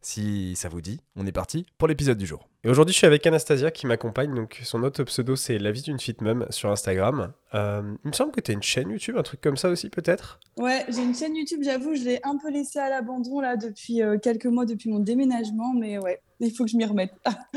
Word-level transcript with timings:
Si 0.00 0.54
ça 0.56 0.68
vous 0.68 0.80
dit, 0.80 1.00
on 1.16 1.26
est 1.26 1.32
parti 1.32 1.66
pour 1.78 1.88
l'épisode 1.88 2.16
du 2.16 2.26
jour. 2.26 2.48
Et 2.62 2.68
aujourd'hui, 2.68 2.92
je 2.92 2.98
suis 2.98 3.06
avec 3.06 3.26
Anastasia 3.26 3.70
qui 3.70 3.86
m'accompagne. 3.86 4.34
Donc, 4.34 4.60
son 4.62 4.82
autre 4.82 5.02
pseudo, 5.04 5.36
c'est 5.36 5.58
La 5.58 5.72
vie 5.72 5.82
d'une 5.82 5.98
fit 5.98 6.16
mum 6.20 6.46
sur 6.50 6.70
Instagram. 6.70 7.32
Euh, 7.54 7.94
il 8.04 8.08
me 8.08 8.12
semble 8.12 8.32
que 8.32 8.40
tu 8.40 8.50
as 8.50 8.54
une 8.54 8.62
chaîne 8.62 8.90
YouTube, 8.90 9.16
un 9.18 9.22
truc 9.22 9.40
comme 9.40 9.56
ça 9.56 9.68
aussi, 9.68 9.90
peut-être? 9.90 10.38
Ouais, 10.56 10.84
j'ai 10.88 11.02
une 11.02 11.14
chaîne 11.14 11.34
YouTube, 11.34 11.60
j'avoue, 11.62 11.94
je 11.94 12.04
l'ai 12.04 12.20
un 12.22 12.38
peu 12.38 12.50
laissée 12.50 12.78
à 12.78 12.88
l'abandon 12.88 13.40
là 13.40 13.56
depuis 13.56 14.02
euh, 14.02 14.18
quelques 14.18 14.46
mois, 14.46 14.64
depuis 14.64 14.90
mon 14.90 15.00
déménagement, 15.00 15.72
mais 15.74 15.98
ouais, 15.98 16.20
il 16.40 16.52
faut 16.52 16.64
que 16.64 16.70
je 16.70 16.76
m'y 16.76 16.84
remette. 16.84 17.12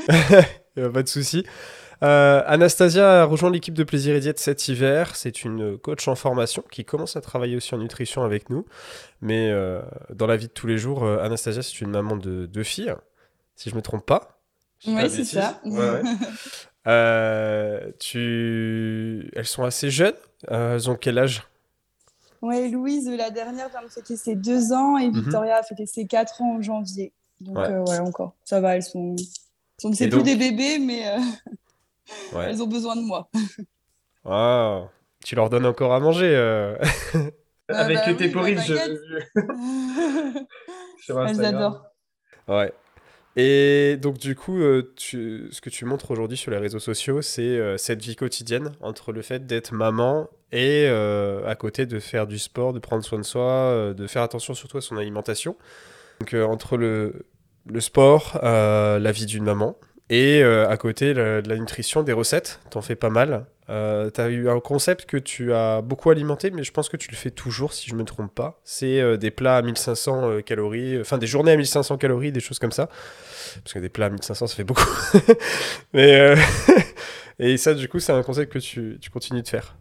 pas 0.76 1.04
de 1.04 1.08
souci. 1.08 1.44
Euh, 2.02 2.42
Anastasia 2.46 3.24
a 3.24 3.26
rejoint 3.26 3.52
l'équipe 3.52 3.74
de 3.74 3.84
Plaisir 3.84 4.16
et 4.16 4.20
Diète 4.20 4.40
cet 4.40 4.68
hiver. 4.68 5.16
C'est 5.16 5.44
une 5.44 5.78
coach 5.78 6.08
en 6.08 6.16
formation 6.16 6.64
qui 6.72 6.86
commence 6.86 7.16
à 7.16 7.22
travailler 7.22 7.56
aussi 7.56 7.76
en 7.76 7.78
nutrition 7.78 8.24
avec 8.24 8.50
nous. 8.50 8.66
Mais 9.22 9.50
euh, 9.50 9.82
dans 10.14 10.28
la 10.28 10.38
vie 10.38 10.48
de 10.48 10.54
tous 10.54 10.68
les 10.68 10.78
jours, 10.78 11.04
euh, 11.04 11.20
Anastasia, 11.20 11.62
c'est 11.62 11.82
une 11.82 11.90
maman 11.90 12.16
de 12.16 12.46
deux 12.46 12.64
filles, 12.64 12.94
si 13.56 13.70
je 13.70 13.76
me 13.76 13.82
trompe 13.82 14.06
pas. 14.06 14.40
Oui, 14.88 15.10
c'est 15.10 15.26
ça. 15.26 15.60
tu... 18.00 19.30
Elles 19.36 19.46
sont 19.46 19.64
assez 19.64 19.90
jeunes. 19.90 20.16
elles 20.48 20.90
ont 20.90 20.96
quel 20.96 21.18
âge? 21.18 21.44
Oui, 22.42 22.72
Louise, 22.72 23.10
la 23.10 23.32
dernière, 23.32 23.68
vient 23.68 23.84
de 23.84 23.90
fêter 23.90 24.16
ses 24.16 24.36
deux 24.36 24.72
ans 24.72 24.98
et 24.98 25.10
mhm. 25.10 25.20
Victoria 25.20 25.58
a 25.58 25.64
fêté 25.64 25.86
ses 25.86 26.06
quatre 26.06 26.42
ans 26.42 26.56
en 26.56 26.62
janvier. 26.62 27.12
Donc, 27.42 27.58
ouais. 27.58 28.00
encore. 28.00 28.34
Ça 28.46 28.62
va, 28.62 28.78
elles 28.78 28.84
sont. 28.84 29.18
C'est 29.78 30.08
plus 30.08 30.24
des 30.24 30.36
bébés, 30.36 30.80
mais. 30.80 31.04
Elles 32.34 32.62
ont 32.62 32.68
besoin 32.68 32.96
de 32.96 33.02
moi. 33.02 33.30
Ah, 34.26 34.90
tu 35.24 35.36
leur 35.36 35.50
donnes 35.50 35.66
encore 35.66 35.94
à 35.94 36.00
manger 36.00 36.32
euh. 36.34 36.76
bah, 37.68 37.68
avec 37.78 37.98
bah, 37.98 38.14
tes 38.14 38.28
bah, 38.28 38.34
porridge. 38.34 38.72
Elles 41.10 41.46
adorent. 41.46 41.86
Ouais. 42.48 42.74
Et 43.36 43.98
donc 43.98 44.18
du 44.18 44.36
coup, 44.36 44.60
euh, 44.60 44.94
tu, 44.96 45.48
ce 45.52 45.62
que 45.62 45.70
tu 45.70 45.86
montres 45.86 46.12
aujourd'hui 46.12 46.38
sur 46.38 46.52
les 46.52 46.58
réseaux 46.58 46.80
sociaux, 46.80 47.22
c'est 47.22 47.42
euh, 47.42 47.78
cette 47.78 48.02
vie 48.02 48.16
quotidienne 48.16 48.72
entre 48.82 49.12
le 49.12 49.22
fait 49.22 49.46
d'être 49.46 49.74
maman 49.74 50.30
et 50.52 50.88
à 50.88 51.56
côté 51.56 51.86
de 51.86 52.00
faire 52.00 52.26
du 52.26 52.40
sport, 52.40 52.74
de 52.74 52.80
prendre 52.80 53.04
soin 53.04 53.20
de 53.20 53.24
soi, 53.24 53.94
de 53.96 54.08
faire 54.08 54.24
attention 54.24 54.56
surtout 54.56 54.78
à 54.78 54.82
son 54.82 54.98
alimentation. 54.98 55.56
Donc 56.20 56.34
entre 56.34 56.76
le, 56.76 57.28
le 57.68 57.80
sport, 57.80 58.40
la 58.42 59.12
vie 59.12 59.28
d'une 59.28 59.44
maman, 59.44 59.78
et 60.10 60.42
euh, 60.42 60.68
à 60.68 60.78
côté, 60.78 61.14
de 61.14 61.44
la 61.46 61.56
nutrition, 61.56 62.02
des 62.02 62.14
recettes, 62.14 62.60
t'en 62.72 62.82
fais 62.82 62.96
pas 62.96 63.10
mal. 63.10 63.46
Euh, 63.70 64.10
tu 64.10 64.22
eu 64.22 64.50
un 64.50 64.60
concept 64.60 65.06
que 65.06 65.18
tu 65.18 65.54
as 65.54 65.82
beaucoup 65.82 66.10
alimenté, 66.10 66.50
mais 66.50 66.64
je 66.64 66.72
pense 66.72 66.90
que 66.90 66.98
tu 66.98 67.12
le 67.12 67.16
fais 67.16 67.30
toujours, 67.30 67.74
si 67.74 67.90
je 67.90 67.96
me 67.96 68.04
trompe 68.04 68.34
pas. 68.34 68.60
C'est 68.64 69.00
euh, 69.00 69.18
des 69.18 69.30
plats 69.30 69.58
à 69.58 69.62
1500 69.62 70.42
calories, 70.42 71.00
enfin 71.00 71.20
des 71.20 71.28
journées 71.28 71.52
à 71.52 71.58
1500 71.58 71.98
calories, 71.98 72.32
des 72.32 72.40
choses 72.40 72.58
comme 72.58 72.72
ça. 72.72 72.90
Parce 73.64 73.74
que 73.74 73.80
des 73.80 73.90
plats 73.90 74.08
à 74.08 74.10
1500, 74.10 74.48
ça 74.48 74.56
fait 74.56 74.64
beaucoup. 74.64 74.88
mais, 75.94 76.34
et 77.40 77.58
ça, 77.58 77.76
du 77.76 77.88
coup, 77.88 78.00
c'est 78.00 78.12
un 78.12 78.24
concept 78.24 78.52
que 78.52 78.60
tu, 78.60 78.98
tu 79.00 79.12
continues 79.12 79.44
de 79.44 79.48
faire. 79.48 79.76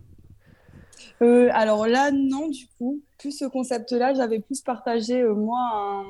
Alors 1.21 1.87
là, 1.87 2.11
non, 2.11 2.49
du 2.49 2.67
coup 2.79 3.03
plus 3.19 3.33
ce 3.33 3.45
concept-là, 3.45 4.15
j'avais 4.15 4.39
plus 4.39 4.61
partagé, 4.63 5.21
euh, 5.21 5.35
moi, 5.35 6.05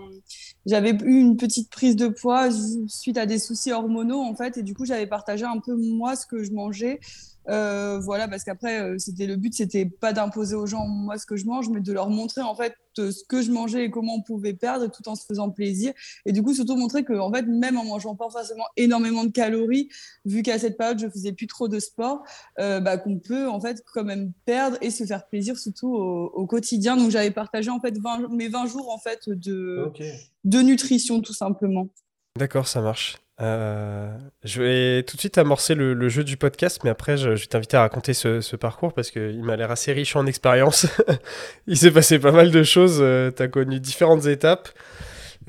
j'avais 0.67 0.91
eu 0.91 1.21
une 1.21 1.37
petite 1.37 1.71
prise 1.71 1.97
de 1.97 2.09
poids 2.09 2.49
suite 2.87 3.17
à 3.17 3.27
des 3.27 3.39
soucis 3.39 3.73
hormonaux, 3.73 4.21
en 4.21 4.35
fait, 4.35 4.59
et 4.59 4.63
du 4.63 4.75
coup, 4.75 4.85
j'avais 4.85 5.07
partagé 5.07 5.45
un 5.45 5.59
peu, 5.59 5.75
moi, 5.75 6.15
ce 6.15 6.27
que 6.27 6.45
je 6.45 6.53
mangeais. 6.53 7.01
Euh, 7.49 7.99
voilà, 7.99 8.29
parce 8.29 8.45
qu'après, 8.45 8.81
euh, 8.81 8.99
c'était 8.99 9.27
le 9.27 9.37
but, 9.37 9.55
c'était 9.55 9.87
pas 9.87 10.13
d'imposer 10.13 10.55
aux 10.55 10.67
gens 10.67 10.87
moi 10.87 11.19
ce 11.19 11.27
que 11.27 11.37
je 11.37 11.47
mange, 11.47 11.69
mais 11.71 11.81
de 11.81 11.93
leur 11.93 12.11
montrer 12.11 12.43
en 12.43 12.55
fait 12.55 12.75
ce 12.97 13.25
que 13.29 13.43
je 13.43 13.53
mangeais 13.53 13.85
et 13.85 13.91
comment 13.91 14.17
on 14.17 14.23
pouvait 14.23 14.55
perdre 14.55 14.89
tout 14.89 15.09
en 15.09 15.15
se 15.15 15.25
faisant 15.25 15.51
plaisir. 15.51 15.93
Et 16.27 16.33
du 16.33 16.43
coup, 16.43 16.53
surtout 16.53 16.77
montrer 16.77 17.05
que 17.05 17.13
en 17.13 17.33
fait, 17.33 17.43
même 17.43 17.79
en 17.79 17.85
mangeant 17.85 18.17
pas 18.17 18.29
forcément 18.29 18.67
énormément 18.77 19.25
de 19.25 19.31
calories, 19.31 19.89
vu 20.25 20.43
qu'à 20.43 20.59
cette 20.59 20.77
période 20.77 20.99
je 20.99 21.09
faisais 21.09 21.33
plus 21.33 21.47
trop 21.47 21.69
de 21.69 21.79
sport, 21.79 22.25
euh, 22.59 22.81
bah, 22.81 22.99
qu'on 22.99 23.19
peut 23.19 23.49
en 23.49 23.61
fait 23.61 23.83
quand 23.93 24.05
même 24.05 24.33
perdre 24.45 24.77
et 24.81 24.91
se 24.91 25.05
faire 25.05 25.27
plaisir 25.27 25.57
surtout 25.59 25.95
au, 25.95 26.47
quotidien. 26.47 26.97
Donc 26.97 27.11
j'avais 27.11 27.31
partagé 27.31 27.71
en 27.71 27.81
fait 27.81 27.95
mes 28.31 28.49
20 28.49 28.67
jours 28.67 28.93
en 28.93 28.99
fait 28.99 29.29
de, 29.29 29.93
de 30.45 30.59
nutrition 30.61 31.21
tout 31.21 31.35
simplement. 31.35 31.89
D'accord, 32.37 32.67
ça 32.67 32.81
marche. 32.81 33.17
Euh, 33.41 34.11
je 34.43 34.63
vais 34.63 35.03
tout 35.05 35.17
de 35.17 35.21
suite 35.21 35.39
amorcer 35.39 35.75
le, 35.75 36.09
jeu 36.09 36.25
du 36.25 36.37
podcast, 36.37 36.81
mais 36.83 36.91
après, 36.91 37.17
je, 37.17 37.31
vais 37.31 37.47
t'inviter 37.47 37.77
à 37.77 37.81
raconter 37.83 38.15
ce, 38.15 38.57
parcours 38.57 38.93
parce 38.93 39.11
qu'il 39.11 39.43
m'a 39.45 39.57
l'air 39.57 39.71
assez 39.71 39.93
riche 39.93 40.17
en 40.17 40.27
expérience. 40.27 40.87
Il 41.67 41.77
s'est 41.77 41.91
passé 41.91 42.19
pas 42.19 42.33
mal 42.33 42.51
de 42.51 42.63
choses. 42.63 42.99
Euh, 43.01 43.31
tu 43.31 43.43
as 43.43 43.49
connu 43.49 43.81
différentes 43.81 44.27
étapes. 44.27 44.69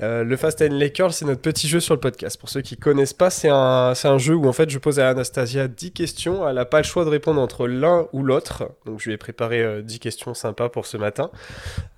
Euh, 0.02 0.24
le 0.24 0.36
Fast 0.36 0.62
and 0.62 0.78
Curl, 0.94 1.12
c'est 1.12 1.24
notre 1.24 1.40
petit 1.40 1.68
jeu 1.68 1.80
sur 1.80 1.94
le 1.94 2.00
podcast. 2.00 2.38
Pour 2.38 2.48
ceux 2.48 2.62
qui 2.62 2.76
connaissent 2.76 3.12
pas, 3.12 3.30
c'est 3.30 3.48
un, 3.50 3.92
un, 4.02 4.18
jeu 4.18 4.34
où 4.34 4.46
en 4.46 4.52
fait 4.52 4.70
je 4.70 4.78
pose 4.78 4.98
à 4.98 5.10
Anastasia 5.10 5.68
10 5.68 5.92
questions. 5.92 6.48
Elle 6.48 6.54
n'a 6.54 6.64
pas 6.64 6.78
le 6.78 6.84
choix 6.84 7.04
de 7.04 7.10
répondre 7.10 7.40
entre 7.40 7.66
l'un 7.66 8.08
ou 8.12 8.22
l'autre. 8.22 8.70
Donc 8.86 9.00
je 9.00 9.06
lui 9.06 9.14
ai 9.14 9.16
préparé 9.18 9.82
10 9.82 9.94
euh, 9.94 9.98
questions 9.98 10.34
sympas 10.34 10.68
pour 10.68 10.86
ce 10.86 10.96
matin, 10.96 11.30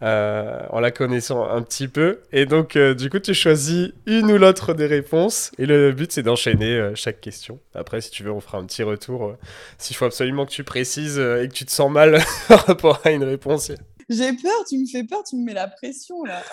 euh, 0.03 0.59
en 0.71 0.81
la 0.81 0.91
connaissant 0.91 1.49
un 1.49 1.63
petit 1.63 1.89
peu. 1.89 2.21
Et 2.33 2.47
donc 2.47 2.77
du 2.77 3.11
coup, 3.11 3.21
tu 3.21 3.35
choisis 3.35 3.93
une 4.07 4.33
ou 4.33 4.39
l'autre 4.39 4.75
des 4.75 4.87
réponses. 4.87 5.53
Et 5.59 5.67
le 5.67 5.93
but, 5.93 6.11
c'est 6.13 6.23
d'enchaîner 6.23 6.93
chaque 6.95 7.21
question. 7.21 7.61
Après, 7.75 8.01
si 8.01 8.11
tu 8.11 8.23
veux, 8.23 8.33
on 8.33 8.41
fera 8.41 8.59
un 8.59 8.65
petit 8.65 8.83
retour. 8.83 9.37
S'il 9.79 9.97
faut 9.97 10.07
absolument 10.07 10.47
que 10.47 10.51
tu 10.51 10.65
précises 10.65 11.19
et 11.19 11.47
que 11.49 11.55
tu 11.55 11.65
te 11.65 11.71
sens 11.71 11.91
mal 11.91 12.21
par 12.49 12.67
rapport 12.67 13.01
à 13.05 13.11
une 13.11 13.25
réponse. 13.25 13.71
J'ai 14.15 14.35
peur, 14.35 14.65
tu 14.69 14.77
me 14.79 14.87
fais 14.87 15.05
peur, 15.05 15.25
tu 15.25 15.37
me 15.37 15.45
mets 15.45 15.55
la 15.55 15.69
pression 15.69 16.23
là. 16.25 16.43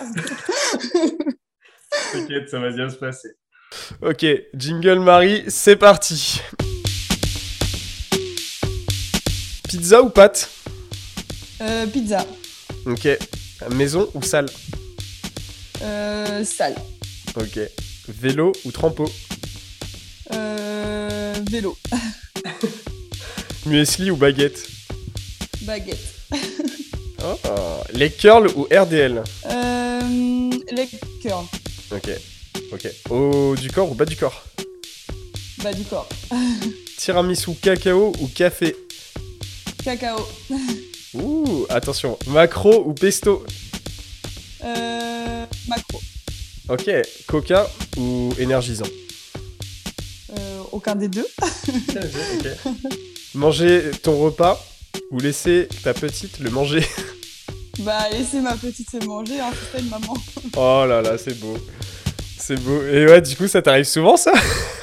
T'inquiète, 2.12 2.48
ça 2.48 2.58
va 2.58 2.70
bien 2.70 2.88
se 2.88 2.96
passer. 2.96 3.28
Ok, 4.00 4.24
Jingle 4.54 5.00
Marie, 5.00 5.44
c'est 5.48 5.76
parti. 5.76 6.40
Pizza 9.68 10.00
ou 10.02 10.08
pâte? 10.08 10.48
Euh, 11.60 11.86
Pizza. 11.86 12.26
Ok. 12.86 13.06
Maison 13.72 14.08
ou 14.14 14.22
salle? 14.22 14.46
Euh, 15.82 16.42
Salle. 16.44 16.76
Ok. 17.36 17.58
Vélo 18.08 18.52
ou 18.64 18.72
trampo? 18.72 19.10
Euh, 20.32 21.34
Vélo. 21.50 21.76
Muesli 23.66 24.10
ou 24.10 24.16
baguette? 24.16 24.66
Baguette. 25.62 26.14
oh, 27.24 27.82
les 27.92 28.10
curls 28.10 28.48
ou 28.56 28.62
RDL 28.72 29.22
euh, 29.50 30.50
Les 30.72 30.88
curls. 31.22 31.44
Ok. 31.92 32.10
Ok. 32.72 32.88
Haut 33.10 33.54
du 33.56 33.70
corps 33.70 33.90
ou 33.90 33.94
bas 33.94 34.04
du 34.04 34.16
corps 34.16 34.44
Bas 35.62 35.72
du 35.72 35.82
corps. 35.84 36.08
Tiramisu 36.98 37.54
cacao 37.54 38.12
ou 38.20 38.26
café 38.28 38.76
Cacao. 39.84 40.18
Ouh, 41.14 41.66
attention. 41.68 42.16
Macro 42.28 42.84
ou 42.86 42.92
pesto 42.94 43.44
Euh. 44.64 45.44
Macro. 45.68 46.00
Ok. 46.68 46.90
Coca 47.26 47.68
ou 47.96 48.32
énergisant 48.38 48.84
euh, 50.38 50.60
Aucun 50.72 50.94
des 50.94 51.08
deux. 51.08 51.26
Manger 53.34 53.90
ton 54.02 54.18
repas 54.18 54.62
ou 55.10 55.18
laisser 55.18 55.68
ta 55.82 55.94
petite 55.94 56.38
le 56.40 56.50
manger 56.50 56.82
Bah, 57.80 58.10
laisser 58.10 58.40
ma 58.40 58.56
petite 58.56 58.90
se 58.90 59.04
manger, 59.06 59.40
hein, 59.40 59.50
c'est 59.54 59.78
ça 59.78 59.82
une 59.82 59.88
maman. 59.88 60.14
oh 60.56 60.84
là 60.86 61.00
là, 61.00 61.16
c'est 61.16 61.38
beau. 61.40 61.56
C'est 62.38 62.60
beau. 62.60 62.82
Et 62.82 63.06
ouais, 63.06 63.22
du 63.22 63.36
coup, 63.36 63.48
ça 63.48 63.62
t'arrive 63.62 63.84
souvent, 63.84 64.16
ça? 64.16 64.32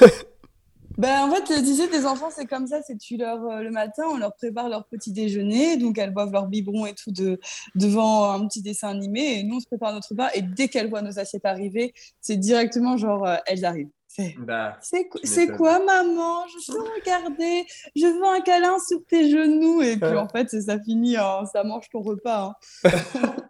Ben, 0.98 1.22
en 1.22 1.32
fait, 1.32 1.44
tu 1.44 1.74
sais, 1.76 1.86
des 1.86 2.06
enfants, 2.06 2.28
c'est 2.34 2.46
comme 2.46 2.66
ça, 2.66 2.82
c'est 2.84 2.98
tu 2.98 3.16
leur, 3.16 3.40
euh, 3.44 3.62
le 3.62 3.70
matin, 3.70 4.02
on 4.12 4.16
leur 4.16 4.34
prépare 4.34 4.68
leur 4.68 4.84
petit 4.84 5.12
déjeuner, 5.12 5.76
donc 5.76 5.96
elles 5.96 6.12
boivent 6.12 6.32
leur 6.32 6.48
biberon 6.48 6.86
et 6.86 6.94
tout 6.94 7.12
de, 7.12 7.38
devant 7.76 8.32
un 8.32 8.44
petit 8.48 8.62
dessin 8.62 8.88
animé, 8.88 9.38
et 9.38 9.44
nous, 9.44 9.58
on 9.58 9.60
se 9.60 9.66
prépare 9.66 9.92
notre 9.92 10.08
repas, 10.08 10.30
et 10.34 10.42
dès 10.42 10.66
qu'elles 10.66 10.90
voient 10.90 11.02
nos 11.02 11.20
assiettes 11.20 11.44
arriver, 11.44 11.94
c'est 12.20 12.36
directement 12.36 12.96
genre, 12.96 13.24
euh, 13.24 13.36
elles 13.46 13.64
arrivent. 13.64 13.90
Bah, 14.38 14.78
c'est 14.80 15.48
quoi, 15.56 15.78
maman? 15.84 16.46
Je 16.48 16.72
veux 16.72 16.80
regarder, 16.80 17.66
je 17.94 18.06
veux 18.06 18.26
un 18.26 18.40
câlin 18.40 18.76
sur 18.78 19.04
tes 19.06 19.30
genoux. 19.30 19.82
Et 19.82 19.96
puis 19.96 20.16
en 20.16 20.28
fait, 20.28 20.48
ça 20.48 20.78
finit, 20.80 21.14
ça 21.14 21.64
mange 21.64 21.88
ton 21.90 22.00
repas. 22.00 22.56
Hein. 22.84 22.90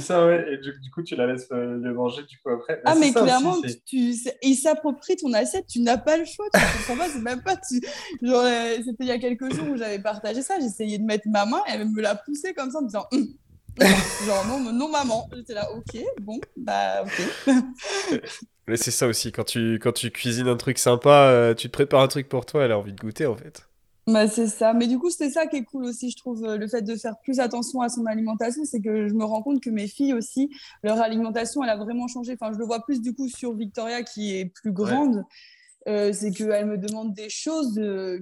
Ça, 0.00 0.26
ouais, 0.26 0.44
et 0.52 0.58
du, 0.58 0.90
coup, 0.90 1.02
tu 1.02 1.16
la 1.16 1.26
laisses 1.26 1.48
euh, 1.52 1.78
le 1.78 1.94
manger 1.94 2.22
du 2.24 2.38
coup 2.38 2.50
après. 2.50 2.76
Bah, 2.84 2.92
ah, 2.92 2.94
mais 2.94 3.12
clairement, 3.12 3.56
tu, 3.86 4.14
il 4.42 4.54
s'approprie 4.56 5.16
ton 5.16 5.32
assiette, 5.32 5.66
tu 5.66 5.80
n'as 5.80 5.96
pas 5.96 6.18
le 6.18 6.26
choix, 6.26 6.44
tu 6.52 6.60
comprends 6.60 7.04
pas, 7.04 7.10
c'est 7.10 7.20
même 7.20 7.42
pas. 7.42 7.54
Genre, 8.20 8.42
euh, 8.44 8.76
c'était 8.84 9.04
il 9.04 9.06
y 9.06 9.10
a 9.10 9.18
quelques 9.18 9.50
jours 9.54 9.68
où 9.70 9.76
j'avais 9.76 10.00
partagé 10.00 10.42
ça, 10.42 10.60
j'essayais 10.60 10.98
de 10.98 11.04
mettre 11.04 11.28
ma 11.28 11.46
main, 11.46 11.62
et 11.68 11.72
elle 11.72 11.88
me 11.88 12.02
l'a 12.02 12.14
poussé 12.14 12.52
comme 12.52 12.70
ça 12.70 12.78
en 12.78 12.82
me 12.82 12.88
disant. 12.88 13.06
Hum. 13.12 13.26
Genre, 14.26 14.46
non, 14.46 14.72
non, 14.72 14.88
maman. 14.88 15.28
J'étais 15.34 15.54
là, 15.54 15.66
ok, 15.72 15.98
bon, 16.20 16.38
bah, 16.56 17.02
ok. 17.04 17.54
Mais 18.72 18.78
c'est 18.78 18.90
ça 18.90 19.06
aussi, 19.06 19.32
quand 19.32 19.44
tu, 19.44 19.74
quand 19.74 19.92
tu 19.92 20.10
cuisines 20.10 20.48
un 20.48 20.56
truc 20.56 20.78
sympa, 20.78 21.28
euh, 21.28 21.52
tu 21.52 21.66
te 21.66 21.72
prépares 21.72 22.00
un 22.00 22.08
truc 22.08 22.26
pour 22.26 22.46
toi, 22.46 22.64
elle 22.64 22.72
a 22.72 22.78
envie 22.78 22.94
de 22.94 22.98
goûter 22.98 23.26
en 23.26 23.36
fait. 23.36 23.68
Bah, 24.06 24.26
c'est 24.26 24.46
ça. 24.46 24.72
Mais 24.72 24.86
du 24.86 24.98
coup, 24.98 25.10
c'est 25.10 25.28
ça 25.28 25.46
qui 25.46 25.56
est 25.56 25.64
cool 25.64 25.84
aussi, 25.84 26.10
je 26.10 26.16
trouve, 26.16 26.42
euh, 26.46 26.56
le 26.56 26.66
fait 26.68 26.80
de 26.80 26.96
faire 26.96 27.16
plus 27.22 27.38
attention 27.38 27.82
à 27.82 27.90
son 27.90 28.06
alimentation, 28.06 28.64
c'est 28.64 28.80
que 28.80 29.08
je 29.08 29.12
me 29.12 29.24
rends 29.24 29.42
compte 29.42 29.60
que 29.60 29.68
mes 29.68 29.88
filles 29.88 30.14
aussi, 30.14 30.48
leur 30.82 31.02
alimentation, 31.02 31.62
elle 31.62 31.68
a 31.68 31.76
vraiment 31.76 32.08
changé. 32.08 32.32
Enfin, 32.32 32.50
je 32.54 32.58
le 32.58 32.64
vois 32.64 32.82
plus 32.82 33.02
du 33.02 33.14
coup 33.14 33.28
sur 33.28 33.52
Victoria 33.52 34.02
qui 34.02 34.38
est 34.38 34.46
plus 34.46 34.72
grande. 34.72 35.22
Euh, 35.86 36.14
c'est 36.14 36.30
qu'elle 36.30 36.64
me 36.64 36.78
demande 36.78 37.12
des 37.12 37.28
choses 37.28 37.74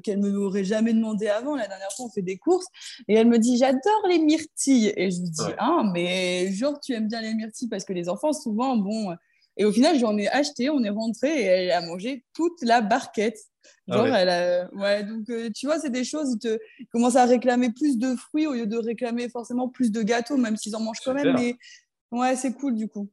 qu'elle 0.03 0.19
ne 0.19 0.31
m'aurait 0.31 0.65
jamais 0.65 0.95
demandé 0.95 1.29
avant. 1.29 1.55
La 1.55 1.69
dernière 1.69 1.93
fois, 1.97 2.07
on 2.07 2.11
fait 2.11 2.23
des 2.23 2.39
courses 2.39 2.67
et 3.07 3.15
elle 3.15 3.29
me 3.29 3.39
dit 3.39 3.57
J'adore 3.57 4.09
les 4.09 4.19
myrtilles. 4.19 4.93
Et 4.97 5.13
je 5.13 5.21
lui 5.21 5.31
dis 5.31 5.53
Ah, 5.59 5.85
mais 5.95 6.51
genre, 6.51 6.81
tu 6.81 6.93
aimes 6.93 7.07
bien 7.07 7.21
les 7.21 7.35
myrtilles 7.35 7.69
parce 7.69 7.85
que 7.85 7.93
les 7.93 8.09
enfants, 8.09 8.33
souvent, 8.33 8.77
bon. 8.77 9.15
Et 9.61 9.65
au 9.67 9.73
final, 9.73 9.99
j'en 9.99 10.17
ai 10.17 10.27
acheté, 10.29 10.71
on 10.71 10.83
est 10.83 10.91
rentré 10.91 11.29
et 11.29 11.45
elle 11.45 11.71
a 11.73 11.83
mangé 11.83 12.25
toute 12.35 12.63
la 12.63 12.81
barquette. 12.81 13.37
Ah 13.91 13.99
Genre, 13.99 14.07
elle 14.07 14.29
a... 14.31 14.71
ouais, 14.73 15.05
donc 15.05 15.29
euh, 15.29 15.51
tu 15.55 15.67
vois, 15.67 15.79
c'est 15.79 15.91
des 15.91 16.03
choses, 16.03 16.33
ils, 16.33 16.39
te... 16.39 16.59
commencent 16.91 17.17
à 17.17 17.27
réclamer 17.27 17.69
plus 17.71 17.99
de 17.99 18.17
fruits 18.17 18.47
au 18.47 18.55
lieu 18.55 18.67
de 18.67 18.79
réclamer 18.79 19.29
forcément 19.29 19.69
plus 19.69 19.93
de 19.93 20.01
gâteaux, 20.01 20.39
même 20.39 20.57
s'ils 20.57 20.75
en 20.77 20.81
mangent 20.81 21.03
quand 21.05 21.13
même. 21.13 21.35
Mais 21.37 21.57
ouais, 22.11 22.37
c'est 22.37 22.55
cool 22.55 22.75
du 22.75 22.89
coup. 22.89 23.11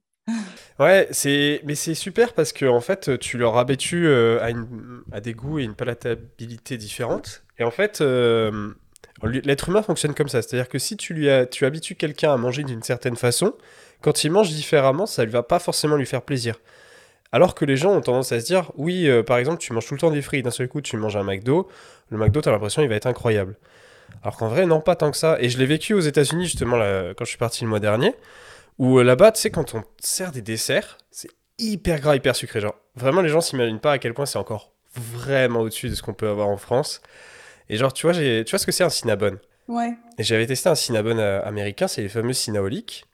Ouais, 0.79 1.09
c'est 1.11 1.61
mais 1.65 1.75
c'est 1.75 1.95
super 1.95 2.33
parce 2.33 2.53
que 2.53 2.65
en 2.65 2.79
fait, 2.79 3.19
tu 3.19 3.37
leur 3.37 3.57
habitues 3.57 4.07
euh, 4.07 4.41
à, 4.41 4.49
une... 4.49 5.01
à 5.11 5.19
des 5.19 5.33
goûts 5.33 5.59
et 5.59 5.63
une 5.63 5.75
palatabilité 5.75 6.77
différentes. 6.77 7.43
Et 7.59 7.65
en 7.65 7.71
fait, 7.71 7.99
euh, 7.99 8.73
l'être 9.21 9.67
humain 9.67 9.81
fonctionne 9.81 10.13
comme 10.13 10.29
ça. 10.29 10.41
C'est-à-dire 10.41 10.69
que 10.69 10.79
si 10.79 10.95
tu 10.95 11.13
lui 11.13 11.29
as... 11.29 11.45
tu 11.45 11.65
habitues 11.65 11.95
quelqu'un 11.95 12.33
à 12.33 12.37
manger 12.37 12.63
d'une 12.63 12.83
certaine 12.83 13.17
façon, 13.17 13.53
quand 14.01 14.23
il 14.23 14.31
mange 14.31 14.49
différemment, 14.49 15.05
ça 15.05 15.25
ne 15.25 15.31
va 15.31 15.43
pas 15.43 15.59
forcément 15.59 15.95
lui 15.95 16.05
faire 16.05 16.21
plaisir. 16.21 16.59
Alors 17.31 17.55
que 17.55 17.65
les 17.65 17.75
gens 17.75 17.91
ont 17.91 18.01
tendance 18.01 18.31
à 18.31 18.39
se 18.39 18.45
dire, 18.45 18.71
oui, 18.75 19.07
euh, 19.07 19.21
par 19.21 19.37
exemple, 19.37 19.59
tu 19.59 19.73
manges 19.73 19.85
tout 19.85 19.93
le 19.93 19.99
temps 19.99 20.11
des 20.11 20.21
frites, 20.21 20.45
d'un 20.45 20.51
seul 20.51 20.67
coup, 20.67 20.81
tu 20.81 20.95
manges 20.97 21.17
un 21.17 21.23
McDo, 21.23 21.67
le 22.09 22.17
McDo, 22.17 22.41
tu 22.41 22.49
as 22.49 22.51
l'impression 22.51 22.81
il 22.81 22.87
va 22.87 22.95
être 22.95 23.07
incroyable. 23.07 23.57
Alors 24.23 24.37
qu'en 24.37 24.47
vrai, 24.47 24.65
non, 24.65 24.79
pas 24.79 24.95
tant 24.95 25.11
que 25.11 25.17
ça. 25.17 25.37
Et 25.41 25.49
je 25.49 25.57
l'ai 25.57 25.65
vécu 25.65 25.93
aux 25.93 25.99
États-Unis, 25.99 26.45
justement, 26.45 26.77
quand 26.77 27.25
je 27.25 27.29
suis 27.29 27.37
parti 27.37 27.63
le 27.63 27.69
mois 27.69 27.79
dernier, 27.79 28.15
où 28.77 28.99
euh, 28.99 29.03
là-bas, 29.03 29.31
tu 29.31 29.41
sais, 29.41 29.51
quand 29.51 29.75
on 29.75 29.83
sert 29.99 30.31
des 30.31 30.41
desserts, 30.41 30.97
c'est 31.11 31.29
hyper 31.57 31.99
gras, 31.99 32.15
hyper 32.15 32.35
sucré. 32.35 32.61
Genre, 32.61 32.75
vraiment, 32.95 33.21
les 33.21 33.29
gens 33.29 33.41
s'imaginent 33.41 33.79
pas 33.79 33.93
à 33.93 33.97
quel 33.97 34.13
point 34.13 34.25
c'est 34.25 34.37
encore 34.37 34.71
vraiment 34.95 35.61
au-dessus 35.61 35.89
de 35.89 35.95
ce 35.95 36.01
qu'on 36.01 36.13
peut 36.13 36.29
avoir 36.29 36.47
en 36.47 36.57
France. 36.57 37.01
Et 37.69 37.77
genre, 37.77 37.93
tu 37.93 38.07
vois, 38.07 38.15
tu 38.15 38.45
vois 38.49 38.59
ce 38.59 38.65
que 38.65 38.71
c'est 38.71 38.83
un 38.83 38.89
Cinnabon? 38.89 39.37
Ouais. 39.67 39.93
Et 40.17 40.23
j'avais 40.23 40.47
testé 40.47 40.69
un 40.69 40.75
Cinnabon 40.75 41.17
euh, 41.17 41.41
américain, 41.43 41.87
c'est 41.87 42.01
les 42.01 42.09
fameux 42.09 42.33
Cinnaholic, 42.33 43.05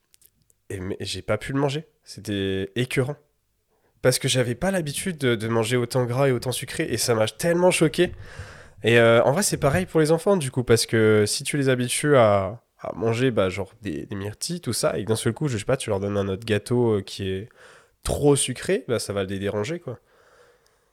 et 0.70 0.80
j'ai 1.00 1.22
pas 1.22 1.38
pu 1.38 1.52
le 1.52 1.60
manger. 1.60 1.86
C'était 2.02 2.70
écœurant 2.76 3.16
parce 4.04 4.18
que 4.18 4.28
j'avais 4.28 4.54
pas 4.54 4.70
l'habitude 4.70 5.16
de, 5.16 5.48
manger 5.48 5.78
autant 5.78 6.04
gras 6.04 6.28
et 6.28 6.30
autant 6.30 6.52
sucré 6.52 6.86
et 6.90 6.98
ça 6.98 7.14
m'a 7.14 7.26
tellement 7.26 7.70
choqué. 7.70 8.12
Et 8.82 8.98
euh, 8.98 9.22
en 9.24 9.32
vrai, 9.32 9.42
c'est 9.42 9.56
pareil 9.56 9.86
pour 9.86 9.98
les 9.98 10.12
enfants 10.12 10.36
du 10.36 10.50
coup, 10.50 10.62
parce 10.62 10.84
que 10.84 11.24
si 11.26 11.42
tu 11.42 11.56
les 11.56 11.70
habitues 11.70 12.14
à, 12.14 12.60
manger 12.96 13.30
bah, 13.30 13.48
genre 13.48 13.72
des, 13.80 14.06
myrtilles, 14.10 14.60
tout 14.60 14.74
ça, 14.74 14.98
et 14.98 15.04
d'un 15.04 15.16
seul 15.16 15.32
coup, 15.32 15.48
je 15.48 15.56
sais 15.56 15.64
pas, 15.64 15.78
tu 15.78 15.88
leur 15.88 16.00
donnes 16.00 16.18
un 16.18 16.28
autre 16.28 16.44
gâteau 16.44 16.98
euh, 16.98 17.00
qui 17.00 17.30
est 17.30 17.48
trop 18.02 18.36
sucré, 18.36 18.84
bah, 18.88 18.98
ça 18.98 19.14
va 19.14 19.24
les 19.24 19.38
déranger 19.38 19.80
quoi. 19.80 19.98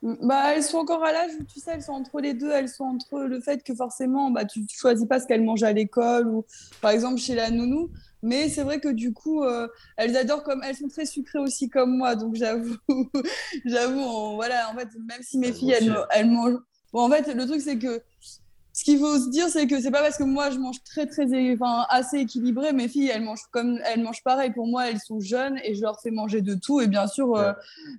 Bah, 0.02 0.56
elles 0.56 0.64
sont 0.64 0.78
encore 0.78 1.04
à 1.04 1.12
l'âge 1.12 1.32
où 1.38 1.44
tu 1.44 1.60
sais, 1.60 1.72
elles 1.74 1.84
sont 1.84 1.92
entre 1.92 2.22
les 2.22 2.34
deux. 2.34 2.50
Elles 2.50 2.70
sont 2.70 2.86
entre 2.86 3.20
le 3.20 3.40
fait 3.40 3.62
que 3.62 3.76
forcément, 3.76 4.32
bah, 4.32 4.46
tu, 4.46 4.66
tu 4.66 4.80
choisis 4.80 5.06
pas 5.06 5.20
ce 5.20 5.28
qu'elles 5.28 5.44
mangent 5.44 5.64
à 5.64 5.74
l'école 5.74 6.28
ou 6.28 6.46
par 6.82 6.92
exemple 6.92 7.20
chez 7.20 7.36
la 7.36 7.52
nounou. 7.52 7.92
Mais 8.24 8.50
c'est 8.50 8.64
vrai 8.64 8.80
que 8.80 8.90
du 8.90 9.14
coup, 9.14 9.44
euh, 9.44 9.68
elles 9.98 10.16
adorent 10.16 10.44
comme 10.44 10.64
elles 10.64 10.76
sont 10.76 10.88
très 10.88 11.06
sucrées 11.06 11.40
aussi 11.40 11.70
comme 11.70 11.98
moi. 11.98 12.16
Donc 12.16 12.36
j'avoue, 12.36 12.76
j'avoue, 13.66 14.36
voilà, 14.36 14.70
en 14.70 14.78
fait, 14.78 14.90
même 15.08 15.22
si 15.22 15.38
mes 15.40 15.52
filles, 15.54 15.72
elles, 15.72 15.96
elles 16.12 16.30
mangent. 16.30 16.60
Bon, 16.94 17.02
en 17.02 17.10
fait, 17.10 17.34
le 17.34 17.46
truc, 17.46 17.62
c'est 17.62 17.80
que 17.80 18.02
ce 18.82 18.86
qu'il 18.86 18.98
faut 18.98 19.16
se 19.20 19.30
dire, 19.30 19.48
c'est 19.50 19.68
que 19.68 19.80
c'est 19.80 19.92
pas 19.92 20.02
parce 20.02 20.18
que 20.18 20.24
moi 20.24 20.50
je 20.50 20.58
mange 20.58 20.84
très 20.84 21.06
très 21.06 21.26
enfin, 21.54 21.86
assez 21.90 22.18
équilibré, 22.18 22.74
mes 22.74 22.88
filles 22.88 23.12
elles 23.14 23.22
mangent 23.22 23.46
comme 23.52 23.80
elles 23.86 24.02
mangent 24.02 24.24
pareil. 24.24 24.50
Pour 24.50 24.66
moi, 24.66 24.90
elles 24.90 25.00
sont 25.00 25.20
jeunes 25.20 25.60
et 25.64 25.76
je 25.76 25.82
leur 25.82 26.02
fais 26.02 26.10
manger 26.10 26.42
de 26.42 26.56
tout. 26.56 26.82
Et 26.82 26.88
bien 26.88 27.06
sûr, 27.06 27.36
euh, 27.36 27.54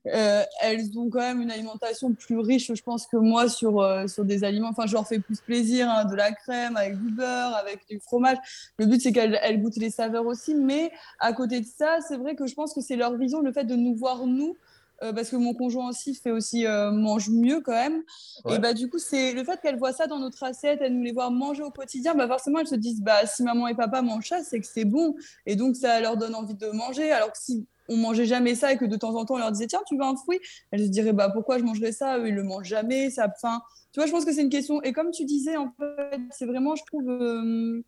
euh, 0.09 0.43
elles 0.61 0.99
ont 0.99 1.09
quand 1.09 1.21
même 1.21 1.41
une 1.41 1.53
alimentation 1.53 2.13
plus 2.15 2.37
riche, 2.41 2.73
je 2.75 2.83
pense, 2.83 3.07
que 3.07 3.17
moi 3.17 3.49
sur, 3.49 3.81
euh, 3.81 4.09
sur 4.09 4.25
des 4.25 4.43
aliments. 4.43 4.71
Enfin, 4.71 4.87
je 4.87 4.95
leur 4.95 5.07
fais 5.07 5.21
plus 5.21 5.41
plaisir, 5.41 5.89
hein, 5.89 6.05
de 6.05 6.17
la 6.17 6.33
crème 6.33 6.77
avec 6.77 7.01
du 7.01 7.13
beurre, 7.13 7.55
avec 7.55 7.87
du 7.89 8.01
fromage. 8.01 8.39
Le 8.77 8.87
but 8.87 9.01
c'est 9.01 9.13
qu'elles 9.13 9.63
goûtent 9.63 9.77
les 9.77 9.91
saveurs 9.91 10.27
aussi. 10.27 10.57
Mais 10.57 10.91
à 11.21 11.33
côté 11.33 11.61
de 11.61 11.67
ça, 11.67 11.99
c'est 12.09 12.17
vrai 12.17 12.35
que 12.35 12.49
je 12.49 12.55
pense 12.55 12.75
que 12.75 12.81
c'est 12.81 12.97
leur 12.97 13.17
vision, 13.17 13.41
le 13.41 13.53
fait 13.53 13.65
de 13.65 13.77
nous 13.77 13.95
voir 13.95 14.27
nous 14.27 14.57
euh, 15.03 15.13
parce 15.13 15.31
que 15.31 15.37
mon 15.37 15.55
conjoint 15.55 15.89
aussi 15.89 16.15
fait 16.15 16.31
aussi 16.31 16.67
euh, 16.67 16.91
mange 16.91 17.29
mieux 17.31 17.61
quand 17.61 17.73
même. 17.73 18.03
Et 18.49 18.59
bah 18.59 18.73
du 18.73 18.89
coup, 18.89 18.99
c'est 18.99 19.33
le 19.33 19.45
fait 19.45 19.61
qu'elle 19.61 19.79
voit 19.79 19.93
ça 19.93 20.07
dans 20.07 20.19
notre 20.19 20.43
assiette, 20.45 20.79
elle 20.81 20.95
nous 20.95 21.03
les 21.03 21.13
voit 21.13 21.31
manger 21.31 21.63
au 21.63 21.71
quotidien, 21.71 22.15
bah 22.15 22.29
forcément 22.29 22.61
elles 22.61 22.69
se 22.69 22.75
disent 22.77 23.03
bah 23.03 23.27
si 23.27 23.43
maman 23.43 23.69
et 23.69 23.75
papa 23.75 24.03
mangent 24.03 24.29
ça, 24.29 24.43
c'est 24.43 24.61
que 24.61 24.67
c'est 24.67 24.85
bon 24.85 25.15
et 25.47 25.57
donc 25.57 25.77
ça 25.77 26.01
leur 26.01 26.17
donne 26.17 26.35
envie 26.35 26.55
de 26.55 26.69
manger. 26.69 27.11
Alors 27.11 27.33
que 27.33 27.39
si 27.39 27.67
on 27.89 27.97
mangeait 27.97 28.27
jamais 28.27 28.55
ça 28.55 28.73
et 28.73 28.77
que 28.77 28.85
de 28.85 28.97
temps 28.97 29.15
en 29.17 29.25
temps 29.25 29.35
on 29.35 29.39
leur 29.39 29.53
disait 29.53 29.67
tiens 29.67 29.81
tu 29.87 29.97
veux 29.97 30.05
un 30.05 30.17
fruit, 30.17 30.39
elles 30.71 30.85
se 30.85 30.91
diraient 30.91 31.13
bah 31.13 31.31
pourquoi 31.31 31.59
je 31.59 31.65
mangerais 31.65 31.93
ça, 31.93 32.19
eux 32.19 32.29
ils 32.29 32.35
le 32.35 32.45
mangent 32.45 32.69
jamais, 32.69 33.11
ça 33.11 33.29
faim. 33.41 33.61
Tu 33.93 34.01
vois, 34.01 34.07
je 34.07 34.13
pense 34.13 34.25
que 34.25 34.33
c'est 34.33 34.43
une 34.43 34.51
question 34.51 34.81
et 34.83 34.93
comme 34.93 35.11
tu 35.11 35.25
disais 35.25 35.57
en 35.57 35.73
fait, 35.79 36.21
c'est 36.31 36.47
vraiment 36.47 36.77
je 36.77 36.85
trouve 36.85 37.11
euh, 37.11 37.85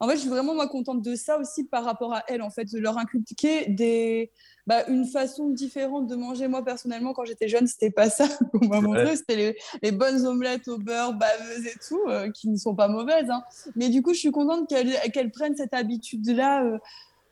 en 0.00 0.08
fait, 0.08 0.16
je 0.16 0.20
suis 0.20 0.28
vraiment 0.28 0.54
moi 0.54 0.68
contente 0.68 1.02
de 1.02 1.14
ça 1.14 1.38
aussi 1.38 1.64
par 1.64 1.84
rapport 1.84 2.14
à 2.14 2.24
elles, 2.28 2.42
en 2.42 2.50
fait, 2.50 2.70
de 2.72 2.78
leur 2.78 2.98
inculquer 2.98 3.66
des, 3.68 4.30
bah, 4.66 4.86
une 4.88 5.06
façon 5.06 5.50
différente 5.50 6.06
de 6.06 6.16
manger. 6.16 6.48
Moi, 6.48 6.64
personnellement, 6.64 7.12
quand 7.12 7.24
j'étais 7.24 7.48
jeune, 7.48 7.66
c'était 7.66 7.90
pas 7.90 8.10
ça 8.10 8.26
qu'on 8.52 8.66
m'a 8.66 8.80
montré. 8.80 9.16
C'était 9.16 9.56
les, 9.82 9.92
bonnes 9.92 10.26
omelettes 10.26 10.68
au 10.68 10.78
beurre, 10.78 11.14
baveuses 11.14 11.66
et 11.66 11.74
tout, 11.86 12.00
euh, 12.08 12.30
qui 12.30 12.48
ne 12.48 12.56
sont 12.56 12.74
pas 12.74 12.88
mauvaises. 12.88 13.30
Hein. 13.30 13.42
Mais 13.76 13.88
du 13.88 14.02
coup, 14.02 14.14
je 14.14 14.18
suis 14.18 14.30
contente 14.30 14.68
qu'elles 14.68 15.30
prennent 15.30 15.56
cette 15.56 15.74
habitude-là. 15.74 16.64
Euh, 16.64 16.78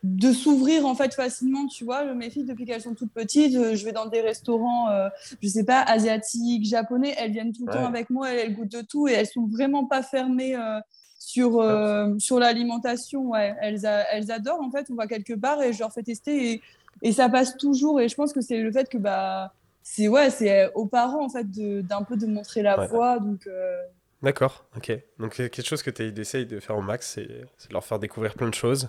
de 0.05 0.33
s'ouvrir 0.33 0.85
en 0.85 0.97
fait 0.97 1.15
facilement, 1.15 1.69
tu 1.69 1.85
vois. 1.85 2.13
Mes 2.13 2.29
filles, 2.29 2.43
depuis 2.43 2.67
qu'elles 2.67 2.83
sont 2.83 2.97
toutes 2.97 3.13
petites, 3.13 3.55
euh, 3.55 3.77
je 3.77 3.85
vais 3.85 3.93
dans 3.93 4.07
des 4.07 4.21
restaurants, 4.21 4.89
je 5.41 5.47
sais 5.47 5.63
pas, 5.63 5.81
asiatiques, 5.81 6.65
japonais, 6.65 7.15
elles 7.17 7.31
viennent 7.31 7.53
tout 7.53 7.65
le 7.65 7.73
temps 7.73 7.87
avec 7.87 8.11
moi, 8.11 8.33
elles, 8.33 8.53
goûtent 8.53 8.73
de 8.73 8.81
tout 8.81 9.07
et 9.07 9.13
elles 9.13 9.29
sont 9.29 9.47
vraiment 9.47 9.85
pas 9.85 10.03
fermées 10.03 10.57
sur, 11.23 11.65
sur 12.19 12.39
l'alimentation. 12.39 13.31
Ouais. 13.31 13.55
Elles, 13.61 13.87
elles 14.13 14.31
adorent 14.31 14.61
en 14.61 14.71
fait, 14.71 14.89
on 14.91 14.95
va 14.95 15.07
quelque 15.07 15.35
part 15.35 15.63
et 15.63 15.73
je 15.73 15.79
leur 15.79 15.93
fais 15.93 16.03
tester 16.03 16.53
et 16.53 16.63
et 17.03 17.13
ça 17.13 17.29
passe 17.29 17.57
toujours. 17.57 18.01
Et 18.01 18.09
je 18.09 18.15
pense 18.15 18.33
que 18.33 18.41
c'est 18.41 18.59
le 18.59 18.73
fait 18.73 18.89
que 18.89 18.99
bah, 18.99 19.53
c'est 19.83 20.09
ouais, 20.09 20.31
c'est 20.31 20.73
aux 20.75 20.87
parents 20.87 21.25
en 21.25 21.29
fait 21.29 21.47
d'un 21.51 22.03
peu 22.03 22.17
de 22.17 22.27
montrer 22.27 22.63
la 22.63 22.87
voie. 22.87 23.19
Donc 23.19 23.47
euh, 23.47 23.83
D'accord, 24.23 24.67
ok. 24.77 24.93
Donc 25.19 25.35
quelque 25.35 25.65
chose 25.65 25.83
que 25.83 25.91
tu 25.91 26.21
essayes 26.21 26.47
de 26.47 26.61
faire 26.61 26.77
au 26.77 26.83
max, 26.83 27.13
c'est 27.15 27.27
de 27.27 27.73
leur 27.73 27.85
faire 27.85 27.99
découvrir 27.99 28.35
plein 28.35 28.49
de 28.49 28.55
choses. 28.55 28.87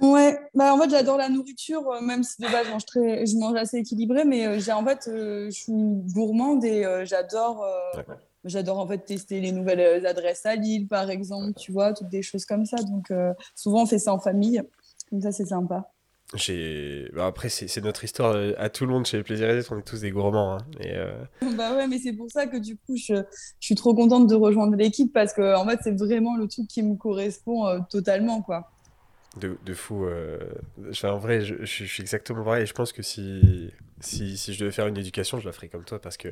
Ouais, 0.00 0.38
bah 0.54 0.72
en 0.72 0.78
fait 0.78 0.90
j'adore 0.90 1.16
la 1.16 1.28
nourriture, 1.28 1.90
euh, 1.90 2.00
même 2.00 2.22
si 2.22 2.40
de 2.40 2.46
base 2.46 2.66
je 2.66 2.70
mange, 2.70 2.86
très, 2.86 3.26
je 3.26 3.36
mange 3.36 3.56
assez 3.56 3.78
équilibré, 3.78 4.24
mais 4.24 4.46
euh, 4.46 4.58
j'ai 4.58 4.72
en 4.72 4.84
fait 4.84 5.02
je 5.06 5.50
suis 5.50 5.72
gourmande 6.14 6.64
et 6.64 6.84
j'adore 7.04 7.66
j'adore 8.44 8.78
en 8.78 8.86
fait 8.86 9.04
tester 9.04 9.40
les 9.40 9.52
nouvelles 9.52 10.06
adresses 10.06 10.46
à 10.46 10.56
Lille 10.56 10.86
par 10.86 11.10
exemple, 11.10 11.58
tu 11.58 11.72
vois, 11.72 11.92
toutes 11.92 12.08
des 12.08 12.22
choses 12.22 12.44
comme 12.44 12.66
ça. 12.66 12.76
Donc 12.82 13.12
souvent 13.54 13.82
on 13.82 13.86
fait 13.86 13.98
ça 13.98 14.12
en 14.12 14.18
famille, 14.18 14.62
comme 15.10 15.20
ça 15.20 15.32
c'est 15.32 15.46
sympa. 15.46 15.92
Bah, 17.12 17.26
après, 17.26 17.48
c'est 17.48 17.82
notre 17.82 18.04
histoire 18.04 18.34
euh, 18.36 18.52
à 18.56 18.68
tout 18.68 18.86
le 18.86 18.92
monde 18.92 19.04
chez 19.04 19.16
les 19.16 19.22
Plaisirs 19.24 19.64
on 19.70 19.78
est 19.78 19.82
tous 19.82 20.00
des 20.00 20.10
gourmands. 20.10 20.54
Hein, 20.54 20.58
et 20.78 20.94
euh, 20.94 21.12
Bah 21.56 21.74
ouais, 21.74 21.88
mais 21.88 21.98
c'est 21.98 22.12
pour 22.12 22.30
ça 22.30 22.46
que 22.46 22.56
du 22.56 22.76
coup, 22.76 22.96
je, 22.96 23.14
je 23.14 23.66
suis 23.66 23.74
trop 23.74 23.94
contente 23.94 24.28
de 24.28 24.34
rejoindre 24.34 24.76
l'équipe 24.76 25.12
parce 25.12 25.32
que 25.32 25.56
en 25.56 25.66
fait, 25.66 25.80
c'est 25.82 25.98
vraiment 25.98 26.36
le 26.36 26.46
truc 26.46 26.68
qui 26.68 26.82
me 26.82 26.94
correspond 26.94 27.66
euh, 27.66 27.80
totalement, 27.90 28.42
quoi 28.42 28.70
de, 29.36 29.56
de 29.64 29.74
fou. 29.74 30.04
Euh, 30.04 30.38
en 31.04 31.18
vrai, 31.18 31.40
je, 31.40 31.54
je, 31.60 31.84
suis 31.84 32.02
exactement 32.02 32.44
pareil. 32.44 32.64
Et 32.64 32.66
je 32.66 32.74
pense 32.74 32.92
que 32.92 33.02
si, 33.02 33.70
si, 34.00 34.36
je 34.36 34.58
devais 34.58 34.70
faire 34.70 34.86
une 34.86 34.96
éducation, 34.96 35.38
je 35.38 35.46
la 35.46 35.52
ferais 35.52 35.68
comme 35.68 35.84
toi 35.84 36.00
parce 36.00 36.16
que 36.16 36.28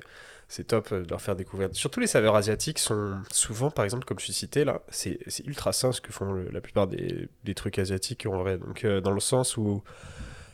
c'est 0.49 0.65
top 0.65 0.93
de 0.93 1.09
leur 1.09 1.21
faire 1.21 1.37
découvrir. 1.37 1.69
Surtout 1.73 2.01
les 2.01 2.07
saveurs 2.07 2.35
asiatiques 2.35 2.79
sont 2.79 3.19
souvent, 3.31 3.71
par 3.71 3.85
exemple, 3.85 4.05
comme 4.05 4.19
je 4.19 4.25
suis 4.25 4.33
cité 4.33 4.65
là, 4.65 4.83
c'est 4.89 5.19
ultra 5.45 5.73
sain 5.73 5.93
ce 5.93 6.01
que 6.01 6.13
font 6.13 6.33
la 6.51 6.61
plupart 6.61 6.87
des, 6.87 7.29
trucs 7.55 7.79
asiatiques 7.79 8.27
en 8.27 8.39
vrai. 8.39 8.59
Donc, 8.59 8.85
euh, 8.85 9.01
dans 9.01 9.11
le 9.11 9.21
sens 9.21 9.57
où 9.57 9.83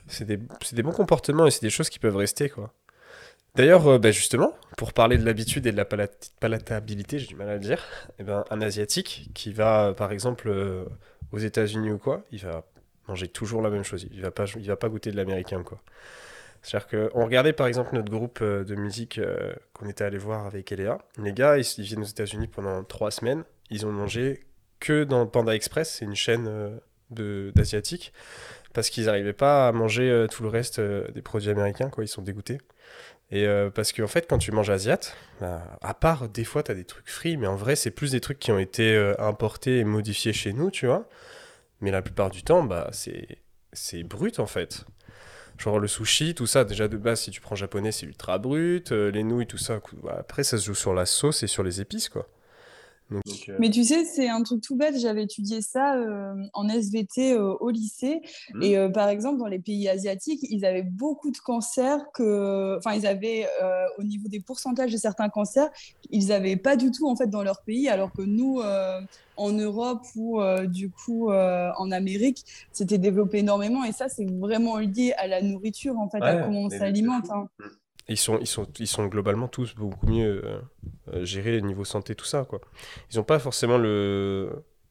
c'est 0.06 0.24
des, 0.24 0.36
bons 0.82 0.92
comportements 0.92 1.46
et 1.46 1.50
c'est 1.50 1.62
des 1.62 1.70
choses 1.70 1.88
qui 1.88 1.98
peuvent 1.98 2.16
rester 2.16 2.48
quoi. 2.48 2.72
D'ailleurs, 3.54 3.86
euh, 3.86 3.98
bah, 3.98 4.10
justement, 4.10 4.52
pour 4.76 4.92
parler 4.92 5.16
de 5.16 5.24
l'habitude 5.24 5.66
et 5.66 5.72
de 5.72 5.76
la 5.76 5.84
palatabilité, 5.84 7.20
j'ai 7.20 7.28
du 7.28 7.36
mal 7.36 7.48
à 7.48 7.54
le 7.54 7.60
dire, 7.60 7.80
eh 8.18 8.24
ben, 8.24 8.44
un 8.50 8.60
asiatique 8.60 9.30
qui 9.32 9.52
va, 9.52 9.94
par 9.96 10.10
exemple, 10.10 10.52
aux 11.30 11.38
États-Unis 11.38 11.92
ou 11.92 11.98
quoi, 11.98 12.24
il 12.32 12.40
va 12.40 12.64
manger 13.06 13.28
toujours 13.28 13.62
la 13.62 13.70
même 13.70 13.84
chose. 13.84 14.06
Il 14.10 14.22
va 14.22 14.32
va 14.36 14.76
pas 14.76 14.88
goûter 14.88 15.12
de 15.12 15.16
l'américain, 15.16 15.62
quoi. 15.62 15.80
C'est-à-dire 16.64 17.10
qu'on 17.12 17.24
regardait 17.24 17.52
par 17.52 17.66
exemple 17.66 17.94
notre 17.94 18.10
groupe 18.10 18.38
euh, 18.40 18.64
de 18.64 18.74
musique 18.74 19.18
euh, 19.18 19.52
qu'on 19.74 19.86
était 19.86 20.02
allé 20.02 20.16
voir 20.16 20.46
avec 20.46 20.72
Eléa. 20.72 20.98
Les 21.22 21.34
gars, 21.34 21.58
ils, 21.58 21.82
viennent 21.82 22.00
aux 22.00 22.06
États-Unis 22.06 22.48
pendant 22.48 22.82
trois 22.84 23.10
semaines. 23.10 23.44
Ils 23.70 23.84
ont 23.84 23.92
mangé 23.92 24.46
que 24.80 25.04
dans 25.04 25.26
Panda 25.26 25.54
Express, 25.54 25.96
c'est 25.98 26.06
une 26.06 26.16
chaîne 26.16 26.48
euh, 26.48 27.52
d'asiatique, 27.52 28.14
parce 28.72 28.88
qu'ils 28.88 29.04
n'arrivaient 29.04 29.34
pas 29.34 29.68
à 29.68 29.72
manger 29.72 30.26
tout 30.30 30.42
le 30.42 30.48
reste 30.48 30.80
des 30.80 31.22
produits 31.22 31.50
américains, 31.50 31.90
quoi. 31.90 32.02
Ils 32.02 32.08
sont 32.08 32.22
dégoûtés. 32.22 32.58
Et 33.30 33.46
parce 33.74 33.92
qu'en 33.92 34.06
fait, 34.06 34.26
quand 34.28 34.38
tu 34.38 34.50
manges 34.50 34.70
asiat, 34.70 34.98
bah, 35.40 35.78
à 35.80 35.94
part 35.94 36.28
des 36.28 36.44
fois, 36.44 36.62
tu 36.62 36.72
as 36.72 36.74
des 36.74 36.84
trucs 36.84 37.08
frits, 37.08 37.36
mais 37.36 37.46
en 37.46 37.56
vrai, 37.56 37.76
c'est 37.76 37.90
plus 37.90 38.12
des 38.12 38.20
trucs 38.20 38.38
qui 38.38 38.50
ont 38.50 38.58
été 38.58 38.96
importés 39.18 39.78
et 39.78 39.84
modifiés 39.84 40.32
chez 40.32 40.52
nous, 40.52 40.70
tu 40.70 40.86
vois. 40.86 41.08
Mais 41.80 41.90
la 41.90 42.02
plupart 42.02 42.30
du 42.30 42.42
temps, 42.42 42.64
bah, 42.64 42.90
c'est 43.72 44.02
brut 44.02 44.40
en 44.40 44.46
fait. 44.46 44.84
Genre 45.58 45.78
le 45.78 45.86
sushi, 45.86 46.34
tout 46.34 46.46
ça, 46.46 46.64
déjà 46.64 46.88
de 46.88 46.96
base, 46.96 47.20
si 47.20 47.30
tu 47.30 47.40
prends 47.40 47.54
japonais, 47.54 47.92
c'est 47.92 48.06
ultra 48.06 48.38
brut. 48.38 48.92
Euh, 48.92 49.10
les 49.10 49.22
nouilles, 49.22 49.46
tout 49.46 49.58
ça. 49.58 49.80
Bah, 50.02 50.16
après, 50.18 50.42
ça 50.44 50.58
se 50.58 50.66
joue 50.66 50.74
sur 50.74 50.94
la 50.94 51.06
sauce 51.06 51.42
et 51.42 51.46
sur 51.46 51.62
les 51.62 51.80
épices, 51.80 52.08
quoi. 52.08 52.28
Euh, 53.14 53.56
Mais 53.58 53.70
tu 53.70 53.84
sais, 53.84 54.04
c'est 54.04 54.28
un 54.28 54.42
truc 54.42 54.62
tout 54.62 54.76
bête. 54.76 54.98
J'avais 54.98 55.24
étudié 55.24 55.60
ça 55.60 55.96
euh, 55.96 56.34
en 56.52 56.68
SVT 56.68 57.36
au 57.36 57.70
lycée. 57.70 58.22
Mmh. 58.54 58.62
Et 58.62 58.88
par 58.92 59.08
exemple, 59.08 59.38
dans 59.38 59.46
les 59.46 59.58
pays 59.58 59.88
asiatiques, 59.88 60.40
ils 60.50 60.64
avaient 60.64 60.82
beaucoup 60.82 61.30
de 61.30 61.38
cancers 61.38 62.00
que. 62.12 62.76
Enfin, 62.78 62.94
ils 62.94 63.06
avaient, 63.06 63.46
au 63.98 64.02
niveau 64.02 64.28
des 64.28 64.40
pourcentages 64.40 64.92
de 64.92 64.96
certains 64.96 65.28
cancers, 65.28 65.70
ils 66.10 66.28
n'avaient 66.28 66.56
pas 66.56 66.76
du 66.76 66.90
tout, 66.90 67.08
en 67.08 67.16
fait, 67.16 67.28
dans 67.28 67.42
leur 67.42 67.62
pays. 67.62 67.88
Alors 67.88 68.12
que 68.12 68.22
nous, 68.22 68.60
en 69.36 69.52
Europe 69.52 70.04
ou 70.16 70.40
euh, 70.40 70.66
du 70.66 70.90
coup 70.90 71.30
euh, 71.30 71.70
en 71.78 71.90
Amérique, 71.90 72.44
c'était 72.72 72.98
développé 72.98 73.38
énormément 73.38 73.84
et 73.84 73.92
ça 73.92 74.08
c'est 74.08 74.26
vraiment 74.30 74.78
lié 74.78 75.12
à 75.16 75.26
la 75.26 75.42
nourriture 75.42 75.98
en 75.98 76.08
fait, 76.08 76.22
à 76.22 76.42
comment 76.42 76.62
on 76.62 76.70
s'alimente. 76.70 77.30
Hein. 77.30 77.48
Mm. 77.58 77.64
Ils 78.08 78.18
sont, 78.18 78.38
ils, 78.38 78.46
sont, 78.46 78.66
ils 78.78 78.86
sont 78.86 79.06
globalement 79.06 79.48
tous 79.48 79.74
beaucoup 79.74 80.06
mieux 80.06 80.42
euh, 80.44 81.24
gérés 81.24 81.60
niveau 81.62 81.84
santé, 81.84 82.14
tout 82.14 82.26
ça. 82.26 82.44
Quoi. 82.44 82.60
Ils 83.10 83.16
n'ont 83.16 83.24
pas 83.24 83.38
forcément 83.38 83.78
le, 83.78 84.50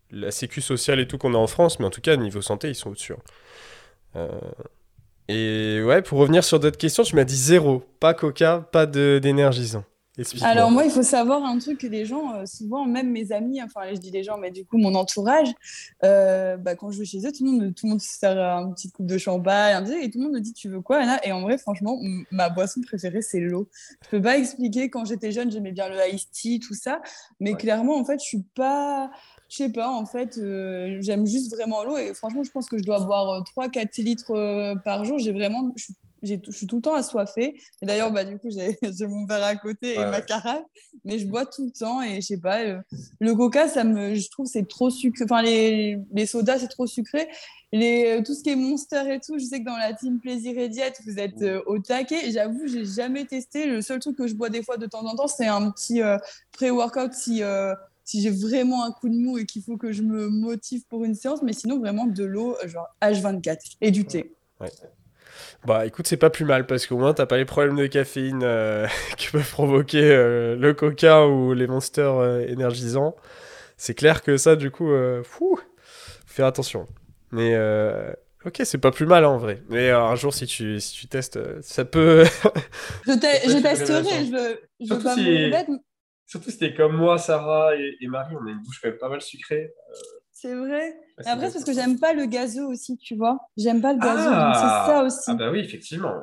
la 0.09 0.31
sécu 0.31 0.61
sociale 0.61 0.99
et 0.99 1.07
tout 1.07 1.17
qu'on 1.17 1.35
a 1.35 1.37
en 1.37 1.47
France, 1.47 1.79
mais 1.79 1.85
en 1.85 1.91
tout 1.91 2.01
cas, 2.01 2.15
niveau 2.15 2.41
santé, 2.41 2.69
ils 2.69 2.75
sont 2.75 2.89
au-dessus. 2.89 3.13
Hein. 4.15 4.27
et 5.27 5.81
ouais, 5.83 6.01
pour 6.01 6.19
revenir 6.19 6.43
sur 6.43 6.59
d'autres 6.59 6.77
questions, 6.77 7.03
tu 7.03 7.15
m'as 7.15 7.23
dit 7.23 7.37
zéro. 7.37 7.83
Pas 7.99 8.15
coca, 8.15 8.67
pas 8.71 8.87
d'énergisant. 8.87 9.85
Alors 10.43 10.69
moi, 10.69 10.85
il 10.85 10.91
faut 10.91 11.01
savoir 11.01 11.43
un 11.43 11.57
truc 11.57 11.79
que 11.79 11.87
les 11.87 12.05
gens, 12.05 12.35
euh, 12.35 12.45
souvent, 12.45 12.85
même 12.85 13.09
mes 13.09 13.31
amis, 13.31 13.63
enfin 13.63 13.81
je 13.91 13.97
dis 13.97 14.11
les 14.11 14.23
gens, 14.23 14.37
mais 14.37 14.51
du 14.51 14.63
coup 14.63 14.77
mon 14.77 14.93
entourage, 14.93 15.49
euh, 16.03 16.55
bah, 16.55 16.75
quand 16.75 16.91
je 16.91 16.99
vais 16.99 17.05
chez 17.05 17.25
eux, 17.25 17.31
tout 17.31 17.43
le 17.43 17.51
monde, 17.51 17.73
tout 17.73 17.87
le 17.87 17.91
monde 17.91 18.01
se 18.01 18.19
sert 18.19 18.37
un 18.37 18.71
petit 18.71 18.91
coupe 18.91 19.07
de 19.07 19.17
champagne, 19.17 19.89
et 20.01 20.11
tout 20.11 20.19
le 20.19 20.25
monde 20.25 20.33
me 20.33 20.39
dit 20.39 20.53
tu 20.53 20.69
veux 20.69 20.81
quoi 20.81 21.01
Et 21.23 21.31
en 21.31 21.41
vrai, 21.41 21.57
franchement, 21.57 21.99
ma 22.29 22.49
boisson 22.49 22.81
préférée 22.81 23.23
c'est 23.23 23.39
l'eau. 23.39 23.67
Je 24.03 24.09
peux 24.09 24.21
pas 24.21 24.37
expliquer. 24.37 24.91
Quand 24.91 25.05
j'étais 25.05 25.31
jeune, 25.31 25.51
j'aimais 25.51 25.71
bien 25.71 25.89
le 25.89 25.97
iced 26.13 26.29
tea, 26.31 26.59
tout 26.59 26.75
ça, 26.75 27.01
mais 27.39 27.55
clairement, 27.55 27.97
en 27.97 28.05
fait, 28.05 28.19
je 28.19 28.25
suis 28.25 28.43
pas 28.55 29.09
je 29.49 29.57
sais 29.57 29.69
pas, 29.69 29.89
en 29.89 30.05
fait, 30.07 30.39
euh, 30.39 30.97
j'aime 31.01 31.27
juste 31.27 31.53
vraiment 31.53 31.83
l'eau 31.83 31.95
et 31.95 32.15
franchement, 32.15 32.43
je 32.43 32.49
pense 32.49 32.67
que 32.67 32.79
je 32.79 32.83
dois 32.83 32.99
boire 33.01 33.43
3-4 33.43 34.01
litres 34.01 34.75
par 34.83 35.05
jour. 35.05 35.19
J'ai 35.19 35.31
vraiment, 35.31 35.71
je 35.75 35.83
suis 35.83 35.93
je 36.23 36.51
suis 36.51 36.67
tout 36.67 36.77
le 36.77 36.81
temps 36.81 36.93
assoiffée. 36.93 37.55
Et 37.81 37.85
d'ailleurs, 37.85 38.11
bah, 38.11 38.23
du 38.23 38.37
coup, 38.39 38.49
j'ai 38.49 38.77
mon 39.07 39.25
verre 39.25 39.43
à 39.43 39.55
côté 39.55 39.93
et 39.93 39.99
ma 39.99 40.21
carafe, 40.21 40.63
mais 41.03 41.19
je 41.19 41.27
bois 41.27 41.45
tout 41.45 41.65
le 41.65 41.71
temps. 41.71 42.01
Et 42.01 42.21
je 42.21 42.27
sais 42.27 42.37
pas, 42.37 42.61
euh, 42.61 42.79
le 43.19 43.35
coca, 43.35 43.67
ça 43.67 43.83
me, 43.83 44.15
je 44.15 44.29
trouve 44.29 44.45
c'est 44.45 44.67
trop 44.67 44.89
sucré. 44.89 45.25
Enfin, 45.25 45.41
les, 45.41 45.99
les 46.13 46.25
sodas, 46.25 46.59
c'est 46.59 46.67
trop 46.67 46.87
sucré. 46.87 47.27
Les, 47.71 48.19
euh, 48.19 48.23
tout 48.23 48.33
ce 48.33 48.43
qui 48.43 48.51
est 48.51 48.55
Monster 48.55 49.13
et 49.13 49.19
tout, 49.19 49.37
je 49.37 49.45
sais 49.45 49.59
que 49.59 49.65
dans 49.65 49.77
la 49.77 49.93
team 49.93 50.19
plaisir 50.19 50.57
et 50.57 50.69
diète, 50.69 51.01
vous 51.05 51.19
êtes 51.19 51.41
euh, 51.41 51.61
au 51.65 51.79
taquet. 51.79 52.31
J'avoue, 52.31 52.67
j'ai 52.67 52.85
jamais 52.85 53.25
testé. 53.25 53.65
Le 53.65 53.81
seul 53.81 53.99
truc 53.99 54.17
que 54.17 54.27
je 54.27 54.35
bois 54.35 54.49
des 54.49 54.63
fois 54.63 54.77
de 54.77 54.85
temps 54.85 55.05
en 55.05 55.15
temps, 55.15 55.27
c'est 55.27 55.47
un 55.47 55.71
petit 55.71 56.01
pré-workout 56.51 57.13
si 57.13 57.41
si 58.05 58.21
j'ai 58.21 58.31
vraiment 58.31 58.83
un 58.83 58.91
coup 58.91 59.07
de 59.07 59.15
mou 59.15 59.37
et 59.37 59.45
qu'il 59.45 59.63
faut 59.63 59.77
que 59.77 59.93
je 59.93 60.01
me 60.01 60.27
motive 60.27 60.83
pour 60.89 61.05
une 61.05 61.15
séance, 61.15 61.41
mais 61.41 61.53
sinon 61.53 61.79
vraiment 61.79 62.05
de 62.05 62.25
l'eau, 62.25 62.57
genre 62.65 62.87
H24 63.01 63.77
et 63.79 63.91
du 63.91 64.03
thé. 64.03 64.35
Ouais. 64.59 64.69
Bah 65.65 65.85
écoute, 65.85 66.07
c'est 66.07 66.17
pas 66.17 66.29
plus 66.29 66.45
mal 66.45 66.65
parce 66.65 66.85
qu'au 66.87 66.97
moins 66.97 67.13
t'as 67.13 67.25
pas 67.25 67.37
les 67.37 67.45
problèmes 67.45 67.77
de 67.77 67.87
caféine 67.87 68.41
euh, 68.43 68.87
qui 69.17 69.29
peuvent 69.29 69.49
provoquer 69.49 70.03
euh, 70.03 70.55
le 70.55 70.73
coca 70.73 71.25
ou 71.25 71.53
les 71.53 71.67
monsters 71.67 72.15
euh, 72.15 72.41
énergisants. 72.41 73.15
C'est 73.77 73.93
clair 73.93 74.21
que 74.21 74.37
ça, 74.37 74.55
du 74.55 74.71
coup, 74.71 74.91
fou, 75.23 75.59
faire 76.25 76.45
attention. 76.45 76.87
Mais 77.31 77.57
ok, 78.45 78.61
c'est 78.63 78.77
pas 78.77 78.91
plus 78.91 79.05
mal 79.05 79.25
en 79.25 79.37
vrai. 79.37 79.61
Mais 79.69 79.89
un 79.89 80.15
jour, 80.15 80.33
si 80.33 80.45
tu, 80.45 80.79
si 80.79 80.93
tu 80.93 81.07
testes, 81.07 81.39
ça 81.61 81.83
peut. 81.83 82.23
je, 83.05 83.61
testerai, 83.61 84.25
je 84.25 84.31
veux, 84.31 84.61
je 84.79 84.93
veux 84.93 85.03
pas 85.03 85.15
me 85.15 85.79
Surtout 86.25 86.51
si 86.51 86.57
t'es 86.57 86.73
comme 86.73 86.95
moi, 86.95 87.17
Sarah 87.17 87.75
et, 87.75 87.97
et, 87.99 88.07
Marie, 88.07 88.35
on 88.35 88.47
a 88.47 88.51
une 88.51 88.61
bouche 88.61 88.79
quand 88.81 88.89
même 88.89 88.97
pas 88.97 89.09
mal 89.09 89.21
sucrée. 89.21 89.73
C'est 90.43 90.55
vrai. 90.55 90.93
après, 91.25 91.47
c'est 91.47 91.53
parce 91.53 91.63
que 91.63 91.71
j'aime 91.71 91.97
pas 91.97 92.11
le 92.11 92.25
gazeux 92.25 92.65
aussi, 92.65 92.97
tu 92.97 93.15
vois. 93.15 93.39
J'aime 93.55 93.81
pas 93.81 93.93
le 93.93 93.99
gazeux, 93.99 94.29
ah 94.29 94.51
c'est 94.53 94.91
ça 94.91 95.03
aussi. 95.05 95.31
Ah 95.31 95.35
bah 95.35 95.51
oui, 95.51 95.59
effectivement. 95.59 96.15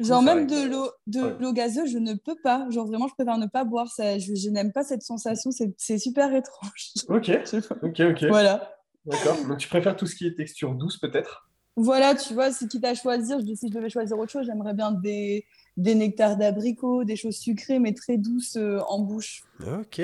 genre 0.00 0.20
même 0.20 0.46
de 0.46 0.68
l'eau 0.68 0.90
de 1.06 1.34
l'eau 1.40 1.54
gazeuse, 1.54 1.90
je 1.90 1.96
ne 1.96 2.12
peux 2.12 2.36
pas. 2.44 2.68
Genre 2.68 2.86
vraiment, 2.86 3.08
je 3.08 3.14
préfère 3.14 3.38
ne 3.38 3.46
pas 3.46 3.64
boire 3.64 3.88
ça. 3.88 4.18
Je, 4.18 4.50
n'aime 4.50 4.70
pas 4.70 4.84
cette 4.84 5.00
sensation. 5.00 5.50
C'est 5.78 5.98
super 5.98 6.34
étrange. 6.34 6.92
Ok. 7.08 7.30
ok, 7.82 8.00
ok. 8.00 8.24
Voilà. 8.24 8.70
D'accord. 9.06 9.42
Donc 9.48 9.56
tu 9.56 9.68
préfères 9.68 9.96
tout 9.96 10.04
ce 10.04 10.14
qui 10.14 10.26
est 10.26 10.34
texture 10.34 10.74
douce, 10.74 10.98
peut-être? 10.98 11.48
Voilà, 11.76 12.14
tu 12.14 12.34
vois, 12.34 12.52
c'est 12.52 12.68
quitte 12.68 12.84
à 12.84 12.94
choisir. 12.94 13.40
Je, 13.40 13.54
si 13.54 13.68
je 13.68 13.72
devais 13.72 13.88
choisir 13.88 14.18
autre 14.18 14.30
chose, 14.30 14.44
j'aimerais 14.44 14.74
bien 14.74 14.92
des, 14.92 15.46
des 15.78 15.94
nectars 15.94 16.36
d'abricot, 16.36 17.04
des 17.04 17.16
choses 17.16 17.36
sucrées 17.36 17.78
mais 17.78 17.94
très 17.94 18.18
douces 18.18 18.56
euh, 18.56 18.80
en 18.88 18.98
bouche. 18.98 19.42
Ok, 19.66 20.02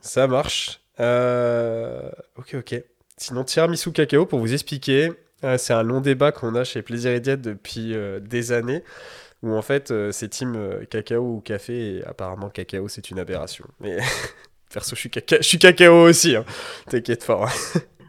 ça 0.00 0.26
marche. 0.26 0.80
Euh, 1.00 2.10
ok, 2.36 2.56
ok. 2.58 2.82
Sinon, 3.16 3.44
tiramisu 3.44 3.92
cacao, 3.92 4.26
pour 4.26 4.40
vous 4.40 4.52
expliquer, 4.52 5.12
euh, 5.44 5.58
c'est 5.58 5.72
un 5.72 5.82
long 5.82 6.00
débat 6.00 6.32
qu'on 6.32 6.54
a 6.54 6.64
chez 6.64 6.82
Plaisir 6.82 7.12
et 7.12 7.20
Diète 7.20 7.40
depuis 7.40 7.94
euh, 7.94 8.20
des 8.20 8.52
années, 8.52 8.82
où 9.42 9.52
en 9.52 9.62
fait, 9.62 9.92
c'est 10.12 10.28
team 10.28 10.56
cacao 10.90 11.22
ou 11.22 11.40
café, 11.40 11.96
et 11.96 12.04
apparemment, 12.04 12.50
cacao, 12.50 12.88
c'est 12.88 13.10
une 13.10 13.18
aberration. 13.18 13.66
Mais 13.80 13.98
perso, 14.72 14.94
je 14.94 15.00
suis, 15.00 15.10
je 15.30 15.42
suis 15.42 15.58
cacao 15.58 16.08
aussi, 16.08 16.36
hein. 16.36 16.44
t'inquiète 16.88 17.22
fort. 17.22 17.50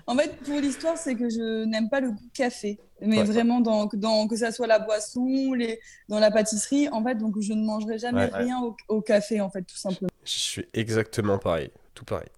En 0.10 0.16
fait, 0.16 0.38
pour 0.38 0.58
l'histoire, 0.62 0.98
c'est 0.98 1.16
que 1.16 1.30
je 1.30 1.66
n'aime 1.66 1.90
pas 1.90 2.00
le 2.00 2.12
goût 2.12 2.30
café. 2.34 2.80
Mais 3.02 3.22
vraiment, 3.24 3.60
dans, 3.60 3.90
dans, 3.92 4.26
que 4.28 4.38
ça 4.38 4.54
soit 4.54 4.66
la 4.66 4.80
boisson, 4.80 5.52
les, 5.54 5.82
dans 6.08 6.20
la 6.20 6.32
pâtisserie, 6.32 6.88
en 6.90 7.04
fait, 7.04 7.16
donc 7.16 7.36
je 7.42 7.52
ne 7.52 7.62
mangerai 7.62 8.00
jamais 8.00 8.26
rien 8.28 8.62
au, 8.62 8.76
au, 8.88 9.02
café, 9.02 9.42
en 9.42 9.50
fait, 9.50 9.64
tout 9.64 9.76
simplement. 9.76 10.10
Je 10.24 10.32
suis 10.32 10.66
exactement 10.74 11.38
pareil, 11.38 11.72
tout 11.94 12.06
pareil. 12.06 12.30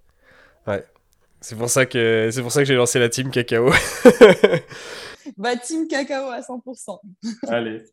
Ouais. 0.70 0.86
C'est 1.42 1.58
pour 1.58 1.70
ça 1.70 1.86
que 1.86 2.30
c'est 2.32 2.42
pour 2.42 2.52
ça 2.52 2.62
que 2.62 2.66
j'ai 2.66 2.76
lancé 2.76 3.00
la 3.00 3.10
team 3.10 3.32
cacao. 3.32 3.72
bah 5.38 5.56
team 5.64 5.88
cacao 5.88 6.30
à 6.30 6.42
100%. 6.42 7.00
Allez. 7.48 7.84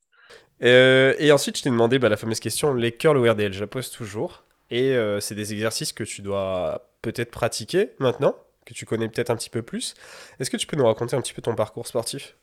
Euh, 0.62 1.14
et 1.18 1.32
ensuite, 1.32 1.56
je 1.58 1.62
t'ai 1.62 1.70
demandé 1.70 1.98
bah, 1.98 2.08
la 2.08 2.16
fameuse 2.16 2.40
question 2.40 2.74
les 2.74 2.92
curls 2.92 3.16
ou 3.16 3.30
RDL. 3.30 3.52
Je 3.52 3.60
la 3.60 3.66
pose 3.66 3.90
toujours. 3.90 4.44
Et 4.70 4.94
euh, 4.94 5.20
c'est 5.20 5.34
des 5.34 5.52
exercices 5.52 5.92
que 5.92 6.02
tu 6.02 6.22
dois 6.22 6.90
peut-être 7.02 7.30
pratiquer 7.30 7.92
maintenant, 7.98 8.34
que 8.64 8.74
tu 8.74 8.84
connais 8.84 9.08
peut-être 9.08 9.30
un 9.30 9.36
petit 9.36 9.50
peu 9.50 9.62
plus. 9.62 9.94
Est-ce 10.40 10.50
que 10.50 10.56
tu 10.56 10.66
peux 10.66 10.76
nous 10.76 10.86
raconter 10.86 11.14
un 11.14 11.20
petit 11.20 11.34
peu 11.34 11.42
ton 11.42 11.54
parcours 11.54 11.86
sportif? 11.86 12.36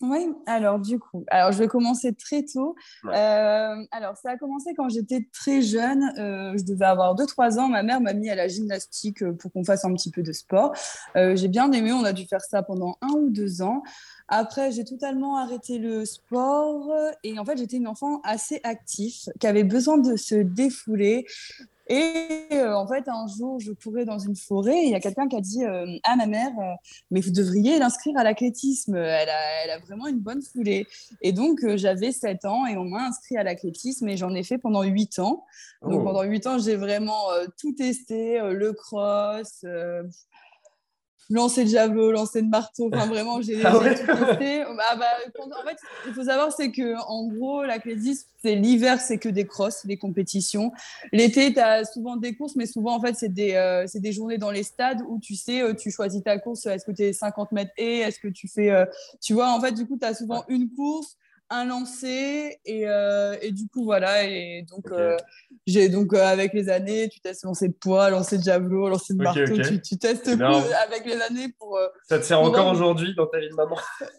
Oui, 0.00 0.28
alors 0.46 0.78
du 0.78 1.00
coup, 1.00 1.24
alors 1.28 1.50
je 1.50 1.58
vais 1.58 1.66
commencer 1.66 2.14
très 2.14 2.44
tôt. 2.44 2.76
Euh, 3.06 3.74
alors 3.90 4.16
ça 4.16 4.30
a 4.30 4.36
commencé 4.36 4.72
quand 4.76 4.88
j'étais 4.88 5.26
très 5.32 5.60
jeune, 5.60 6.04
euh, 6.18 6.56
je 6.56 6.64
devais 6.64 6.84
avoir 6.84 7.16
2-3 7.16 7.58
ans. 7.58 7.68
Ma 7.68 7.82
mère 7.82 8.00
m'a 8.00 8.12
mis 8.12 8.30
à 8.30 8.36
la 8.36 8.46
gymnastique 8.46 9.22
euh, 9.24 9.32
pour 9.32 9.50
qu'on 9.50 9.64
fasse 9.64 9.84
un 9.84 9.92
petit 9.94 10.12
peu 10.12 10.22
de 10.22 10.30
sport. 10.30 10.72
j'ai 11.16 11.48
bien 11.48 11.72
aimé, 11.72 11.92
on 11.92 12.04
a 12.04 12.12
dû 12.12 12.26
faire 12.26 12.42
ça 12.42 12.62
pendant 12.62 12.96
un 13.00 13.12
ou 13.14 13.30
deux 13.30 13.60
ans. 13.60 13.82
Après, 14.28 14.70
j'ai 14.70 14.84
totalement 14.84 15.36
arrêté 15.36 15.78
le 15.78 16.04
sport 16.04 16.92
et 17.24 17.36
en 17.38 17.44
fait, 17.44 17.56
j'étais 17.56 17.78
une 17.78 17.88
enfant 17.88 18.20
assez 18.22 18.60
active 18.62 19.14
qui 19.40 19.46
avait 19.46 19.64
besoin 19.64 19.98
de 19.98 20.16
se 20.16 20.36
défouler. 20.36 21.26
Et 21.88 22.48
euh, 22.52 22.76
en 22.76 22.86
fait, 22.86 23.08
un 23.08 23.26
jour, 23.26 23.58
je 23.60 23.72
courais 23.72 24.04
dans 24.04 24.18
une 24.18 24.36
forêt 24.36 24.76
et 24.76 24.84
il 24.84 24.90
y 24.90 24.94
a 24.94 25.00
quelqu'un 25.00 25.26
qui 25.26 25.36
a 25.36 25.40
dit 25.40 25.64
euh, 25.64 25.86
à 26.04 26.16
ma 26.16 26.26
mère 26.26 26.50
euh, 26.60 26.74
Mais 27.10 27.20
vous 27.20 27.30
devriez 27.30 27.78
l'inscrire 27.78 28.16
à 28.18 28.24
l'athlétisme, 28.24 28.94
elle 28.94 29.28
a, 29.28 29.64
elle 29.64 29.70
a, 29.70 29.78
vraiment 29.78 30.06
une 30.06 30.18
bonne 30.18 30.42
foulée. 30.42 30.86
Et 31.22 31.32
donc, 31.32 31.60
j'avais 31.76 32.12
7 32.12 32.44
ans 32.44 32.66
et 32.66 32.76
on 32.76 32.84
m'a 32.84 33.06
inscrit 33.06 33.38
à 33.38 33.42
l'athlétisme 33.42 34.06
et 34.08 34.16
j'en 34.18 34.34
ai 34.34 34.42
fait 34.42 34.58
pendant 34.58 34.82
8 34.82 35.18
ans. 35.20 35.46
Donc, 35.82 36.00
oh. 36.02 36.04
pendant 36.04 36.22
8 36.22 36.46
ans, 36.46 36.58
j'ai 36.58 36.76
vraiment 36.76 37.24
tout 37.58 37.72
testé 37.72 38.38
le 38.42 38.72
cross 38.72 39.64
lancer 41.30 41.64
de 41.64 41.68
javelot, 41.70 42.12
lancer 42.12 42.42
de 42.42 42.48
marteau. 42.48 42.90
Enfin, 42.92 43.06
vraiment, 43.12 43.40
j'ai 43.42 43.62
Ah 43.64 43.72
tout 43.72 43.80
testé. 43.84 44.64
Bah, 44.76 44.96
bah, 44.98 45.06
quand- 45.34 45.44
en 45.46 45.66
fait, 45.66 45.76
il 46.06 46.14
faut 46.14 46.24
savoir, 46.24 46.52
c'est 46.52 46.70
que 46.70 46.94
en 47.08 47.26
gros, 47.28 47.64
l'athlétisme, 47.64 48.26
c'est 48.42 48.54
l'hiver, 48.54 49.00
c'est 49.00 49.18
que 49.18 49.28
des 49.28 49.46
crosses, 49.46 49.84
des 49.84 49.96
compétitions. 49.96 50.72
L'été, 51.12 51.52
tu 51.52 51.58
as 51.60 51.84
souvent 51.84 52.16
des 52.16 52.34
courses, 52.36 52.54
mais 52.56 52.66
souvent, 52.66 52.94
en 52.96 53.00
fait, 53.00 53.14
c'est 53.16 53.32
des, 53.32 53.54
euh, 53.54 53.84
c'est 53.86 54.00
des 54.00 54.12
journées 54.12 54.38
dans 54.38 54.50
les 54.50 54.62
stades 54.62 55.02
où 55.08 55.18
tu 55.20 55.34
sais, 55.34 55.60
euh, 55.60 55.74
tu 55.74 55.90
choisis 55.90 56.22
ta 56.22 56.38
course. 56.38 56.66
Est-ce 56.66 56.84
que 56.84 56.92
tu 56.92 57.02
es 57.02 57.12
50 57.12 57.52
mètres 57.52 57.72
et 57.76 57.98
est-ce 57.98 58.20
que 58.20 58.28
tu 58.28 58.48
fais. 58.48 58.70
euh, 58.70 58.84
tu 59.20 59.34
vois, 59.34 59.50
en 59.50 59.60
fait, 59.60 59.72
du 59.72 59.86
coup, 59.86 59.98
tu 60.00 60.06
as 60.06 60.14
souvent 60.14 60.44
une 60.48 60.70
course 60.70 61.16
un 61.50 61.64
lancer 61.64 62.58
et, 62.66 62.88
euh, 62.88 63.36
et 63.40 63.52
du 63.52 63.68
coup 63.68 63.84
voilà 63.84 64.24
et 64.24 64.66
donc 64.68 64.90
euh, 64.92 65.16
j'ai 65.66 65.88
donc 65.88 66.12
euh, 66.12 66.22
avec 66.22 66.52
les 66.52 66.68
années 66.68 67.08
tu 67.08 67.20
testes 67.20 67.44
lancer 67.44 67.68
de 67.68 67.72
poids 67.72 68.10
lancer 68.10 68.36
de 68.36 68.42
javelot 68.42 68.88
lancer 68.88 69.14
de 69.14 69.22
marteau 69.22 69.56
tu, 69.62 69.80
tu 69.80 69.96
testes 69.96 70.28
avec 70.28 71.06
les 71.06 71.20
années 71.22 71.48
pour 71.58 71.78
Ça 72.08 72.18
te 72.18 72.24
sert 72.24 72.40
encore 72.40 72.66
aujourd'hui 72.70 73.14
dans 73.14 73.26
ta 73.26 73.40
vie 73.40 73.48
de 73.48 73.54
maman? 73.54 73.76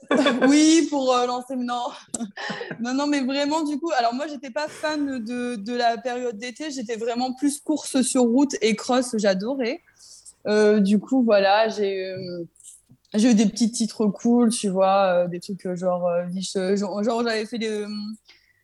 Oui 0.47 0.87
pour 0.89 1.15
lancer 1.27 1.55
non. 1.55 1.85
Non 2.79 2.93
non 2.93 3.05
mais 3.07 3.21
vraiment 3.21 3.63
du 3.63 3.79
coup 3.79 3.91
alors 3.97 4.13
moi 4.13 4.25
j'étais 4.27 4.51
pas 4.51 4.67
fan 4.67 5.23
de, 5.23 5.55
de 5.55 5.75
la 5.75 5.97
période 5.97 6.37
d'été 6.37 6.71
j'étais 6.71 6.95
vraiment 6.95 7.33
plus 7.33 7.59
course 7.59 8.01
sur 8.01 8.23
route 8.23 8.55
et 8.61 8.75
cross 8.75 9.15
j'adorais. 9.17 9.81
Euh, 10.47 10.79
du 10.79 10.99
coup 10.99 11.21
voilà 11.23 11.67
j'ai 11.67 12.11
euh, 12.11 12.43
j'ai 13.13 13.31
eu 13.31 13.35
des 13.35 13.47
petits 13.47 13.71
titres 13.71 14.05
cool 14.07 14.49
tu 14.49 14.69
vois 14.69 15.23
euh, 15.23 15.27
des 15.27 15.39
trucs 15.39 15.65
euh, 15.65 15.75
genre 15.75 16.07
euh, 16.07 16.25
Viche- 16.25 16.55
euh, 16.57 16.75
genre, 16.75 17.03
genre, 17.03 17.23
j'avais 17.23 17.45
fait 17.45 17.57
des 17.59 17.85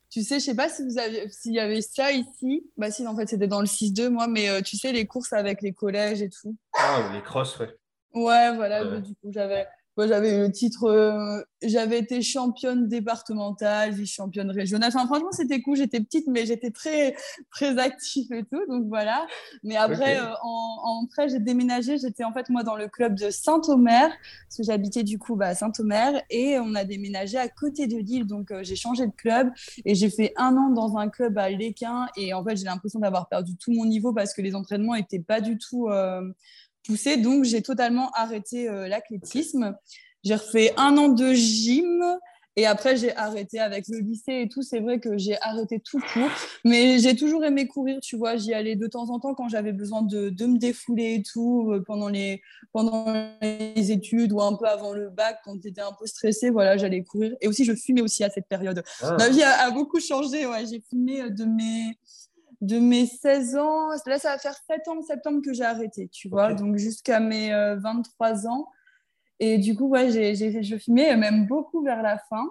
tu 0.09 0.23
sais, 0.23 0.39
je 0.39 0.45
sais 0.45 0.55
pas 0.55 0.69
si 0.69 0.83
vous 0.83 0.97
avez, 0.97 1.27
s'il 1.29 1.51
y 1.53 1.59
avait 1.59 1.81
ça 1.81 2.11
ici. 2.13 2.63
Bah 2.77 2.89
si, 2.89 3.05
en 3.05 3.15
fait, 3.17 3.27
c'était 3.27 3.47
dans 3.47 3.59
le 3.59 3.65
6-2, 3.65 4.09
moi. 4.09 4.27
Mais 4.27 4.61
tu 4.61 4.77
sais, 4.77 4.93
les 4.93 5.05
courses 5.05 5.33
avec 5.33 5.61
les 5.61 5.73
collèges 5.73 6.21
et 6.21 6.29
tout. 6.29 6.55
Ah, 6.77 7.09
les 7.13 7.21
crosses, 7.21 7.59
ouais. 7.59 7.75
Ouais, 8.13 8.55
voilà. 8.55 8.85
Ouais. 8.85 9.01
Du 9.01 9.13
coup, 9.15 9.29
j'avais, 9.31 9.67
moi, 9.97 10.07
j'avais 10.07 10.37
eu 10.37 10.41
le 10.41 10.51
titre. 10.51 10.85
euh, 10.85 11.41
j'avais 11.61 11.99
été 11.99 12.21
championne 12.21 12.87
départementale, 12.87 13.91
vice-championne 13.91 14.51
régionale. 14.51 14.91
Enfin, 14.93 15.05
franchement, 15.07 15.31
c'était 15.31 15.61
cool. 15.61 15.77
J'étais 15.77 15.99
petite, 15.99 16.27
mais 16.27 16.45
j'étais 16.45 16.71
très, 16.71 17.15
très 17.51 17.77
active 17.79 18.31
et 18.33 18.43
tout. 18.43 18.61
Donc 18.67 18.85
voilà. 18.87 19.25
Mais 19.63 19.75
après, 19.75 20.19
euh, 20.19 20.33
en, 20.43 20.77
en 20.83 21.05
après, 21.05 21.29
j'ai 21.29 21.39
déménagé. 21.39 21.97
J'étais 21.97 22.23
en 22.23 22.33
fait 22.33 22.49
moi 22.49 22.63
dans 22.63 22.75
le 22.75 22.87
club 22.87 23.15
de 23.15 23.29
Saint-Omer, 23.29 24.09
parce 24.09 24.57
que 24.57 24.63
j'habitais 24.63 25.03
du 25.03 25.17
coup 25.17 25.35
bah, 25.35 25.47
à 25.47 25.55
Saint-Omer, 25.55 26.21
et 26.29 26.59
on 26.59 26.75
a 26.75 26.83
déménagé 26.83 27.37
à 27.37 27.47
côté 27.47 27.87
de 27.87 27.97
Lille. 27.97 28.25
Donc 28.25 28.51
euh, 28.51 28.63
j'ai 28.63 28.75
changé 28.75 29.07
de 29.07 29.13
club 29.15 29.51
et 29.85 29.95
j'ai 29.95 30.09
fait 30.09 30.33
un 30.37 30.55
an 30.57 30.69
dans 30.69 30.97
un 30.97 31.09
club 31.09 31.37
à 31.37 31.49
Léquin. 31.49 32.07
Et 32.17 32.33
en 32.33 32.43
fait, 32.43 32.57
j'ai 32.57 32.65
l'impression 32.65 32.99
d'avoir 32.99 33.27
perdu 33.29 33.55
tout 33.55 33.71
mon 33.71 33.85
niveau 33.85 34.13
parce 34.13 34.33
que 34.33 34.41
les 34.41 34.55
entraînements 34.55 34.95
étaient 34.95 35.19
pas 35.19 35.41
du 35.41 35.57
tout 35.57 35.89
poussés. 36.85 37.17
Donc 37.17 37.43
j'ai 37.43 37.61
totalement 37.61 38.11
arrêté 38.11 38.69
euh, 38.69 38.87
l'athlétisme. 38.87 39.75
J'ai 40.23 40.35
refait 40.35 40.73
un 40.77 40.97
an 40.97 41.09
de 41.09 41.33
gym. 41.33 42.03
Et 42.57 42.65
après, 42.65 42.95
j'ai 42.95 43.13
arrêté 43.17 43.59
avec 43.59 43.85
le 43.89 43.99
lycée 43.99 44.43
et 44.43 44.47
tout. 44.47 44.61
C'est 44.61 44.79
vrai 44.79 45.01
que 45.01 45.17
j'ai 45.17 45.37
arrêté 45.41 45.81
tout 45.81 45.99
court. 46.13 46.29
Mais 46.63 46.99
j'ai 46.99 47.13
toujours 47.13 47.43
aimé 47.43 47.67
courir, 47.67 47.99
tu 48.01 48.15
vois. 48.15 48.37
J'y 48.37 48.53
allais 48.53 48.77
de 48.77 48.87
temps 48.87 49.09
en 49.09 49.19
temps 49.19 49.33
quand 49.33 49.49
j'avais 49.49 49.73
besoin 49.73 50.03
de, 50.03 50.29
de 50.29 50.45
me 50.45 50.57
défouler 50.57 51.15
et 51.15 51.23
tout, 51.23 51.69
euh, 51.73 51.83
pendant 51.85 52.07
les, 52.07 52.41
pendant 52.71 53.13
les 53.41 53.91
études 53.91 54.31
ou 54.31 54.41
un 54.41 54.55
peu 54.55 54.65
avant 54.67 54.93
le 54.93 55.09
bac, 55.09 55.39
quand 55.43 55.61
j'étais 55.61 55.81
un 55.81 55.91
peu 55.99 56.05
stressée. 56.05 56.49
Voilà, 56.49 56.77
j'allais 56.77 57.03
courir. 57.03 57.35
Et 57.41 57.49
aussi, 57.49 57.65
je 57.65 57.73
fumais 57.73 58.01
aussi 58.01 58.23
à 58.23 58.29
cette 58.29 58.47
période. 58.47 58.81
Ah, 59.01 59.17
Ma 59.19 59.27
vie 59.27 59.43
a, 59.43 59.65
a 59.65 59.71
beaucoup 59.71 59.99
changé. 59.99 60.45
Ouais. 60.45 60.65
J'ai 60.65 60.81
fumé 60.89 61.23
euh, 61.23 61.29
de 61.29 61.43
mes, 61.43 61.97
de 62.61 62.79
mes 62.79 63.05
16 63.05 63.57
ans. 63.57 63.89
Là, 64.05 64.19
ça 64.19 64.31
va 64.31 64.37
faire 64.37 64.55
7 64.69 64.87
ans 64.87 64.99
en 64.99 65.01
septembre 65.01 65.41
que 65.43 65.53
j'ai 65.53 65.63
arrêté, 65.63 66.07
tu 66.09 66.29
vois. 66.29 66.51
Ok. 66.51 66.57
Donc, 66.57 66.77
jusqu'à 66.77 67.19
mes 67.19 67.53
euh, 67.53 67.75
23 67.77 68.47
ans. 68.47 68.67
Et 69.39 69.57
du 69.57 69.75
coup, 69.75 69.89
ouais, 69.89 70.11
j'ai, 70.11 70.63
je 70.63 70.77
fumais 70.77 71.13
euh, 71.13 71.17
même 71.17 71.45
beaucoup 71.45 71.83
vers 71.83 72.01
la 72.01 72.17
fin. 72.17 72.45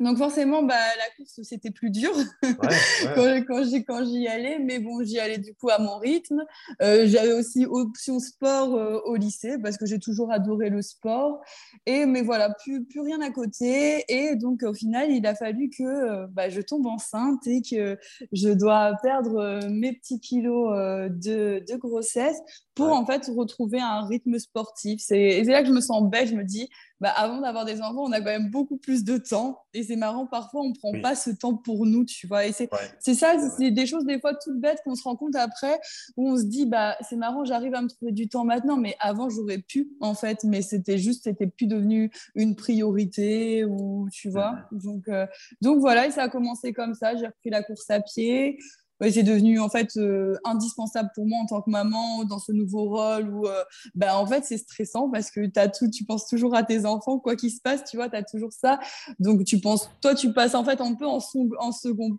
Donc, 0.00 0.16
forcément, 0.18 0.62
bah, 0.62 0.74
la 0.74 1.14
course, 1.16 1.40
c'était 1.42 1.70
plus 1.70 1.90
dur 1.90 2.10
ouais, 2.42 3.16
ouais. 3.16 3.44
quand, 3.44 4.04
j'y, 4.04 4.28
allais. 4.28 4.58
Mais 4.58 4.78
bon, 4.78 5.02
j'y 5.02 5.18
allais 5.18 5.38
du 5.38 5.54
coup 5.54 5.70
à 5.70 5.78
mon 5.78 5.98
rythme. 5.98 6.44
Euh, 6.82 7.06
j'avais 7.06 7.32
aussi 7.32 7.66
option 7.66 8.20
sport 8.20 8.74
euh, 8.74 9.00
au 9.06 9.16
lycée 9.16 9.56
parce 9.62 9.76
que 9.76 9.86
j'ai 9.86 9.98
toujours 9.98 10.30
adoré 10.32 10.70
le 10.70 10.82
sport. 10.82 11.40
Et, 11.86 12.06
mais 12.06 12.22
voilà, 12.22 12.50
plus, 12.62 12.84
plus 12.84 13.00
rien 13.00 13.20
à 13.20 13.30
côté. 13.30 14.04
Et 14.08 14.36
donc, 14.36 14.62
au 14.62 14.74
final, 14.74 15.10
il 15.10 15.26
a 15.26 15.34
fallu 15.34 15.70
que 15.70 15.82
euh, 15.82 16.26
bah, 16.30 16.48
je 16.48 16.60
tombe 16.60 16.86
enceinte 16.86 17.46
et 17.46 17.62
que 17.62 17.98
je 18.32 18.48
dois 18.50 18.92
perdre 19.02 19.66
mes 19.68 19.92
petits 19.92 20.20
kilos 20.20 20.70
de, 21.10 21.64
de 21.68 21.76
grossesse 21.76 22.38
pour 22.74 22.88
Ouais. 22.88 22.92
en 22.92 23.04
fait 23.04 23.28
retrouver 23.36 23.80
un 23.80 24.06
rythme 24.06 24.38
sportif. 24.38 25.00
C'est, 25.02 25.20
et 25.20 25.44
c'est 25.44 25.50
là 25.50 25.62
que 25.62 25.68
je 25.68 25.72
me 25.72 25.80
sens 25.80 26.08
bête. 26.08 26.28
Je 26.28 26.36
me 26.36 26.44
dis, 26.44 26.68
bah, 27.00 27.10
avant 27.10 27.40
d'avoir 27.40 27.64
des 27.64 27.80
enfants, 27.80 28.04
on 28.04 28.12
a 28.12 28.18
quand 28.18 28.24
même 28.26 28.50
beaucoup 28.50 28.76
plus 28.76 29.04
de 29.04 29.16
temps. 29.18 29.60
Et 29.74 29.82
c'est 29.84 29.96
marrant, 29.96 30.26
parfois, 30.26 30.62
on 30.62 30.70
ne 30.70 30.74
prend 30.74 30.90
Oui. 30.92 31.00
pas 31.00 31.14
ce 31.14 31.30
temps 31.30 31.54
pour 31.56 31.86
nous, 31.86 32.04
tu 32.04 32.26
vois. 32.26 32.46
Et 32.46 32.52
c'est, 32.52 32.72
Ouais. 32.72 32.78
c'est 32.98 33.14
ça, 33.14 33.34
c'est 33.56 33.70
des 33.70 33.86
choses 33.86 34.04
des 34.04 34.18
fois 34.20 34.34
toutes 34.34 34.60
bêtes 34.60 34.78
qu'on 34.84 34.94
se 34.94 35.02
rend 35.04 35.14
compte 35.16 35.36
après, 35.36 35.78
où 36.16 36.28
on 36.30 36.36
se 36.36 36.44
dit, 36.44 36.66
bah, 36.66 36.96
c'est 37.08 37.16
marrant, 37.16 37.44
j'arrive 37.44 37.74
à 37.74 37.82
me 37.82 37.88
trouver 37.88 38.12
du 38.12 38.28
temps 38.28 38.44
maintenant, 38.44 38.76
mais 38.76 38.96
avant, 39.00 39.28
j'aurais 39.30 39.58
pu, 39.58 39.90
en 40.00 40.14
fait, 40.14 40.42
mais 40.44 40.62
c'était 40.62 40.98
juste, 40.98 41.24
c'était 41.24 41.46
plus 41.46 41.66
devenu 41.66 42.10
une 42.34 42.56
priorité, 42.56 43.64
ou 43.64 44.08
tu 44.12 44.28
vois. 44.30 44.56
Donc, 44.72 45.08
euh, 45.08 45.26
donc 45.62 45.78
voilà, 45.80 46.06
et 46.06 46.10
ça 46.10 46.24
a 46.24 46.28
commencé 46.28 46.72
comme 46.72 46.94
ça. 46.94 47.14
J'ai 47.16 47.26
repris 47.26 47.50
la 47.50 47.62
course 47.62 47.88
à 47.90 48.00
pied. 48.00 48.58
Ouais, 49.00 49.12
c'est 49.12 49.22
devenu 49.22 49.60
en 49.60 49.68
fait 49.68 49.96
euh, 49.96 50.34
indispensable 50.44 51.10
pour 51.14 51.24
moi 51.26 51.38
en 51.40 51.46
tant 51.46 51.62
que 51.62 51.70
maman 51.70 52.24
dans 52.24 52.40
ce 52.40 52.50
nouveau 52.50 52.84
rôle 52.88 53.28
où 53.32 53.46
euh, 53.46 53.62
bah, 53.94 54.18
en 54.18 54.26
fait 54.26 54.44
c'est 54.44 54.58
stressant 54.58 55.08
parce 55.08 55.30
que 55.30 55.40
as 55.56 55.68
tout, 55.68 55.88
tu 55.88 56.04
penses 56.04 56.26
toujours 56.26 56.54
à 56.56 56.64
tes 56.64 56.84
enfants 56.84 57.20
quoi 57.20 57.36
qu'il 57.36 57.52
se 57.52 57.60
passe 57.60 57.84
tu 57.84 57.96
vois 57.96 58.08
tu 58.08 58.16
as 58.16 58.24
toujours 58.24 58.52
ça. 58.52 58.80
Donc 59.20 59.44
tu 59.44 59.60
penses 59.60 59.88
toi 60.00 60.14
tu 60.16 60.32
passes 60.32 60.54
en 60.56 60.64
fait 60.64 60.80
un 60.80 60.94
peu 60.94 61.06
en, 61.06 61.20
son- 61.20 61.48
en 61.60 61.70
second 61.70 62.18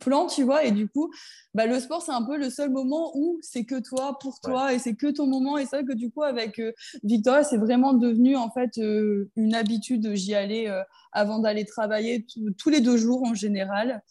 plan 0.00 0.26
tu 0.26 0.42
vois 0.42 0.64
et 0.64 0.72
du 0.72 0.88
coup 0.88 1.08
bah, 1.54 1.66
le 1.66 1.78
sport 1.78 2.02
c'est 2.02 2.10
un 2.10 2.24
peu 2.24 2.36
le 2.36 2.50
seul 2.50 2.70
moment 2.70 3.12
où 3.14 3.38
c'est 3.40 3.64
que 3.64 3.78
toi 3.80 4.18
pour 4.20 4.40
toi 4.40 4.72
et 4.74 4.80
c'est 4.80 4.94
que 4.96 5.06
ton 5.12 5.28
moment. 5.28 5.56
Et 5.56 5.66
c'est 5.66 5.76
vrai 5.76 5.84
que 5.84 5.92
du 5.96 6.10
coup 6.10 6.24
avec 6.24 6.58
euh, 6.58 6.72
Victoria 7.04 7.44
c'est 7.44 7.58
vraiment 7.58 7.92
devenu 7.92 8.34
en 8.36 8.50
fait 8.50 8.76
euh, 8.78 9.30
une 9.36 9.54
habitude 9.54 10.14
j'y 10.16 10.34
allais 10.34 10.68
euh, 10.68 10.82
avant 11.12 11.38
d'aller 11.38 11.64
travailler 11.64 12.26
tous 12.58 12.70
les 12.70 12.80
deux 12.80 12.96
jours 12.96 13.22
en 13.22 13.34
général 13.34 14.02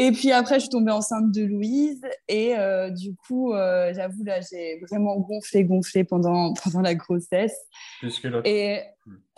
et 0.00 0.12
puis 0.12 0.30
après, 0.30 0.54
je 0.54 0.60
suis 0.60 0.68
tombée 0.68 0.92
enceinte 0.92 1.32
de 1.32 1.44
Louise. 1.44 2.00
Et 2.28 2.56
euh, 2.56 2.88
du 2.90 3.16
coup, 3.16 3.52
euh, 3.52 3.92
j'avoue, 3.92 4.22
là, 4.22 4.40
j'ai 4.40 4.80
vraiment 4.88 5.16
gonflé, 5.18 5.64
gonflé 5.64 6.04
pendant, 6.04 6.54
pendant 6.64 6.80
la 6.80 6.94
grossesse. 6.94 7.56
Plus 7.98 8.20
que 8.20 8.28
l'autre. 8.28 8.48
Et 8.48 8.80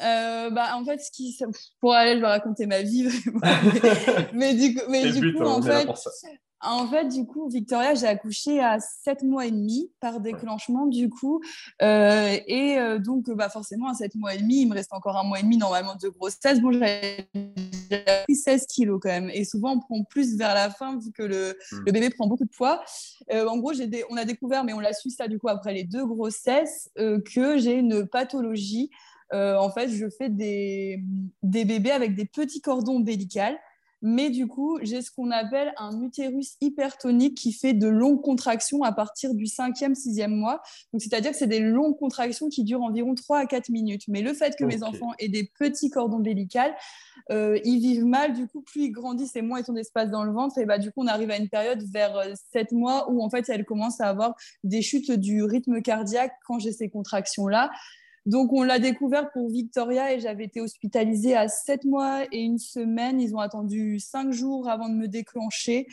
euh, 0.03 0.51
bah, 0.51 0.77
en 0.77 0.85
fait, 0.85 0.99
ce 0.99 1.11
qui, 1.11 1.39
pour 1.81 1.95
aller, 1.95 2.17
je 2.17 2.21
vais 2.21 2.27
raconter 2.27 2.67
ma 2.67 2.83
vie 2.83 3.05
vraiment. 3.09 3.41
mais 4.35 4.55
du 4.55 4.75
coup, 4.75 4.83
mais 4.91 5.11
du 5.11 5.21
but, 5.21 5.35
coup 5.35 5.45
hein, 5.45 5.55
en 5.55 5.63
fait. 5.63 5.89
En 6.63 6.87
fait, 6.87 7.07
du 7.09 7.25
coup, 7.27 7.49
Victoria, 7.49 7.95
j'ai 7.95 8.07
accouché 8.07 8.61
à 8.61 8.79
7 8.81 9.23
mois 9.23 9.47
et 9.47 9.51
demi 9.51 9.91
par 10.01 10.21
déclenchement, 10.21 10.87
du 10.87 11.09
coup. 11.09 11.41
Euh, 11.83 12.37
et 12.47 12.79
euh, 12.79 12.99
donc, 12.99 13.31
bah, 13.31 13.49
forcément, 13.49 13.89
à 13.89 13.95
7 13.95 14.15
mois 14.15 14.35
et 14.35 14.39
demi, 14.39 14.63
il 14.63 14.67
me 14.69 14.75
reste 14.75 14.93
encore 14.93 15.17
un 15.17 15.25
mois 15.25 15.39
et 15.41 15.43
demi 15.43 15.57
normalement 15.57 15.95
de 16.01 16.09
grossesse. 16.09 16.61
Bon, 16.61 16.71
j'avais 16.73 17.29
pris 18.25 18.35
16 18.37 18.67
kilos 18.67 19.01
quand 19.03 19.09
même. 19.09 19.31
Et 19.33 19.45
souvent, 19.45 19.73
on 19.73 19.81
prend 19.81 20.05
plus 20.05 20.37
vers 20.37 20.55
la 20.55 20.71
fin 20.71 20.99
vu 20.99 21.13
que 21.13 21.23
le, 21.23 21.57
Mm. 21.73 21.77
le 21.87 21.93
bébé 21.93 22.11
prend 22.11 22.27
beaucoup 22.27 22.45
de 22.45 22.51
poids. 22.57 22.83
Euh, 23.33 23.47
en 23.47 23.59
gros, 23.59 23.73
j'ai 23.73 23.87
des- 23.87 24.05
on 24.11 24.17
a 24.17 24.25
découvert, 24.25 24.65
mais 24.65 24.73
on 24.73 24.81
l'a 24.81 24.93
su 24.93 25.11
ça 25.11 25.29
du 25.29 25.39
coup 25.39 25.49
après 25.49 25.73
les 25.73 25.85
deux 25.85 26.05
grossesses, 26.07 26.91
euh, 26.99 27.21
que 27.35 27.59
j'ai 27.59 27.75
une 27.75 28.07
pathologie. 28.07 28.91
Euh, 29.33 29.57
en 29.57 29.71
fait, 29.71 29.89
je 29.89 30.07
fais 30.19 30.29
des, 30.29 31.03
des 31.43 31.65
bébés 31.65 31.93
avec 31.93 32.15
des 32.17 32.25
petits 32.25 32.61
cordons 32.61 32.97
ombilicales. 32.97 33.57
Mais 34.03 34.31
du 34.31 34.47
coup, 34.47 34.79
j'ai 34.83 35.03
ce 35.03 35.11
qu'on 35.11 35.31
appelle 35.31 35.73
un 35.79 36.03
utérus 36.03 36.57
hypertonique 36.61 37.37
qui 37.37 37.53
fait 37.53 37.75
de 37.75 37.89
longues 37.89 38.23
contractions 38.23 38.83
à 38.83 38.93
partir 38.93 39.35
du 39.35 39.47
cinquième, 39.47 39.95
sixième 39.95 40.35
mois. 40.35 40.63
Donc, 40.93 41.03
c'est-à-dire 41.03 41.33
que 41.33 41.37
c'est 41.37 41.47
des 41.47 41.61
longues 41.61 41.99
contractions 41.99 42.49
qui 42.49 42.65
durent 42.65 42.83
environ 42.83 43.15
3 43.15 43.39
à 43.39 43.47
4 43.47 43.69
minutes. 43.69 44.05
Mais 44.09 44.23
le 44.23 44.33
fait 44.33 44.57
que 44.57 44.65
mes 44.65 44.83
enfants 44.83 45.13
aient 45.19 45.29
des 45.29 45.45
petits 45.59 45.91
cordons 45.91 46.17
ombilicales, 46.17 46.75
euh, 47.31 47.59
ils 47.65 47.81
vivent 47.81 48.07
mal. 48.07 48.33
Du 48.33 48.47
coup, 48.47 48.63
plus 48.63 48.85
ils 48.85 48.91
grandissent 48.91 49.37
et 49.37 49.43
moins 49.43 49.61
ils 49.61 49.71
ont 49.71 49.75
d'espace 49.75 50.11
dans 50.11 50.25
le 50.25 50.33
ventre. 50.33 50.59
Et 50.59 50.65
bah, 50.65 50.79
du 50.79 50.91
coup, 50.91 51.03
on 51.03 51.07
arrive 51.07 51.31
à 51.31 51.37
une 51.37 51.49
période 51.49 51.83
vers 51.93 52.17
7 52.53 52.73
mois 52.73 53.11
où 53.11 53.23
en 53.23 53.31
fait, 53.31 53.49
elles 53.49 53.65
commencent 53.65 54.01
à 54.01 54.09
avoir 54.09 54.35
des 54.65 54.83
chutes 54.83 55.13
du 55.13 55.43
rythme 55.43 55.83
cardiaque 55.83 56.33
quand 56.47 56.59
j'ai 56.59 56.73
ces 56.73 56.89
contractions-là. 56.89 57.71
Donc, 58.31 58.53
on 58.53 58.63
l'a 58.63 58.79
découvert 58.79 59.31
pour 59.33 59.51
Victoria 59.51 60.13
et 60.13 60.21
j'avais 60.21 60.45
été 60.45 60.61
hospitalisée 60.61 61.35
à 61.35 61.49
7 61.49 61.85
mois 61.85 62.23
et 62.31 62.39
une 62.39 62.59
semaine. 62.59 63.21
Ils 63.21 63.35
ont 63.35 63.41
attendu 63.41 63.99
5 63.99 64.31
jours 64.33 64.69
avant 64.69 64.89
de 64.89 64.95
me 64.95 65.09
déclencher 65.09 65.89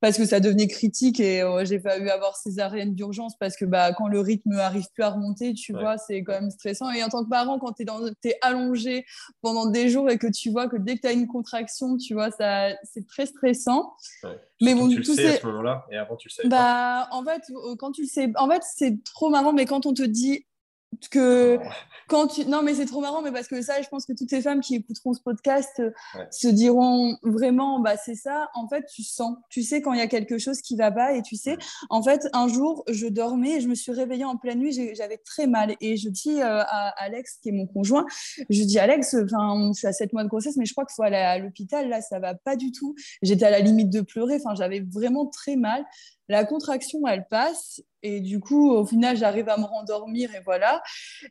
parce 0.00 0.16
que 0.16 0.24
ça 0.24 0.40
devenait 0.40 0.66
critique 0.66 1.20
et 1.20 1.42
euh, 1.42 1.64
j'ai 1.64 1.78
fallu 1.80 2.08
avoir 2.10 2.36
césarienne 2.36 2.94
d'urgence 2.94 3.36
parce 3.38 3.56
que 3.56 3.64
bah, 3.66 3.92
quand 3.94 4.08
le 4.08 4.20
rythme 4.20 4.52
arrive 4.52 4.86
plus 4.94 5.02
à 5.02 5.10
remonter, 5.10 5.52
tu 5.54 5.74
Ouais. 5.74 5.80
vois, 5.80 5.98
c'est 5.98 6.22
quand 6.22 6.32
même 6.32 6.50
stressant. 6.50 6.90
Et 6.90 7.02
en 7.04 7.08
tant 7.08 7.22
que 7.24 7.28
parent, 7.28 7.58
quand 7.58 7.72
tu 7.72 7.84
es, 7.84 8.30
es 8.30 8.38
allongé 8.42 9.04
pendant 9.42 9.66
des 9.66 9.88
jours 9.90 10.08
et 10.10 10.16
que 10.18 10.26
tu 10.26 10.50
vois 10.50 10.68
que 10.68 10.76
dès 10.76 10.96
que 10.96 11.02
tu 11.02 11.06
as 11.06 11.12
une 11.12 11.26
contraction, 11.26 11.96
tu 11.98 12.14
vois, 12.14 12.30
ça, 12.30 12.68
c'est 12.82 13.06
très 13.06 13.26
stressant. 13.26 13.92
Ouais. 14.22 14.38
Mais 14.62 14.74
bon, 14.74 14.88
tu 14.88 14.98
le 14.98 15.04
tous 15.04 15.16
sais 15.16 15.36
à 15.36 15.40
ce 15.40 15.46
moment-là, 15.46 15.84
et 15.90 15.96
avant 15.96 16.16
tu 16.16 16.28
le 16.42 16.48
pas. 16.48 16.56
Bah, 16.56 17.08
en 17.10 17.22
fait, 17.24 17.42
euh, 17.50 17.76
quand 17.78 17.92
tu 17.92 18.02
le 18.02 18.08
sais, 18.08 18.30
en 18.36 18.48
fait, 18.48 18.62
c'est 18.76 19.02
trop 19.04 19.28
marrant, 19.30 19.52
mais 19.52 19.64
quand 19.66 19.84
on 19.86 19.92
te 19.94 20.02
dit 20.02 20.46
que 21.10 21.58
quand 22.08 22.26
tu 22.28 22.44
non 22.46 22.62
mais 22.62 22.74
c'est 22.74 22.86
trop 22.86 23.00
marrant 23.00 23.22
mais 23.22 23.32
parce 23.32 23.48
que 23.48 23.62
ça 23.62 23.80
je 23.82 23.88
pense 23.88 24.06
que 24.06 24.12
toutes 24.12 24.30
ces 24.30 24.42
femmes 24.42 24.60
qui 24.60 24.76
écouteront 24.76 25.14
ce 25.14 25.20
podcast 25.20 25.72
euh, 25.80 25.90
se 26.30 26.48
diront 26.48 27.16
vraiment 27.22 27.80
bah 27.80 27.96
c'est 27.96 28.14
ça. 28.14 28.48
En 28.54 28.68
fait 28.68 28.84
tu 28.92 29.02
sens 29.02 29.36
tu 29.48 29.62
sais 29.62 29.80
quand 29.80 29.92
il 29.92 29.98
y 29.98 30.02
a 30.02 30.06
quelque 30.06 30.38
chose 30.38 30.60
qui 30.60 30.76
va 30.76 30.90
pas 30.90 31.14
et 31.14 31.22
tu 31.22 31.36
sais 31.36 31.56
en 31.90 32.02
fait 32.02 32.28
un 32.32 32.48
jour 32.48 32.84
je 32.88 33.06
dormais 33.06 33.56
et 33.56 33.60
je 33.60 33.68
me 33.68 33.74
suis 33.74 33.92
réveillée 33.92 34.24
en 34.24 34.36
pleine 34.36 34.58
nuit 34.58 34.72
j'avais 34.94 35.18
très 35.18 35.46
mal. 35.46 35.76
Et 35.80 35.96
je 35.96 36.08
dis 36.08 36.40
euh, 36.40 36.62
à 36.62 36.88
Alex 37.02 37.38
qui 37.42 37.50
est 37.50 37.52
mon 37.52 37.66
conjoint 37.66 38.06
je 38.50 38.62
dis 38.62 38.78
Alex 38.78 39.16
enfin 39.24 39.70
je 39.72 39.78
suis 39.78 39.86
à 39.86 39.92
7 39.92 40.12
mois 40.12 40.24
de 40.24 40.28
grossesse 40.28 40.56
mais 40.56 40.66
je 40.66 40.72
crois 40.72 40.84
qu'il 40.84 40.94
faut 40.94 41.02
aller 41.02 41.16
à 41.16 41.38
l'hôpital. 41.38 41.88
Là 41.88 42.00
ça 42.00 42.18
va 42.18 42.34
pas 42.34 42.56
du 42.56 42.72
tout. 42.72 42.94
J'étais 43.22 43.46
à 43.46 43.50
la 43.50 43.60
limite 43.60 43.90
de 43.90 44.00
pleurer. 44.00 44.36
Enfin 44.36 44.54
j'avais 44.54 44.80
vraiment 44.80 45.26
très 45.26 45.56
mal 45.56 45.84
la 46.28 46.44
contraction, 46.44 47.06
elle 47.06 47.26
passe 47.28 47.82
et 48.06 48.20
du 48.20 48.38
coup, 48.38 48.70
au 48.70 48.84
final, 48.84 49.16
j'arrive 49.16 49.48
à 49.48 49.56
me 49.56 49.64
rendormir 49.64 50.34
et 50.34 50.40
voilà. 50.44 50.82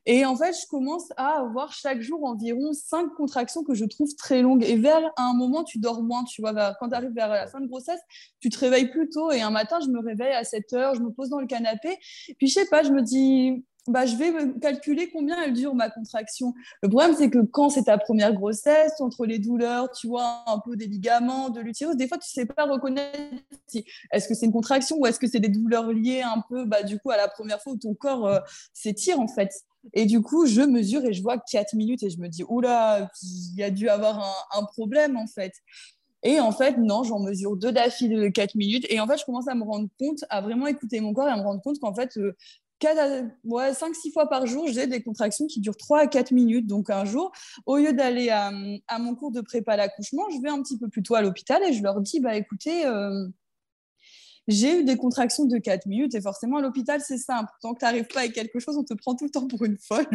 Et 0.08 0.26
en 0.26 0.36
fait, 0.36 0.54
je 0.54 0.68
commence 0.68 1.06
à 1.18 1.40
avoir 1.42 1.72
chaque 1.72 2.02
jour 2.02 2.26
environ 2.26 2.74
cinq 2.74 3.14
contractions 3.16 3.64
que 3.64 3.76
je 3.76 3.86
trouve 3.86 4.10
très 4.16 4.42
longues. 4.42 4.64
Et 4.64 4.76
vers 4.76 5.02
un 5.18 5.34
moment, 5.34 5.64
tu 5.64 5.78
dors 5.78 6.02
moins, 6.02 6.24
tu 6.24 6.42
vois. 6.42 6.74
Quand 6.80 6.90
tu 6.90 6.96
arrives 6.96 7.14
vers 7.14 7.30
la 7.30 7.46
fin 7.46 7.62
de 7.62 7.68
grossesse, 7.68 8.00
tu 8.40 8.50
te 8.50 8.58
réveilles 8.58 8.90
plus 8.90 9.08
tôt. 9.08 9.32
Et 9.32 9.42
un 9.42 9.52
matin, 9.52 9.80
je 9.82 9.90
me 9.90 10.04
réveille 10.04 10.34
à 10.34 10.44
7 10.44 10.74
heures, 10.74 10.96
je 10.96 11.02
me 11.02 11.12
pose 11.12 11.30
dans 11.30 11.40
le 11.40 11.46
canapé. 11.46 11.96
Puis, 12.40 12.48
je 12.48 12.54
sais 12.54 12.66
pas, 12.66 12.82
je 12.82 12.90
me 12.90 13.04
dis, 13.04 13.64
bah, 13.88 14.06
je 14.06 14.16
vais 14.16 14.32
calculer 14.62 15.10
combien 15.12 15.42
elle 15.44 15.54
dure 15.54 15.76
ma 15.76 15.90
contraction. 15.90 16.54
Le 16.82 16.90
problème, 16.90 17.16
c'est 17.18 17.30
que 17.30 17.40
quand 17.40 17.70
c'est 17.70 17.84
ta 17.84 17.98
première 17.98 18.34
grossesse, 18.34 18.94
entre 19.00 19.26
les 19.26 19.40
douleurs, 19.40 19.92
tu 19.92 20.08
vois, 20.08 20.44
un 20.48 20.60
peu 20.60 20.78
des 20.78 20.88
ligaments, 20.88 21.50
de 21.50 21.60
l'utérus, 21.60 21.98
des 21.98 22.08
fois, 22.08 22.18
tu 22.18 22.30
sais 22.30 22.46
pas 22.46 22.66
reconnaître 22.66 23.20
si 23.68 23.86
est-ce 24.12 24.28
que 24.28 24.36
c'est 24.36 24.46
une 24.46 24.54
contraction 24.54 24.98
ou 25.00 25.06
est-ce 25.06 25.20
que 25.20 25.28
c'est 25.28 25.42
des 25.42 25.50
douleurs 25.50 25.92
liées 25.92 26.22
un 26.22 26.42
peu, 26.50 26.64
bah, 26.66 26.84
du 26.84 26.98
coup, 26.98 27.12
à 27.12 27.18
la 27.18 27.28
première 27.28 27.62
fois 27.62 27.74
où 27.74 27.78
ton 27.78 27.94
corps 27.94 28.26
euh, 28.26 28.40
s'étire, 28.74 29.20
en 29.20 29.28
fait. 29.28 29.52
Et 29.92 30.06
du 30.06 30.22
coup, 30.22 30.46
je 30.46 30.62
mesure 30.62 31.04
et 31.04 31.12
je 31.12 31.22
vois 31.22 31.38
4 31.38 31.74
minutes 31.74 32.04
et 32.04 32.10
je 32.10 32.20
me 32.20 32.30
dis, 32.30 32.46
oula, 32.48 33.10
il 33.22 33.60
y 33.60 33.64
a 33.64 33.70
dû 33.70 33.90
avoir 33.90 34.48
un, 34.56 34.64
problème, 34.64 35.18
en 35.18 35.28
fait. 35.28 35.52
Et 36.26 36.40
en 36.40 36.54
fait, 36.54 36.78
non, 36.78 37.04
j'en 37.04 37.20
mesure 37.20 37.58
deux 37.58 37.74
d'affilée 37.74 38.16
de 38.16 38.30
4 38.30 38.56
minutes. 38.56 38.86
Et 38.90 39.02
en 39.02 39.08
fait, 39.08 39.18
je 39.18 39.26
commence 39.26 39.50
à 39.50 39.56
me 39.56 39.64
rendre 39.64 39.90
compte, 40.00 40.24
à 40.30 40.40
vraiment 40.40 40.68
écouter 40.68 41.02
mon 41.02 41.14
corps 41.14 41.28
et 41.28 41.32
à 41.32 41.36
me 41.36 41.42
rendre 41.42 41.62
compte 41.62 41.80
qu'en 41.80 41.94
fait, 41.94 42.16
euh, 42.16 42.34
ouais, 43.46 43.72
5-6 43.72 44.12
fois 44.12 44.28
par 44.28 44.46
jour, 44.46 44.68
j'ai 44.68 44.88
des 44.88 45.02
contractions 45.02 45.48
qui 45.48 45.60
durent 45.60 45.78
3 45.78 46.00
à 46.00 46.08
4 46.08 46.32
minutes. 46.32 46.68
Donc 46.68 46.90
un 46.90 47.06
jour, 47.06 47.32
au 47.66 47.78
lieu 47.78 47.94
d'aller 47.94 48.30
à, 48.30 48.52
mon 49.00 49.16
cours 49.16 49.32
de 49.32 49.42
prépa 49.42 49.74
à 49.74 49.78
l'accouchement, 49.78 50.24
je 50.30 50.42
vais 50.42 50.50
un 50.50 50.62
petit 50.62 50.78
peu 50.78 50.88
plus 50.88 51.04
tôt 51.04 51.16
à 51.16 51.22
l'hôpital 51.22 51.62
et 51.64 51.74
je 51.74 51.84
leur 51.84 52.02
dis, 52.02 52.20
bah 52.20 52.36
écoutez, 52.36 52.86
euh, 52.86 53.28
j'ai 54.48 54.80
eu 54.80 54.84
des 54.84 54.98
contractions 54.98 55.46
de 55.46 55.58
4 55.58 55.86
minutes 55.86 56.16
et 56.16 56.22
forcément 56.22 56.58
à 56.58 56.62
l'hôpital 56.62 57.02
c'est 57.02 57.18
simple. 57.18 57.50
Tant 57.62 57.74
que 57.74 57.80
tu 57.80 57.86
n'arrives 57.86 58.08
pas 58.08 58.22
avec 58.22 58.34
quelque 58.34 58.60
chose, 58.60 58.78
on 58.78 58.84
te 58.84 58.94
prend 58.94 59.16
tout 59.16 59.26
le 59.26 59.32
temps 59.32 59.48
pour 59.48 59.64
une 59.64 59.78
folle. 59.78 60.06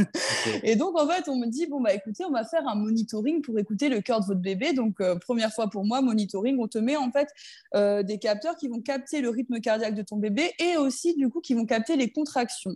Et 0.63 0.77
donc 0.77 0.99
en 1.01 1.09
fait 1.09 1.29
on 1.29 1.37
me 1.37 1.47
dit 1.47 1.67
bon 1.67 1.81
bah 1.81 1.95
écoutez 1.95 2.25
on 2.25 2.31
va 2.31 2.45
faire 2.45 2.67
un 2.69 2.75
monitoring 2.75 3.43
pour 3.43 3.59
écouter 3.59 3.89
le 3.89 4.01
cœur 4.01 4.21
de 4.21 4.27
votre 4.27 4.41
bébé. 4.41 4.73
Donc 4.73 5.01
euh, 5.01 5.17
première 5.17 5.53
fois 5.53 5.69
pour 5.69 5.85
moi 5.85 6.01
monitoring, 6.03 6.59
on 6.61 6.69
te 6.69 6.79
met 6.79 6.97
en 6.97 7.11
fait 7.11 7.29
euh, 7.75 8.03
des 8.03 8.19
capteurs 8.19 8.57
qui 8.57 8.69
vont 8.69 8.81
capter 8.81 9.21
le 9.21 9.31
rythme 9.31 9.61
cardiaque 9.61 9.95
de 9.95 10.03
ton 10.03 10.17
bébé 10.17 10.53
et 10.59 10.77
aussi 10.77 11.15
du 11.17 11.29
coup 11.29 11.41
qui 11.41 11.55
vont 11.55 11.67
capter 11.67 11.97
les 11.97 12.11
contractions. 12.11 12.75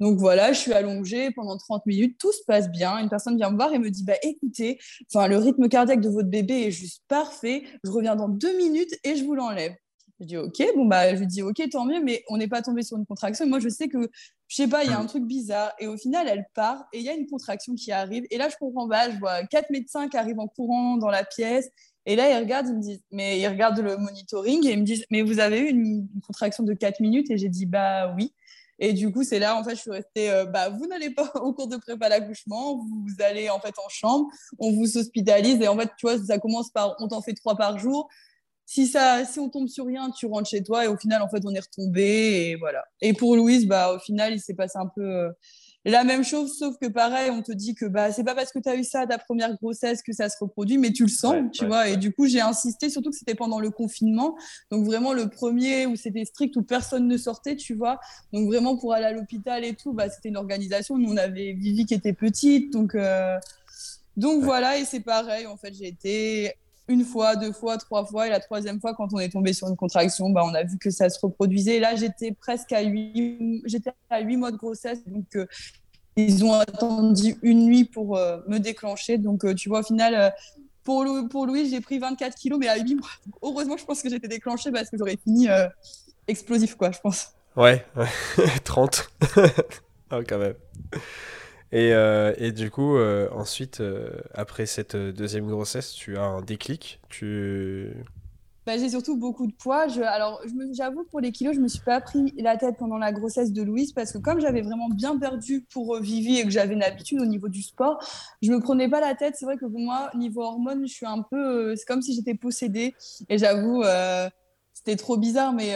Donc 0.00 0.18
voilà, 0.18 0.52
je 0.52 0.60
suis 0.60 0.72
allongée 0.72 1.32
pendant 1.32 1.56
30 1.56 1.84
minutes, 1.86 2.18
tout 2.18 2.32
se 2.32 2.44
passe 2.46 2.70
bien. 2.70 2.98
Une 2.98 3.08
personne 3.08 3.36
vient 3.36 3.50
me 3.50 3.56
voir 3.56 3.72
et 3.74 3.78
me 3.78 3.90
dit 3.90 4.04
bah 4.04 4.14
écoutez, 4.22 4.78
enfin 5.12 5.26
le 5.28 5.36
rythme 5.38 5.68
cardiaque 5.68 6.00
de 6.00 6.08
votre 6.08 6.28
bébé 6.28 6.66
est 6.66 6.70
juste 6.70 7.02
parfait. 7.08 7.64
Je 7.82 7.90
reviens 7.90 8.16
dans 8.16 8.28
deux 8.28 8.56
minutes 8.56 8.94
et 9.04 9.16
je 9.16 9.24
vous 9.24 9.34
l'enlève. 9.34 9.74
Je 10.20 10.26
dis 10.26 10.36
ok, 10.36 10.62
bon 10.74 10.86
bah 10.86 11.14
je 11.14 11.22
dis 11.24 11.42
ok, 11.42 11.62
tant 11.70 11.84
mieux, 11.84 12.02
mais 12.02 12.24
on 12.28 12.36
n'est 12.36 12.48
pas 12.48 12.62
tombé 12.62 12.82
sur 12.82 12.96
une 12.96 13.06
contraction. 13.06 13.46
moi 13.46 13.60
je 13.60 13.68
sais 13.68 13.88
que 13.88 14.10
je 14.48 14.56
sais 14.56 14.66
pas, 14.66 14.82
il 14.82 14.90
y 14.90 14.94
a 14.94 14.98
un 14.98 15.06
truc 15.06 15.24
bizarre. 15.24 15.72
Et 15.78 15.86
au 15.86 15.96
final, 15.96 16.26
elle 16.26 16.46
part 16.54 16.86
et 16.92 16.98
il 16.98 17.04
y 17.04 17.10
a 17.10 17.14
une 17.14 17.26
contraction 17.26 17.74
qui 17.74 17.92
arrive. 17.92 18.24
Et 18.30 18.38
là, 18.38 18.48
je 18.48 18.56
comprends 18.56 18.88
pas. 18.88 19.10
Je 19.10 19.18
vois 19.18 19.44
quatre 19.44 19.70
médecins 19.70 20.08
qui 20.08 20.16
arrivent 20.16 20.40
en 20.40 20.48
courant 20.48 20.96
dans 20.96 21.10
la 21.10 21.22
pièce. 21.22 21.68
Et 22.06 22.16
là, 22.16 22.30
ils 22.30 22.38
regardent, 22.42 22.68
ils 22.68 22.76
me 22.76 22.80
disent, 22.80 23.02
mais 23.10 23.38
ils 23.38 23.46
regardent 23.46 23.80
le 23.80 23.98
monitoring 23.98 24.66
et 24.66 24.72
ils 24.72 24.80
me 24.80 24.84
disent, 24.84 25.04
mais 25.10 25.20
vous 25.20 25.38
avez 25.38 25.60
eu 25.60 25.68
une, 25.68 26.08
contraction 26.26 26.64
de 26.64 26.72
4 26.72 27.00
minutes? 27.00 27.30
Et 27.30 27.36
j'ai 27.36 27.50
dit, 27.50 27.66
bah 27.66 28.14
oui. 28.16 28.32
Et 28.78 28.94
du 28.94 29.12
coup, 29.12 29.22
c'est 29.22 29.38
là, 29.38 29.54
en 29.56 29.64
fait, 29.64 29.74
je 29.74 29.80
suis 29.82 29.90
restée, 29.90 30.30
euh, 30.30 30.46
bah, 30.46 30.70
vous 30.70 30.86
n'allez 30.86 31.10
pas 31.10 31.30
au 31.42 31.52
cours 31.52 31.68
de 31.68 31.76
prépa 31.76 32.08
l'accouchement, 32.08 32.76
vous 32.76 33.22
allez 33.22 33.50
en 33.50 33.60
fait 33.60 33.74
en 33.84 33.88
chambre, 33.90 34.28
on 34.58 34.72
vous 34.72 34.96
hospitalise. 34.96 35.60
Et 35.60 35.68
en 35.68 35.76
fait, 35.76 35.90
tu 35.98 36.06
vois, 36.06 36.16
ça 36.18 36.38
commence 36.38 36.70
par, 36.70 36.96
on 37.00 37.08
t'en 37.08 37.20
fait 37.20 37.34
trois 37.34 37.56
par 37.56 37.78
jour 37.78 38.08
si 38.70 38.86
ça, 38.86 39.24
si 39.24 39.40
on 39.40 39.48
tombe 39.48 39.66
sur 39.66 39.86
rien, 39.86 40.10
tu 40.10 40.26
rentres 40.26 40.50
chez 40.50 40.62
toi 40.62 40.84
et 40.84 40.88
au 40.88 40.96
final, 40.98 41.22
en 41.22 41.28
fait, 41.30 41.40
on 41.46 41.54
est 41.54 41.60
retombé 41.60 42.50
et 42.50 42.56
voilà. 42.56 42.84
Et 43.00 43.14
pour 43.14 43.34
Louise, 43.34 43.66
bah, 43.66 43.94
au 43.94 43.98
final, 43.98 44.34
il 44.34 44.40
s'est 44.40 44.52
passé 44.52 44.78
un 44.78 44.88
peu 44.94 45.00
euh, 45.00 45.30
la 45.86 46.04
même 46.04 46.22
chose, 46.22 46.54
sauf 46.58 46.76
que 46.78 46.86
pareil, 46.86 47.30
on 47.30 47.40
te 47.40 47.50
dit 47.50 47.74
que 47.74 47.86
bah, 47.86 48.12
c'est 48.12 48.24
pas 48.24 48.34
parce 48.34 48.52
que 48.52 48.58
tu 48.58 48.68
as 48.68 48.76
eu 48.76 48.84
ça 48.84 49.06
ta 49.06 49.16
première 49.16 49.56
grossesse 49.56 50.02
que 50.02 50.12
ça 50.12 50.28
se 50.28 50.36
reproduit, 50.38 50.76
mais 50.76 50.92
tu 50.92 51.04
le 51.04 51.08
sens, 51.08 51.36
tu 51.50 51.64
vois. 51.64 51.88
Et 51.88 51.96
du 51.96 52.12
coup, 52.12 52.26
j'ai 52.26 52.42
insisté, 52.42 52.90
surtout 52.90 53.08
que 53.08 53.16
c'était 53.16 53.34
pendant 53.34 53.58
le 53.58 53.70
confinement, 53.70 54.36
donc 54.70 54.84
vraiment 54.84 55.14
le 55.14 55.30
premier 55.30 55.86
où 55.86 55.96
c'était 55.96 56.26
strict, 56.26 56.54
où 56.56 56.62
personne 56.62 57.08
ne 57.08 57.16
sortait, 57.16 57.56
tu 57.56 57.72
vois. 57.72 57.98
Donc 58.34 58.48
vraiment 58.48 58.76
pour 58.76 58.92
aller 58.92 59.06
à 59.06 59.12
l'hôpital 59.12 59.64
et 59.64 59.76
tout, 59.76 59.94
bah, 59.94 60.10
c'était 60.10 60.28
une 60.28 60.36
organisation. 60.36 60.98
Nous, 60.98 61.10
on 61.10 61.16
avait 61.16 61.54
Vivi 61.54 61.86
qui 61.86 61.94
était 61.94 62.12
petite, 62.12 62.70
donc. 62.70 62.94
Euh, 62.94 63.38
donc 64.18 64.42
voilà, 64.42 64.76
et 64.76 64.84
c'est 64.84 65.00
pareil, 65.00 65.46
en 65.46 65.56
fait, 65.56 65.72
j'ai 65.72 65.86
été 65.86 66.52
une 66.88 67.04
fois, 67.04 67.36
deux 67.36 67.52
fois, 67.52 67.76
trois 67.76 68.04
fois. 68.04 68.26
Et 68.26 68.30
la 68.30 68.40
troisième 68.40 68.80
fois, 68.80 68.94
quand 68.94 69.08
on 69.12 69.18
est 69.18 69.28
tombé 69.28 69.52
sur 69.52 69.68
une 69.68 69.76
contraction, 69.76 70.30
bah, 70.30 70.42
on 70.44 70.54
a 70.54 70.64
vu 70.64 70.78
que 70.78 70.90
ça 70.90 71.08
se 71.10 71.18
reproduisait. 71.20 71.78
Là, 71.78 71.94
j'étais 71.94 72.32
presque 72.32 72.72
à 72.72 72.82
huit, 72.82 73.62
j'étais 73.66 73.92
à 74.10 74.20
huit 74.20 74.36
mois 74.36 74.50
de 74.50 74.56
grossesse. 74.56 75.04
Donc, 75.06 75.36
euh, 75.36 75.46
ils 76.16 76.44
ont 76.44 76.54
attendu 76.54 77.36
une 77.42 77.66
nuit 77.66 77.84
pour 77.84 78.16
euh, 78.16 78.38
me 78.48 78.58
déclencher. 78.58 79.18
Donc, 79.18 79.44
euh, 79.44 79.54
tu 79.54 79.68
vois, 79.68 79.80
au 79.80 79.84
final, 79.84 80.34
pour, 80.82 81.04
pour 81.30 81.46
Louis, 81.46 81.68
j'ai 81.68 81.80
pris 81.80 81.98
24 81.98 82.34
kilos, 82.34 82.58
mais 82.58 82.68
à 82.68 82.78
8 82.78 82.94
mois. 82.94 83.08
heureusement, 83.42 83.76
je 83.76 83.84
pense 83.84 84.02
que 84.02 84.08
j'étais 84.08 84.28
déclenchée 84.28 84.72
parce 84.72 84.88
que 84.90 84.96
j'aurais 84.96 85.18
fini 85.22 85.46
explosif, 86.26 86.74
quoi, 86.74 86.90
je 86.90 87.00
pense. 87.00 87.34
Ouais, 87.56 87.84
30. 88.64 89.10
ah, 90.10 90.20
quand 90.26 90.38
même. 90.38 90.54
Et, 91.70 91.92
euh, 91.92 92.32
et, 92.38 92.52
du 92.52 92.70
coup, 92.70 92.96
euh, 92.96 93.28
ensuite, 93.32 93.80
euh, 93.80 94.10
après 94.34 94.66
cette 94.66 94.96
deuxième 94.96 95.48
grossesse, 95.48 95.92
tu 95.92 96.16
as 96.16 96.22
un 96.22 96.40
déclic. 96.40 97.00
Tu... 97.10 97.92
Bah, 98.66 98.78
j'ai 98.78 98.88
surtout 98.88 99.16
beaucoup 99.16 99.46
de 99.46 99.52
poids. 99.52 99.86
Je, 99.88 100.00
alors, 100.00 100.42
j'avoue, 100.72 101.04
pour 101.04 101.20
les 101.20 101.30
kilos, 101.30 101.54
je 101.54 101.58
ne 101.58 101.64
me 101.64 101.68
suis 101.68 101.82
pas 101.82 102.00
pris 102.00 102.32
la 102.38 102.56
tête 102.56 102.76
pendant 102.78 102.96
la 102.96 103.12
grossesse 103.12 103.52
de 103.52 103.62
Louise 103.62 103.92
parce 103.92 104.12
que 104.12 104.18
comme 104.18 104.40
j'avais 104.40 104.62
vraiment 104.62 104.88
bien 104.88 105.18
perdu 105.18 105.66
pour 105.72 106.00
Vivi 106.00 106.38
et 106.38 106.44
que 106.44 106.50
j'avais 106.50 106.74
une 106.74 106.82
habitude 106.82 107.20
au 107.20 107.26
niveau 107.26 107.48
du 107.48 107.62
sport, 107.62 107.98
je 108.42 108.50
ne 108.50 108.56
me 108.56 108.62
prenais 108.62 108.88
pas 108.88 109.00
la 109.00 109.14
tête. 109.14 109.36
C'est 109.36 109.44
vrai 109.44 109.56
que 109.56 109.66
pour 109.66 109.80
moi, 109.80 110.10
niveau 110.14 110.42
hormones, 110.42 110.86
je 110.86 110.92
suis 110.92 111.06
un 111.06 111.22
peu... 111.22 111.76
c'est 111.76 111.86
comme 111.86 112.02
si 112.02 112.14
j'étais 112.14 112.34
possédée. 112.34 112.94
Et 113.28 113.36
j'avoue, 113.36 113.82
c'était 114.72 114.96
trop 114.96 115.18
bizarre, 115.18 115.52
mais 115.52 115.74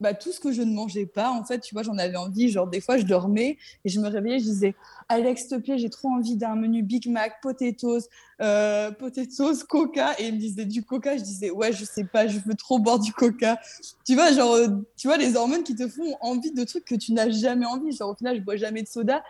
bah, 0.00 0.12
tout 0.12 0.32
ce 0.32 0.40
que 0.40 0.52
je 0.52 0.62
ne 0.62 0.74
mangeais 0.74 1.06
pas, 1.06 1.30
en 1.30 1.44
fait, 1.44 1.60
tu 1.60 1.74
vois, 1.74 1.82
j'en 1.82 1.96
avais 1.96 2.16
envie. 2.16 2.50
Genre, 2.50 2.66
des 2.66 2.80
fois, 2.80 2.98
je 2.98 3.04
dormais 3.04 3.56
et 3.84 3.88
je 3.88 3.98
me 4.00 4.08
réveillais, 4.08 4.38
je 4.38 4.44
disais, 4.44 4.74
Alex, 5.08 5.42
s'il 5.42 5.50
te 5.50 5.54
plaît, 5.62 5.78
j'ai 5.78 5.90
trop 5.90 6.08
envie 6.08 6.36
d'un 6.36 6.56
menu 6.56 6.82
Big 6.82 7.08
Mac, 7.08 7.40
potatoes, 7.40 8.08
euh, 8.40 8.90
potatoes, 8.90 9.64
coca. 9.68 10.14
Et 10.18 10.28
il 10.28 10.34
me 10.34 10.38
disait 10.38 10.64
du 10.64 10.82
coca. 10.84 11.16
Je 11.16 11.22
disais, 11.22 11.50
ouais, 11.50 11.72
je 11.72 11.84
sais 11.84 12.04
pas, 12.04 12.26
je 12.26 12.38
veux 12.40 12.54
trop 12.54 12.78
boire 12.78 12.98
du 12.98 13.12
coca. 13.12 13.58
Tu 14.04 14.14
vois, 14.14 14.32
genre, 14.32 14.54
euh, 14.54 14.68
tu 14.96 15.06
vois, 15.06 15.16
les 15.16 15.36
hormones 15.36 15.62
qui 15.62 15.76
te 15.76 15.86
font 15.88 16.16
envie 16.20 16.52
de 16.52 16.64
trucs 16.64 16.84
que 16.84 16.96
tu 16.96 17.12
n'as 17.12 17.30
jamais 17.30 17.66
envie. 17.66 17.92
Genre, 17.92 18.10
au 18.10 18.14
final, 18.16 18.36
je 18.36 18.42
bois 18.42 18.56
jamais 18.56 18.82
de 18.82 18.88
soda. 18.88 19.22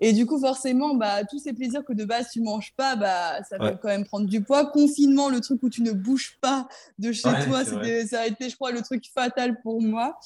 Et 0.00 0.12
du 0.12 0.26
coup, 0.26 0.38
forcément, 0.38 0.94
bah, 0.94 1.24
tous 1.24 1.38
ces 1.38 1.52
plaisirs 1.52 1.84
que 1.84 1.92
de 1.92 2.04
base 2.04 2.30
tu 2.30 2.40
manges 2.40 2.74
pas, 2.76 2.96
bah, 2.96 3.42
ça 3.44 3.56
va 3.58 3.72
quand 3.72 3.88
même 3.88 4.04
prendre 4.04 4.26
du 4.26 4.42
poids. 4.42 4.66
Confinement, 4.66 5.28
le 5.28 5.40
truc 5.40 5.62
où 5.62 5.70
tu 5.70 5.82
ne 5.82 5.92
bouges 5.92 6.38
pas 6.40 6.68
de 6.98 7.12
chez 7.12 7.30
toi, 7.46 7.64
ça 7.64 8.20
a 8.20 8.26
été, 8.26 8.48
je 8.50 8.54
crois, 8.56 8.72
le 8.72 8.82
truc 8.82 9.04
fatal 9.14 9.60
pour 9.62 9.80
moi. 9.80 10.18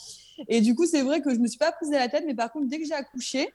Et 0.49 0.61
du 0.61 0.75
coup, 0.75 0.87
c'est 0.87 1.03
vrai 1.03 1.21
que 1.21 1.33
je 1.33 1.39
me 1.39 1.47
suis 1.47 1.59
pas 1.59 1.73
prise 1.73 1.93
à 1.93 1.99
la 1.99 2.09
tête, 2.09 2.25
mais 2.27 2.35
par 2.35 2.51
contre, 2.51 2.67
dès 2.69 2.79
que 2.79 2.87
j'ai 2.87 2.95
accouché, 2.95 3.53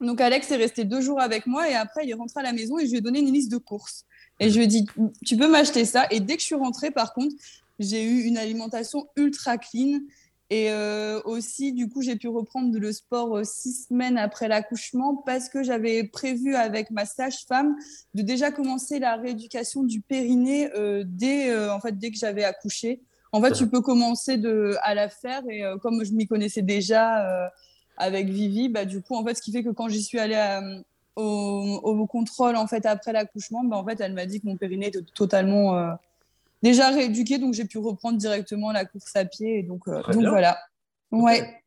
donc 0.00 0.20
Alex 0.20 0.50
est 0.50 0.56
resté 0.56 0.84
deux 0.84 1.00
jours 1.00 1.20
avec 1.20 1.46
moi 1.46 1.68
et 1.68 1.74
après, 1.74 2.04
il 2.04 2.10
est 2.10 2.14
rentré 2.14 2.40
à 2.40 2.42
la 2.44 2.52
maison 2.52 2.78
et 2.78 2.86
je 2.86 2.92
lui 2.92 2.98
ai 2.98 3.00
donné 3.00 3.18
une 3.18 3.32
liste 3.32 3.50
de 3.50 3.56
courses. 3.56 4.04
Et 4.40 4.50
je 4.50 4.56
lui 4.56 4.64
ai 4.64 4.66
dit, 4.68 4.86
tu 5.26 5.36
peux 5.36 5.48
m'acheter 5.48 5.84
ça. 5.84 6.06
Et 6.10 6.20
dès 6.20 6.36
que 6.36 6.40
je 6.40 6.46
suis 6.46 6.54
rentrée, 6.54 6.90
par 6.90 7.12
contre, 7.12 7.34
j'ai 7.78 8.04
eu 8.04 8.22
une 8.22 8.38
alimentation 8.38 9.08
ultra 9.16 9.58
clean. 9.58 10.00
Et 10.50 10.70
euh, 10.70 11.20
aussi, 11.24 11.74
du 11.74 11.90
coup, 11.90 12.00
j'ai 12.00 12.16
pu 12.16 12.28
reprendre 12.28 12.78
le 12.78 12.92
sport 12.92 13.36
euh, 13.36 13.44
six 13.44 13.86
semaines 13.88 14.16
après 14.16 14.48
l'accouchement 14.48 15.16
parce 15.26 15.50
que 15.50 15.62
j'avais 15.62 16.04
prévu 16.04 16.54
avec 16.54 16.90
ma 16.90 17.04
sage-femme 17.04 17.76
de 18.14 18.22
déjà 18.22 18.50
commencer 18.50 18.98
la 18.98 19.16
rééducation 19.16 19.82
du 19.82 20.00
périnée 20.00 20.72
euh, 20.74 21.04
dès, 21.06 21.54
en 21.68 21.80
fait, 21.80 21.98
dès 21.98 22.10
que 22.10 22.16
j'avais 22.16 22.44
accouché. 22.44 23.02
En 23.32 23.42
fait, 23.42 23.52
tu 23.52 23.68
peux 23.68 23.82
commencer 23.82 24.38
de, 24.38 24.74
à 24.82 24.94
la 24.94 25.10
faire 25.10 25.42
et 25.50 25.62
comme 25.82 26.02
je 26.02 26.12
m'y 26.12 26.26
connaissais 26.26 26.62
déjà 26.62 27.50
avec 27.98 28.28
Vivi, 28.28 28.68
bah, 28.68 28.84
du 28.84 29.02
coup, 29.02 29.14
en 29.14 29.24
fait, 29.24 29.34
ce 29.34 29.42
qui 29.42 29.52
fait 29.52 29.62
que 29.62 29.70
quand 29.70 29.88
j'y 29.88 30.02
suis 30.02 30.18
allée 30.18 30.40
au, 31.16 31.22
au, 31.82 32.06
contrôle 32.06 32.56
en 32.56 32.66
fait 32.66 32.86
après 32.86 33.12
l'accouchement, 33.12 33.64
bah, 33.64 33.76
en 33.76 33.84
fait, 33.84 34.00
elle 34.00 34.14
m'a 34.14 34.24
dit 34.24 34.40
que 34.40 34.46
mon 34.46 34.56
périnée 34.56 34.86
était 34.86 35.02
totalement 35.14 35.96
déjà 36.62 36.90
rééduqué, 36.90 37.38
donc 37.38 37.54
j'ai 37.54 37.64
pu 37.64 37.78
reprendre 37.78 38.18
directement 38.18 38.72
la 38.72 38.84
course 38.84 39.14
à 39.16 39.24
pied. 39.24 39.58
Et 39.58 39.62
donc, 39.62 39.88
euh, 39.88 40.02
donc 40.12 40.26
voilà. 40.26 40.58
Ouais. 41.10 41.62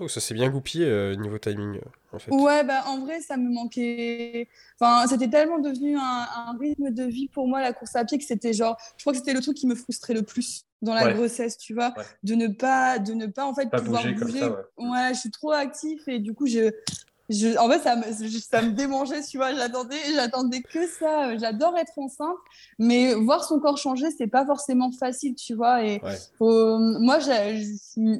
Oh, 0.00 0.08
ça 0.08 0.20
s'est 0.20 0.34
bien 0.34 0.48
goupillé 0.48 0.86
euh, 0.86 1.14
niveau 1.14 1.38
timing, 1.38 1.76
euh, 1.76 1.80
en 2.12 2.18
fait. 2.18 2.30
Ouais, 2.32 2.64
bah 2.64 2.84
en 2.86 3.00
vrai, 3.00 3.20
ça 3.20 3.36
me 3.36 3.52
manquait. 3.52 4.48
Enfin, 4.80 5.06
c'était 5.06 5.28
tellement 5.28 5.58
devenu 5.58 5.96
un, 5.96 6.26
un 6.46 6.56
rythme 6.58 6.90
de 6.90 7.04
vie 7.04 7.28
pour 7.28 7.46
moi, 7.46 7.60
la 7.60 7.72
course 7.72 7.94
à 7.96 8.04
pied, 8.04 8.16
que 8.18 8.24
c'était 8.24 8.52
genre, 8.52 8.76
je 8.96 9.02
crois 9.02 9.12
que 9.12 9.18
c'était 9.18 9.34
le 9.34 9.40
truc 9.40 9.56
qui 9.56 9.66
me 9.66 9.74
frustrait 9.74 10.14
le 10.14 10.22
plus 10.22 10.64
dans 10.80 10.94
la 10.94 11.04
Ouais. 11.04 11.14
grossesse, 11.14 11.58
tu 11.58 11.74
vois, 11.74 11.92
Ouais. 11.96 12.04
de 12.22 12.34
ne 12.34 12.48
pas, 12.48 12.98
de 12.98 13.12
ne 13.12 13.26
pas 13.26 13.44
en 13.44 13.54
fait 13.54 13.68
Pas 13.68 13.78
pouvoir 13.82 14.02
bouger 14.02 14.14
comme 14.14 14.30
ça, 14.30 14.50
ouais. 14.50 14.88
Ouais, 14.90 15.14
je 15.14 15.18
suis 15.20 15.30
trop 15.30 15.52
actif 15.52 16.00
et 16.08 16.18
du 16.18 16.32
coup, 16.32 16.46
je, 16.46 16.72
je, 17.30 17.56
en 17.58 17.70
fait, 17.70 17.78
ça 17.80 17.94
me, 17.96 18.02
ça 18.40 18.60
me 18.60 18.72
démangeait, 18.72 19.22
tu 19.22 19.36
vois. 19.38 19.54
J'attendais, 19.54 19.96
j'attendais 20.14 20.60
que 20.60 20.86
ça. 20.86 21.36
J'adore 21.38 21.78
être 21.78 21.96
enceinte, 21.96 22.36
mais 22.78 23.14
voir 23.14 23.44
son 23.44 23.60
corps 23.60 23.78
changer, 23.78 24.10
c'est 24.10 24.26
pas 24.26 24.44
forcément 24.44 24.90
facile, 24.92 25.34
tu 25.36 25.54
vois. 25.54 25.84
Et 25.84 26.00
Ouais. 26.02 26.16
faut- 26.38 26.78
moi, 26.78 27.18
je 27.20 27.30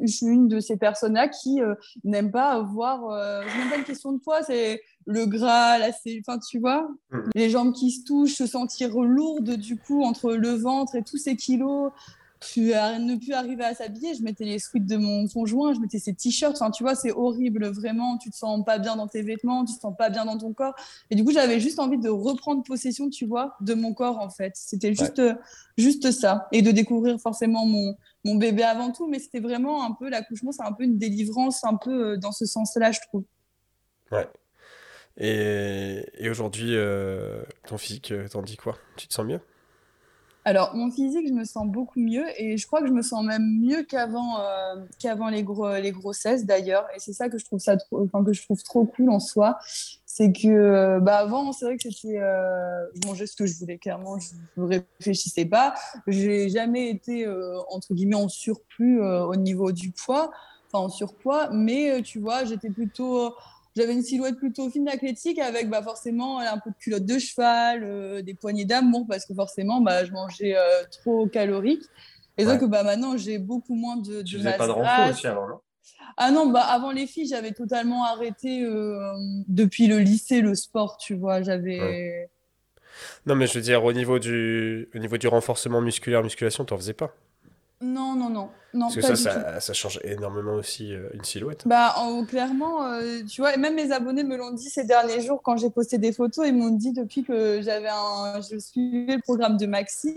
suis- 0.07 0.27
une 0.27 0.49
de 0.49 0.61
ces 0.61 0.77
personnes-là 0.77 1.29
qui 1.29 1.61
euh, 1.61 1.75
n'aime 2.05 2.31
pas 2.31 2.61
voir. 2.61 3.11
Euh, 3.11 3.43
c'est 3.51 3.59
même 3.59 3.69
pas 3.71 3.77
une 3.79 3.85
question 3.85 4.13
de 4.13 4.19
poids, 4.19 4.43
c'est 4.43 4.81
le 5.07 5.27
gras, 5.27 5.79
la 5.79 5.89
enfin, 6.21 6.39
tu 6.39 6.59
vois, 6.61 6.89
Mhm. 7.11 7.31
les 7.35 7.51
jambes 7.51 7.73
qui 7.73 7.91
se 7.91 8.05
touchent, 8.05 8.37
se 8.37 8.47
sentir 8.47 8.97
lourde 9.01 9.57
du 9.57 9.77
coup 9.77 10.05
entre 10.05 10.33
le 10.35 10.51
ventre 10.51 10.95
et 10.95 11.03
tous 11.03 11.17
ces 11.17 11.35
kilos. 11.37 11.91
À 12.75 12.99
ne 12.99 13.17
plus 13.17 13.35
arriver 13.35 13.65
à 13.65 13.75
s'habiller, 13.75 14.15
je 14.15 14.23
mettais 14.23 14.45
les 14.45 14.59
sweats 14.59 14.81
de 14.81 14.97
mon 14.97 15.29
conjoint, 15.29 15.75
je 15.75 15.79
mettais 15.79 15.99
ses 15.99 16.15
t-shirts. 16.15 16.57
Enfin, 16.57 16.71
tu 16.71 16.83
vois, 16.83 16.95
c'est 16.95 17.13
horrible, 17.13 17.67
vraiment. 17.67 18.17
Tu 18.17 18.31
te 18.31 18.37
sens 18.37 18.65
pas 18.65 18.79
bien 18.79 18.97
dans 18.97 19.07
tes 19.07 19.21
vêtements, 19.21 19.65
tu 19.67 19.75
te 19.75 19.81
sens 19.81 19.95
pas 19.97 20.09
bien 20.09 20.25
dans 20.25 20.39
ton 20.39 20.55
corps. 20.55 20.75
Et 21.11 21.17
du 21.17 21.23
coup, 21.23 21.33
j'avais 21.33 21.61
juste 21.61 21.79
envie 21.79 21.99
de 21.99 22.09
reprendre 22.09 22.63
possession, 22.63 23.11
tu 23.11 23.27
vois, 23.27 23.57
de 23.61 23.75
mon 23.75 23.93
corps, 23.93 24.19
en 24.19 24.31
fait. 24.31 24.53
C'était 24.57 24.95
juste, 24.95 25.23
juste 25.77 26.11
ça. 26.13 26.49
Et 26.51 26.63
de 26.63 26.71
découvrir 26.71 27.21
forcément 27.21 27.67
mon, 27.67 27.95
mon 28.25 28.37
bébé 28.37 28.63
avant 28.63 28.91
tout. 28.91 29.07
Mais 29.07 29.19
c'était 29.19 29.41
vraiment 29.41 29.85
un 29.85 29.93
peu, 29.93 30.09
l'accouchement, 30.09 30.51
c'est 30.51 30.65
un 30.65 30.73
peu 30.73 30.85
une 30.85 30.97
délivrance, 30.97 31.63
un 31.63 31.77
peu 31.77 32.13
euh, 32.13 32.17
dans 32.17 32.33
ce 32.33 32.47
sens-là, 32.47 32.91
je 32.91 33.01
trouve. 33.09 33.25
Et, 35.19 36.07
et 36.19 36.31
aujourd'hui, 36.31 36.75
euh, 36.75 37.43
ton 37.67 37.77
physique, 37.77 38.13
euh, 38.13 38.29
t'en 38.29 38.41
dis 38.41 38.57
quoi? 38.57 38.79
Tu 38.97 39.07
te 39.07 39.13
sens 39.13 39.27
mieux? 39.27 39.41
Alors, 40.45 40.75
mon 40.75 40.91
physique, 40.91 41.29
je 41.29 41.35
me 41.35 41.45
sens 41.45 41.67
beaucoup 41.67 42.01
mieux 42.01 42.25
et 42.41 42.57
je 42.57 42.67
crois 42.67 42.81
que 42.81 42.87
je 42.87 42.93
me 42.93 43.03
sens 43.03 43.23
même 43.25 43.61
mieux 43.61 43.83
qu'avant 43.83 44.41
euh, 44.41 44.77
qu'avant 44.99 45.29
les, 45.29 45.43
gros, 45.43 45.75
les 45.75 45.93
grossesses 45.93 46.47
d'ailleurs. 46.47 46.87
Et 46.97 46.99
c'est 46.99 47.13
ça 47.13 47.29
que 47.29 47.37
je 47.37 47.45
trouve 47.45 47.59
ça 47.59 47.77
trop, 47.77 48.03
enfin, 48.05 48.25
que 48.25 48.33
je 48.33 48.43
trouve 48.43 48.63
trop 48.63 48.87
cool 48.87 49.11
en 49.11 49.21
soi. 49.21 49.59
C'est 50.07 50.33
que 50.33 50.49
euh, 50.49 50.99
bah, 51.01 51.19
avant, 51.19 51.53
c'est 51.53 51.67
vrai 51.67 51.77
que 51.77 51.83
c'était. 51.83 52.19
euh, 52.19 52.87
je 52.95 53.07
mangeais 53.07 53.27
ce 53.27 53.37
que 53.37 53.47
je 53.47 53.59
voulais, 53.59 53.79
clairement, 53.79 54.19
je 54.19 54.31
ne 54.57 54.67
réfléchissais 54.67 55.45
pas. 55.45 55.75
J'ai 56.07 56.49
jamais 56.49 56.89
été, 56.89 57.27
euh, 57.27 57.59
entre 57.71 57.93
guillemets, 57.95 58.17
en 58.17 58.29
surplus 58.29 59.03
euh, 59.03 59.25
au 59.27 59.37
niveau 59.37 59.73
du 59.73 59.93
poids, 59.93 60.31
enfin 60.73 60.85
en 60.85 60.89
surpoids, 60.89 61.51
mais 61.53 61.91
euh, 61.91 62.03
tu 62.03 62.19
vois, 62.19 62.45
j'étais 62.45 62.71
plutôt. 62.71 63.35
J'avais 63.77 63.93
une 63.95 64.03
silhouette 64.03 64.37
plutôt 64.37 64.69
fine 64.71 64.89
athlétique 64.89 65.39
avec 65.39 65.69
bah, 65.71 65.83
forcément 65.83 66.41
un 66.41 66.59
peu 66.59 66.71
de 66.71 66.77
culotte 66.77 67.05
de 67.05 67.19
cheval, 67.19 67.85
euh, 67.85 68.23
des 68.23 68.35
poignées 68.35 68.65
d'amour 68.65 69.07
parce 69.09 69.25
que 69.27 69.35
forcément 69.35 69.81
bah, 69.81 70.05
je 70.05 70.11
mangeais 70.13 70.57
euh, 70.57 70.85
trop 70.91 71.29
calorique. 71.29 71.85
Et 72.37 72.45
Ouais. 72.45 72.59
donc 72.59 72.69
bah, 72.71 72.83
maintenant 72.83 73.17
j'ai 73.17 73.39
beaucoup 73.39 73.75
moins 73.75 73.97
de, 73.97 74.23
Tu 74.23 74.33
de 74.33 74.39
faisais 74.39 74.45
masse 74.51 74.59
pas 74.59 74.67
de 74.67 74.73
renfo 74.73 74.83
grasse. 74.83 75.11
aussi 75.13 75.27
avant, 75.27 75.49
non? 75.49 75.61
Ah 76.17 76.31
non, 76.31 76.51
bah, 76.51 76.63
avant 76.63 76.91
les 76.93 77.07
filles, 77.07 77.27
j'avais 77.29 77.53
totalement 77.53 78.05
arrêté 78.05 78.65
euh, 78.65 79.13
depuis 79.49 79.87
le 79.87 79.99
lycée 79.99 80.41
le 80.41 80.55
sport, 80.55 80.97
tu 80.99 81.15
vois. 81.15 81.43
J'avais. 81.43 82.29
Non, 83.27 83.35
mais 83.35 83.47
je 83.47 83.55
veux 83.55 83.61
dire, 83.61 83.85
au 83.85 83.93
niveau 83.93 84.19
du, 84.19 84.89
au 84.95 84.99
niveau 84.99 85.17
du 85.19 85.29
renforcement 85.29 85.81
musculaire, 85.81 86.23
musculation, 86.23 86.65
t'en 86.65 86.77
faisais 86.77 86.95
pas? 86.95 87.15
Non, 87.83 88.15
non, 88.17 88.31
non. 88.31 88.51
Non, 88.73 88.87
Parce 88.87 88.95
que 88.97 89.03
ça, 89.03 89.17
ça, 89.17 89.61
ça 89.61 89.73
change 89.73 89.99
énormément 90.05 90.55
aussi 90.55 90.93
euh, 90.95 91.09
une 91.15 91.25
silhouette. 91.25 91.63
Bah, 91.67 91.95
en- 91.97 92.25
clairement, 92.25 92.85
euh, 92.85 93.23
tu 93.29 93.41
vois, 93.41 93.55
et 93.55 93.57
même 93.59 93.75
mes 93.75 93.91
abonnés 93.91 94.23
me 94.23 94.37
l'ont 94.37 94.53
dit 94.53 94.69
ces 94.71 94.85
derniers 94.85 95.21
jours 95.21 95.43
quand 95.43 95.57
j'ai 95.57 95.71
posté 95.71 95.99
des 95.99 96.13
photos. 96.13 96.47
Ils 96.47 96.55
m'ont 96.55 96.71
dit 96.71 96.93
depuis 96.93 97.25
que 97.25 97.61
j'avais 97.63 97.89
un, 97.89 98.41
je 98.41 98.59
suivais 98.59 99.17
le 99.17 99.23
programme 99.23 99.57
de 99.57 99.67
Maxime, 99.67 100.15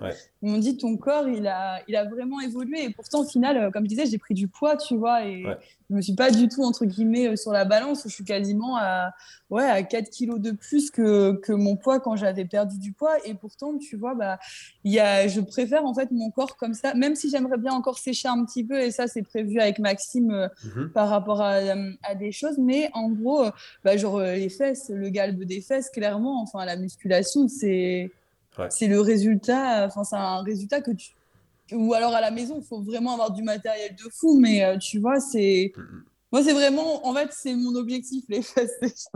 Ouais. 0.00 0.14
ils 0.42 0.50
m'ont 0.50 0.58
dit 0.58 0.76
ton 0.76 0.96
corps, 0.96 1.26
il 1.28 1.46
a, 1.46 1.80
il 1.88 1.96
a 1.96 2.04
vraiment 2.04 2.40
évolué. 2.40 2.84
Et 2.84 2.90
pourtant, 2.90 3.22
au 3.22 3.26
final, 3.26 3.56
euh, 3.56 3.70
comme 3.70 3.84
je 3.84 3.88
disais, 3.88 4.06
j'ai 4.06 4.18
pris 4.18 4.34
du 4.34 4.46
poids, 4.48 4.76
tu 4.76 4.96
vois, 4.96 5.24
et 5.24 5.44
Ouais. 5.44 5.56
je 5.90 5.96
me 5.96 6.00
suis 6.00 6.14
pas 6.14 6.30
du 6.30 6.48
tout 6.48 6.62
entre 6.62 6.84
guillemets 6.84 7.36
sur 7.36 7.52
la 7.52 7.64
balance. 7.64 8.02
Je 8.04 8.08
suis 8.12 8.24
quasiment 8.24 8.76
à, 8.76 9.10
ouais, 9.50 9.64
à 9.64 9.82
4 9.82 10.10
kilos 10.10 10.38
de 10.40 10.50
plus 10.52 10.90
que, 10.90 11.32
que 11.42 11.52
mon 11.52 11.76
poids 11.76 11.98
quand 12.00 12.14
j'avais 12.16 12.44
perdu 12.44 12.78
du 12.78 12.92
poids. 12.92 13.14
Et 13.24 13.34
pourtant, 13.34 13.76
tu 13.78 13.96
vois, 13.96 14.14
bah, 14.14 14.38
y 14.84 14.98
a, 15.00 15.26
je 15.28 15.40
préfère 15.40 15.84
en 15.84 15.94
fait 15.94 16.10
mon 16.12 16.30
corps 16.30 16.56
comme 16.56 16.74
ça, 16.74 16.94
même 16.94 17.14
si 17.16 17.30
j'aimerais 17.30 17.58
bien 17.58 17.72
encore 17.72 17.95
sécher 17.98 18.28
un 18.28 18.44
petit 18.44 18.64
peu. 18.64 18.80
Et 18.80 18.90
ça, 18.90 19.06
c'est 19.06 19.22
prévu 19.22 19.60
avec 19.60 19.78
Maxime. 19.78 20.30
euh, 20.30 20.48
Mhm. 20.64 20.90
par 20.90 21.08
rapport 21.08 21.40
à, 21.40 21.54
euh, 21.56 21.92
à 22.02 22.14
des 22.14 22.32
choses, 22.32 22.58
mais 22.58 22.88
en 22.94 23.10
gros, 23.10 23.44
euh, 23.44 23.50
bah, 23.84 23.96
genre 23.96 24.20
les 24.20 24.48
fesses, 24.48 24.88
le 24.90 25.08
galbe 25.10 25.42
des 25.44 25.60
fesses, 25.60 25.90
clairement, 25.90 26.40
enfin 26.42 26.64
la 26.64 26.76
musculation, 26.76 27.48
c'est 27.48 28.10
Ouais. 28.58 28.66
c'est 28.70 28.86
le 28.88 29.00
résultat, 29.00 29.84
enfin 29.86 30.02
c'est 30.04 30.16
un 30.16 30.42
résultat 30.42 30.80
que 30.80 30.90
tu 30.92 31.10
ou 31.72 31.92
alors 31.94 32.14
à 32.14 32.20
la 32.20 32.30
maison, 32.30 32.58
il 32.58 32.64
faut 32.64 32.80
vraiment 32.80 33.12
avoir 33.12 33.32
du 33.32 33.42
matériel 33.42 33.94
de 33.96 34.08
fou, 34.10 34.38
mais 34.38 34.78
tu 34.78 34.98
vois, 34.98 35.20
c'est 35.20 35.72
Mhm. 35.76 36.04
Moi 36.32 36.42
c'est 36.42 36.52
vraiment, 36.52 37.06
en 37.06 37.14
fait, 37.14 37.28
c'est 37.32 37.54
mon 37.54 37.74
objectif 37.76 38.24
les 38.28 38.42
fesses. 38.42 39.08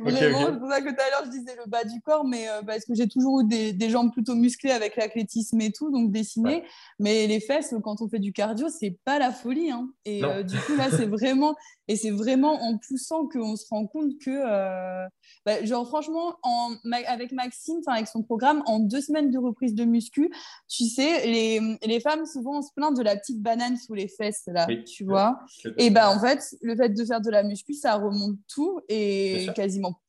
Vraiment, 0.00 0.46
c'est 0.46 0.58
pour 0.58 0.70
ça 0.70 0.80
que 0.80 0.88
tout 0.88 1.00
à 1.00 1.10
l'heure 1.10 1.24
je 1.26 1.30
disais 1.30 1.54
le 1.56 1.68
bas 1.68 1.84
du 1.84 2.00
corps, 2.00 2.24
mais 2.24 2.48
euh, 2.48 2.62
parce 2.62 2.84
que 2.84 2.94
j'ai 2.94 3.08
toujours 3.08 3.40
eu 3.40 3.44
des, 3.44 3.72
des 3.72 3.90
jambes 3.90 4.12
plutôt 4.12 4.34
musclées 4.34 4.70
avec 4.70 4.96
l'athlétisme 4.96 5.60
et 5.60 5.72
tout, 5.72 5.90
donc 5.90 6.10
dessinées. 6.10 6.64
Mais 6.98 7.26
les 7.26 7.40
fesses, 7.40 7.74
quand 7.82 8.00
on 8.00 8.08
fait 8.08 8.18
du 8.18 8.32
cardio, 8.32 8.68
c'est 8.68 8.98
pas 9.04 9.18
la 9.18 9.32
folie. 9.32 9.70
Hein. 9.70 9.90
Et 10.04 10.24
euh, 10.24 10.42
du 10.42 10.56
coup, 10.58 10.76
là, 10.76 10.90
c'est 10.90 11.06
vraiment, 11.06 11.54
et 11.88 11.96
c'est 11.96 12.10
vraiment 12.10 12.54
en 12.62 12.78
poussant 12.78 13.26
qu'on 13.28 13.56
se 13.56 13.64
rend 13.70 13.86
compte 13.86 14.18
que, 14.18 14.30
euh, 14.30 15.06
bah, 15.44 15.64
genre, 15.64 15.86
franchement, 15.86 16.36
en, 16.42 16.72
avec 17.06 17.32
Maxime, 17.32 17.80
avec 17.86 18.08
son 18.08 18.22
programme, 18.22 18.62
en 18.66 18.78
deux 18.80 19.00
semaines 19.00 19.30
de 19.30 19.38
reprise 19.38 19.74
de 19.74 19.84
muscu, 19.84 20.30
tu 20.68 20.84
sais, 20.84 21.26
les, 21.26 21.78
les 21.86 22.00
femmes, 22.00 22.26
souvent, 22.26 22.58
on 22.58 22.62
se 22.62 22.72
plaint 22.74 22.96
de 22.96 23.02
la 23.02 23.16
petite 23.16 23.40
banane 23.40 23.76
sous 23.76 23.94
les 23.94 24.08
fesses, 24.08 24.44
là, 24.46 24.66
Oui. 24.68 24.84
tu 24.84 25.04
vois. 25.04 25.38
Et 25.76 25.90
bah, 25.90 26.10
en 26.10 26.18
fait, 26.20 26.40
le 26.62 26.76
fait 26.76 26.88
de 26.90 27.04
faire 27.04 27.20
de 27.20 27.30
la 27.30 27.42
muscu, 27.42 27.74
ça 27.74 27.94
remonte 27.94 28.36
tout 28.52 28.80
et 28.88 29.46
quasiment. 29.54 30.00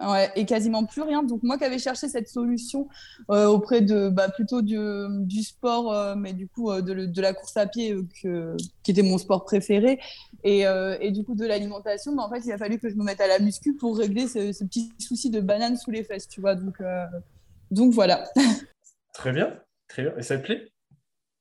Ouais, 0.00 0.28
et 0.34 0.44
quasiment 0.44 0.84
plus 0.84 1.02
rien. 1.02 1.22
Donc 1.22 1.44
moi 1.44 1.56
qui 1.56 1.62
avais 1.62 1.78
cherché 1.78 2.08
cette 2.08 2.28
solution 2.28 2.88
euh, 3.30 3.46
auprès 3.46 3.80
de 3.80 4.08
bah, 4.08 4.28
plutôt 4.28 4.60
du, 4.60 4.76
du 5.20 5.44
sport, 5.44 5.92
euh, 5.92 6.16
mais 6.16 6.32
du 6.32 6.48
coup 6.48 6.68
euh, 6.72 6.82
de, 6.82 7.06
de 7.06 7.20
la 7.22 7.32
course 7.32 7.56
à 7.56 7.68
pied, 7.68 7.94
euh, 8.24 8.56
qui 8.82 8.90
était 8.90 9.02
mon 9.02 9.18
sport 9.18 9.44
préféré, 9.44 10.00
et, 10.42 10.62
et 11.00 11.10
du 11.12 11.22
coup 11.22 11.36
de 11.36 11.46
l'alimentation, 11.46 12.12
bah, 12.16 12.24
en 12.24 12.28
fait 12.28 12.40
il 12.44 12.50
a 12.50 12.58
fallu 12.58 12.80
que 12.80 12.90
je 12.90 12.96
me 12.96 13.04
mette 13.04 13.20
à 13.20 13.28
la 13.28 13.38
muscu 13.38 13.76
pour 13.76 13.96
régler 13.96 14.26
ce, 14.26 14.52
ce 14.52 14.64
petit 14.64 14.92
souci 14.98 15.30
de 15.30 15.40
banane 15.40 15.76
sous 15.76 15.92
les 15.92 16.02
fesses, 16.02 16.26
tu 16.26 16.40
vois. 16.40 16.56
Donc, 16.56 16.82
donc 17.70 17.92
voilà. 17.92 18.28
Très 19.12 19.32
bien, 19.32 19.60
très 19.86 20.02
bien. 20.02 20.12
Et 20.18 20.22
ça 20.22 20.38
te 20.38 20.42
plaît? 20.42 20.73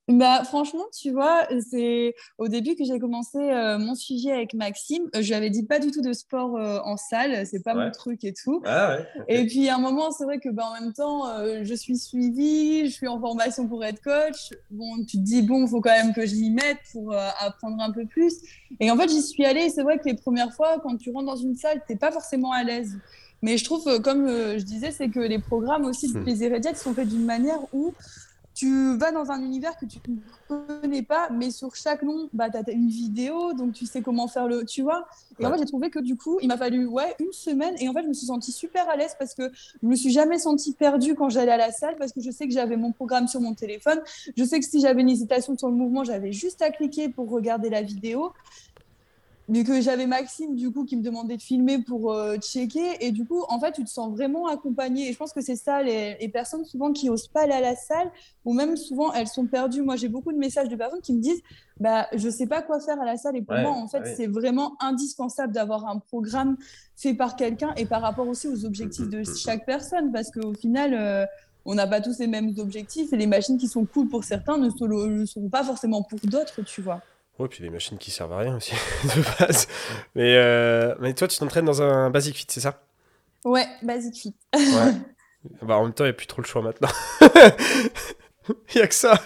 Bah, 0.09 0.43
franchement, 0.43 0.83
tu 0.91 1.11
vois, 1.11 1.47
c'est 1.69 2.13
au 2.37 2.49
début 2.49 2.75
que 2.75 2.83
j'ai 2.83 2.99
commencé 2.99 3.37
euh, 3.37 3.77
mon 3.79 3.95
suivi 3.95 4.29
avec 4.31 4.53
Maxime. 4.53 5.03
euh, 5.15 5.21
je 5.21 5.27
lui 5.29 5.33
avais 5.33 5.49
dit 5.49 5.63
pas 5.65 5.79
du 5.79 5.91
tout 5.91 6.01
de 6.01 6.11
sport 6.11 6.57
euh, 6.57 6.79
en 6.83 6.97
salle, 6.97 7.47
c'est 7.47 7.63
pas 7.63 7.73
Ouais. 7.73 7.85
mon 7.85 7.91
truc 7.91 8.25
et 8.25 8.33
tout. 8.33 8.61
Ah 8.65 8.97
ouais. 8.97 9.07
Et 9.29 9.45
puis 9.47 9.69
à 9.69 9.75
un 9.75 9.79
moment, 9.79 10.11
c'est 10.11 10.25
vrai 10.25 10.39
que 10.39 10.49
bah, 10.49 10.65
en 10.69 10.81
même 10.81 10.91
temps, 10.91 11.29
euh, 11.29 11.61
je 11.63 11.73
suis 11.73 11.97
suivie, 11.97 12.85
je 12.87 12.91
suis 12.91 13.07
en 13.07 13.17
formation 13.17 13.65
pour 13.69 13.83
être 13.85 14.01
coach. 14.01 14.49
Bon, 14.71 14.97
tu 15.05 15.17
te 15.17 15.23
dis, 15.23 15.41
bon, 15.41 15.65
il 15.65 15.69
faut 15.69 15.79
quand 15.79 15.91
même 15.95 16.13
que 16.13 16.25
je 16.25 16.35
m'y 16.35 16.49
mette 16.51 16.79
pour 16.91 17.13
euh, 17.13 17.29
apprendre 17.39 17.81
un 17.81 17.91
peu 17.93 18.05
plus. 18.05 18.33
Et 18.81 18.91
en 18.91 18.97
fait, 18.97 19.07
j'y 19.07 19.21
suis 19.21 19.45
allée. 19.45 19.69
C'est 19.69 19.83
vrai 19.83 19.99
que 19.99 20.03
les 20.09 20.15
premières 20.15 20.53
fois, 20.53 20.79
quand 20.83 20.97
tu 20.97 21.11
rentres 21.11 21.27
dans 21.27 21.35
une 21.37 21.55
salle, 21.55 21.81
t'es 21.87 21.95
pas 21.95 22.11
forcément 22.11 22.51
à 22.51 22.63
l'aise. 22.63 22.99
Mais 23.41 23.57
je 23.57 23.65
trouve, 23.65 23.85
euh, 23.89 23.99
comme 23.99 24.25
euh, 24.25 24.57
je 24.57 24.63
disais, 24.63 24.91
c'est 24.91 25.09
que 25.09 25.19
les 25.19 25.39
programmes 25.39 25.83
aussi 25.85 26.11
de 26.11 26.17
Hmm. 26.17 26.23
plaisir 26.23 26.53
et 26.53 26.59
diète 26.61 26.77
sont 26.77 26.93
faits 26.93 27.09
d'une 27.09 27.25
manière 27.25 27.59
où 27.73 27.93
tu 28.63 28.97
vas 28.97 29.11
dans 29.11 29.31
un 29.31 29.41
univers 29.41 29.77
que 29.77 29.85
tu 29.85 29.99
ne 30.07 30.17
connais 30.47 31.03
pas, 31.03 31.29
mais 31.31 31.51
sur 31.51 31.75
chaque 31.75 32.03
nom, 32.03 32.29
bah, 32.33 32.49
tu 32.49 32.57
as 32.57 32.71
une 32.71 32.87
vidéo, 32.87 33.53
donc 33.53 33.73
tu 33.73 33.85
sais 33.85 34.01
comment 34.01 34.27
faire 34.27 34.47
le. 34.47 34.65
Tu 34.65 34.81
vois 34.81 35.05
Et 35.39 35.45
en 35.45 35.49
Ouais. 35.49 35.55
fait, 35.55 35.59
j'ai 35.59 35.65
trouvé 35.65 35.89
que 35.89 35.99
du 35.99 36.15
coup, 36.15 36.37
il 36.41 36.47
m'a 36.47 36.57
fallu 36.57 36.85
ouais, 36.85 37.15
une 37.19 37.31
semaine, 37.31 37.75
et 37.79 37.89
en 37.89 37.93
fait, 37.93 38.03
je 38.03 38.07
me 38.07 38.13
suis 38.13 38.27
sentie 38.27 38.51
super 38.51 38.87
à 38.89 38.95
l'aise 38.95 39.15
parce 39.19 39.33
que 39.33 39.51
je 39.81 39.87
me 39.87 39.95
suis 39.95 40.11
jamais 40.11 40.39
sentie 40.39 40.73
perdue 40.73 41.15
quand 41.15 41.29
j'allais 41.29 41.51
à 41.51 41.57
la 41.57 41.71
salle, 41.71 41.95
parce 41.97 42.13
que 42.13 42.21
je 42.21 42.31
sais 42.31 42.47
que 42.47 42.53
j'avais 42.53 42.77
mon 42.77 42.91
programme 42.91 43.27
sur 43.27 43.41
mon 43.41 43.53
téléphone. 43.55 44.01
Je 44.37 44.43
sais 44.43 44.59
que 44.59 44.65
si 44.65 44.79
j'avais 44.81 45.01
une 45.01 45.09
hésitation 45.09 45.57
sur 45.57 45.69
le 45.69 45.75
mouvement, 45.75 46.03
j'avais 46.03 46.31
juste 46.31 46.61
à 46.61 46.69
cliquer 46.71 47.09
pour 47.09 47.29
regarder 47.29 47.69
la 47.69 47.81
vidéo. 47.81 48.33
Mais 49.53 49.63
que 49.63 49.81
j'avais 49.81 50.07
Maxime, 50.07 50.55
du 50.55 50.71
coup, 50.71 50.83
qui 50.83 50.97
me 50.97 51.03
demandait 51.03 51.37
de 51.37 51.41
filmer 51.43 51.77
pour 51.77 52.11
euh, 52.11 52.37
checker. 52.37 53.05
Et 53.05 53.11
du 53.11 53.23
coup, 53.23 53.43
en 53.49 53.59
fait, 53.59 53.71
tu 53.73 53.83
te 53.83 53.89
sens 53.89 54.11
vraiment 54.11 54.47
accompagné. 54.47 55.07
Et 55.07 55.13
je 55.13 55.17
pense 55.19 55.31
que 55.31 55.41
c'est 55.41 55.55
ça, 55.55 55.83
les, 55.83 56.17
les 56.19 56.27
personnes 56.27 56.65
souvent 56.65 56.91
qui 56.91 57.07
osent 57.11 57.27
pas 57.27 57.41
aller 57.43 57.53
à 57.53 57.61
la 57.61 57.75
salle, 57.75 58.09
ou 58.45 58.53
même 58.53 58.75
souvent, 58.75 59.13
elles 59.13 59.27
sont 59.27 59.45
perdues. 59.45 59.83
Moi, 59.83 59.95
j'ai 59.95 60.07
beaucoup 60.07 60.31
de 60.33 60.39
messages 60.39 60.69
de 60.69 60.75
personnes 60.75 61.01
qui 61.01 61.13
me 61.13 61.19
disent 61.21 61.43
bah, 61.79 62.07
Je 62.13 62.29
sais 62.29 62.47
pas 62.47 62.63
quoi 62.63 62.79
faire 62.79 62.99
à 62.99 63.05
la 63.05 63.15
salle. 63.15 63.37
Et 63.37 63.43
pour 63.43 63.53
Ouais, 63.55 63.61
moi, 63.61 63.73
en 63.73 63.87
fait, 63.87 63.99
ouais. 63.99 64.15
c'est 64.17 64.25
vraiment 64.25 64.75
indispensable 64.79 65.53
d'avoir 65.53 65.85
un 65.85 65.99
programme 65.99 66.57
fait 66.95 67.13
par 67.13 67.35
quelqu'un 67.35 67.75
et 67.77 67.85
par 67.85 68.01
rapport 68.01 68.27
aussi 68.27 68.47
aux 68.47 68.65
objectifs 68.65 69.07
de 69.07 69.21
chaque 69.23 69.67
personne. 69.67 70.11
Parce 70.11 70.31
qu'au 70.31 70.55
final, 70.55 70.95
euh, 70.95 71.27
on 71.65 71.75
n'a 71.75 71.85
pas 71.85 72.01
tous 72.01 72.17
les 72.17 72.27
mêmes 72.27 72.55
objectifs 72.57 73.13
et 73.13 73.17
les 73.17 73.27
machines 73.27 73.59
qui 73.59 73.67
sont 73.67 73.85
cool 73.85 74.09
pour 74.09 74.23
certains 74.23 74.57
ne 74.57 74.69
le 74.87 75.25
seront 75.27 75.49
pas 75.49 75.63
forcément 75.63 76.01
pour 76.01 76.17
d'autres, 76.23 76.63
tu 76.63 76.81
vois. 76.81 77.03
Ouais, 77.39 77.47
puis 77.47 77.63
les 77.63 77.69
machines 77.69 77.97
qui 77.97 78.11
servent 78.11 78.33
à 78.33 78.37
rien 78.37 78.55
aussi, 78.57 78.73
de 79.03 79.43
base. 79.45 79.67
Mais, 80.15 80.35
euh, 80.37 80.95
mais 80.99 81.13
toi, 81.13 81.27
tu 81.27 81.37
t'entraînes 81.37 81.65
dans 81.65 81.81
un 81.81 82.09
Basic 82.09 82.35
Fit, 82.35 82.45
c'est 82.47 82.59
ça? 82.61 82.83
Ouais, 83.43 83.65
Basic 83.81 84.15
Fit. 84.15 84.35
ouais. 84.55 84.93
Bah, 85.61 85.75
en 85.75 85.83
même 85.83 85.93
temps, 85.93 86.05
il 86.05 86.07
n'y 86.07 86.11
a 86.11 86.13
plus 86.13 86.25
trop 86.25 86.41
le 86.41 86.47
choix 86.47 86.61
maintenant. 86.61 86.87
Il 88.47 88.77
n'y 88.77 88.81
a 88.81 88.87
que 88.87 88.93
ça. 88.95 89.19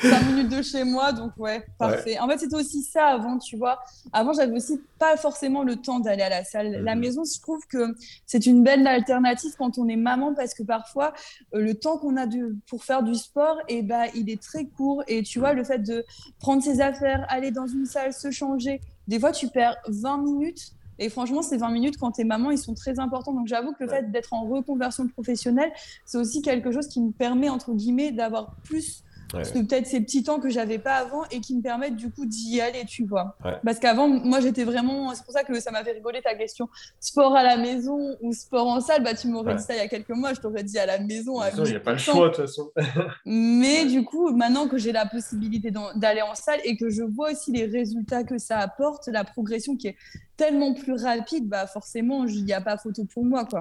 5 0.00 0.26
minutes 0.26 0.48
de 0.48 0.62
chez 0.62 0.84
moi, 0.84 1.12
donc 1.12 1.32
ouais, 1.36 1.64
parfait. 1.78 2.18
En 2.18 2.28
fait, 2.28 2.38
c'était 2.38 2.56
aussi 2.56 2.82
ça 2.82 3.08
avant, 3.08 3.38
tu 3.38 3.56
vois. 3.56 3.80
Avant, 4.12 4.32
j'avais 4.32 4.54
aussi 4.54 4.80
pas 4.98 5.16
forcément 5.16 5.62
le 5.62 5.76
temps 5.76 6.00
d'aller 6.00 6.22
à 6.22 6.28
la 6.28 6.44
salle. 6.44 6.82
La 6.82 6.94
mhm. 6.94 7.00
maison, 7.00 7.22
je 7.24 7.40
trouve 7.40 7.66
que 7.66 7.94
c'est 8.26 8.46
une 8.46 8.62
belle 8.62 8.86
alternative 8.86 9.52
quand 9.58 9.78
on 9.78 9.88
est 9.88 9.96
maman 9.96 10.34
parce 10.34 10.54
que 10.54 10.62
parfois, 10.62 11.12
euh, 11.54 11.60
le 11.60 11.74
temps 11.74 11.98
qu'on 11.98 12.16
a 12.16 12.26
de, 12.26 12.56
pour 12.66 12.84
faire 12.84 13.02
du 13.02 13.14
sport, 13.14 13.58
et 13.68 13.78
eh 13.78 13.82
ben, 13.82 14.06
il 14.14 14.30
est 14.30 14.40
très 14.40 14.64
court. 14.64 15.02
Et 15.06 15.22
tu 15.22 15.38
vois, 15.38 15.52
le 15.52 15.64
fait 15.64 15.78
de 15.78 16.04
prendre 16.38 16.62
ses 16.62 16.80
affaires, 16.80 17.26
aller 17.28 17.50
dans 17.50 17.66
une 17.66 17.84
salle, 17.86 18.12
se 18.12 18.30
changer, 18.30 18.80
des 19.06 19.20
fois, 19.20 19.32
tu 19.32 19.48
perds 19.48 19.76
20 19.88 20.18
minutes. 20.18 20.72
Et 20.98 21.08
franchement, 21.08 21.40
ces 21.40 21.56
20 21.56 21.70
minutes, 21.70 21.96
quand 21.98 22.12
tu 22.12 22.20
es 22.20 22.24
maman, 22.24 22.50
ils 22.50 22.58
sont 22.58 22.74
très 22.74 22.98
importants. 22.98 23.32
Donc 23.32 23.46
j'avoue 23.46 23.72
que 23.72 23.84
le 23.84 23.88
fait 23.88 24.10
d'être 24.10 24.34
en 24.34 24.44
reconversion 24.44 25.08
professionnelle, 25.08 25.72
c'est 26.04 26.18
aussi 26.18 26.42
quelque 26.42 26.70
chose 26.72 26.88
qui 26.88 27.00
me 27.00 27.10
permet, 27.10 27.48
entre 27.48 27.72
guillemets, 27.72 28.12
d'avoir 28.12 28.54
plus 28.64 29.02
que 29.32 29.58
peut-être 29.60 29.86
ces 29.86 30.00
petits 30.00 30.22
temps 30.22 30.40
que 30.40 30.50
j'avais 30.50 30.78
pas 30.78 30.94
avant 30.94 31.24
et 31.30 31.40
qui 31.40 31.56
me 31.56 31.62
permettent 31.62 31.96
du 31.96 32.10
coup 32.10 32.26
d'y 32.26 32.60
aller, 32.60 32.84
tu 32.86 33.04
vois. 33.04 33.36
Parce 33.64 33.78
qu'avant, 33.78 34.08
moi 34.08 34.40
j'étais 34.40 34.64
vraiment. 34.64 35.14
C'est 35.14 35.24
pour 35.24 35.32
ça 35.32 35.44
que 35.44 35.58
ça 35.60 35.70
m'a 35.70 35.84
fait 35.84 35.92
rigoler 35.92 36.20
ta 36.22 36.34
question. 36.34 36.68
Sport 37.00 37.36
à 37.36 37.42
la 37.42 37.56
maison 37.56 38.16
ou 38.20 38.32
sport 38.32 38.66
en 38.66 38.80
salle, 38.80 39.02
bah 39.02 39.14
tu 39.14 39.28
m'aurais 39.28 39.56
dit 39.56 39.62
ça 39.62 39.74
il 39.74 39.78
y 39.78 39.80
a 39.80 39.88
quelques 39.88 40.10
mois, 40.10 40.34
je 40.34 40.40
t'aurais 40.40 40.64
dit 40.64 40.78
à 40.78 40.86
la 40.86 40.98
maison. 40.98 41.40
Il 41.56 41.62
n'y 41.62 41.74
a 41.74 41.80
pas 41.80 41.92
le 41.92 41.98
choix 41.98 42.28
de 42.28 42.34
toute 42.34 42.46
façon. 42.46 42.70
Mais 43.24 43.84
du 43.84 44.04
coup, 44.04 44.30
maintenant 44.30 44.68
que 44.68 44.78
j'ai 44.78 44.92
la 44.92 45.06
possibilité 45.06 45.72
d'aller 45.96 46.22
en 46.22 46.34
salle 46.34 46.60
et 46.64 46.76
que 46.76 46.90
je 46.90 47.02
vois 47.02 47.32
aussi 47.32 47.52
les 47.52 47.66
résultats 47.66 48.24
que 48.24 48.38
ça 48.38 48.58
apporte, 48.58 49.08
la 49.08 49.24
progression 49.24 49.76
qui 49.76 49.88
est 49.88 49.96
tellement 50.36 50.74
plus 50.74 50.94
rapide, 50.94 51.48
bah 51.48 51.66
forcément, 51.66 52.24
il 52.24 52.44
n'y 52.44 52.52
a 52.52 52.60
pas 52.60 52.76
photo 52.76 53.04
pour 53.04 53.24
moi, 53.24 53.44
quoi. 53.44 53.60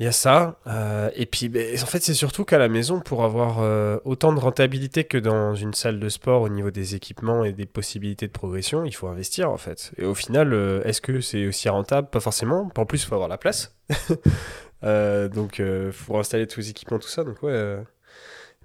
Il 0.00 0.04
y 0.04 0.08
a 0.08 0.12
ça. 0.12 0.58
Euh, 0.66 1.10
et 1.14 1.24
puis, 1.24 1.48
ben, 1.48 1.80
en 1.80 1.86
fait, 1.86 2.02
c'est 2.02 2.14
surtout 2.14 2.44
qu'à 2.44 2.58
la 2.58 2.68
maison, 2.68 3.00
pour 3.00 3.24
avoir 3.24 3.60
euh, 3.60 3.98
autant 4.04 4.32
de 4.32 4.40
rentabilité 4.40 5.04
que 5.04 5.18
dans 5.18 5.54
une 5.54 5.72
salle 5.72 6.00
de 6.00 6.08
sport 6.08 6.42
au 6.42 6.48
niveau 6.48 6.72
des 6.72 6.96
équipements 6.96 7.44
et 7.44 7.52
des 7.52 7.66
possibilités 7.66 8.26
de 8.26 8.32
progression, 8.32 8.84
il 8.84 8.92
faut 8.92 9.06
investir, 9.06 9.50
en 9.50 9.56
fait. 9.56 9.92
Et 9.96 10.04
au 10.04 10.14
final, 10.14 10.52
euh, 10.52 10.82
est-ce 10.82 11.00
que 11.00 11.20
c'est 11.20 11.46
aussi 11.46 11.68
rentable? 11.68 12.08
Pas 12.10 12.20
forcément. 12.20 12.70
En 12.76 12.86
plus, 12.86 13.02
il 13.02 13.06
faut 13.06 13.14
avoir 13.14 13.28
la 13.28 13.38
place. 13.38 13.76
donc, 14.82 15.58
il 15.60 15.92
faut 15.92 16.18
installer 16.18 16.48
tous 16.48 16.60
les 16.60 16.70
équipements, 16.70 16.98
tout 16.98 17.08
ça. 17.08 17.22
Donc, 17.22 17.42
ouais. 17.42 17.78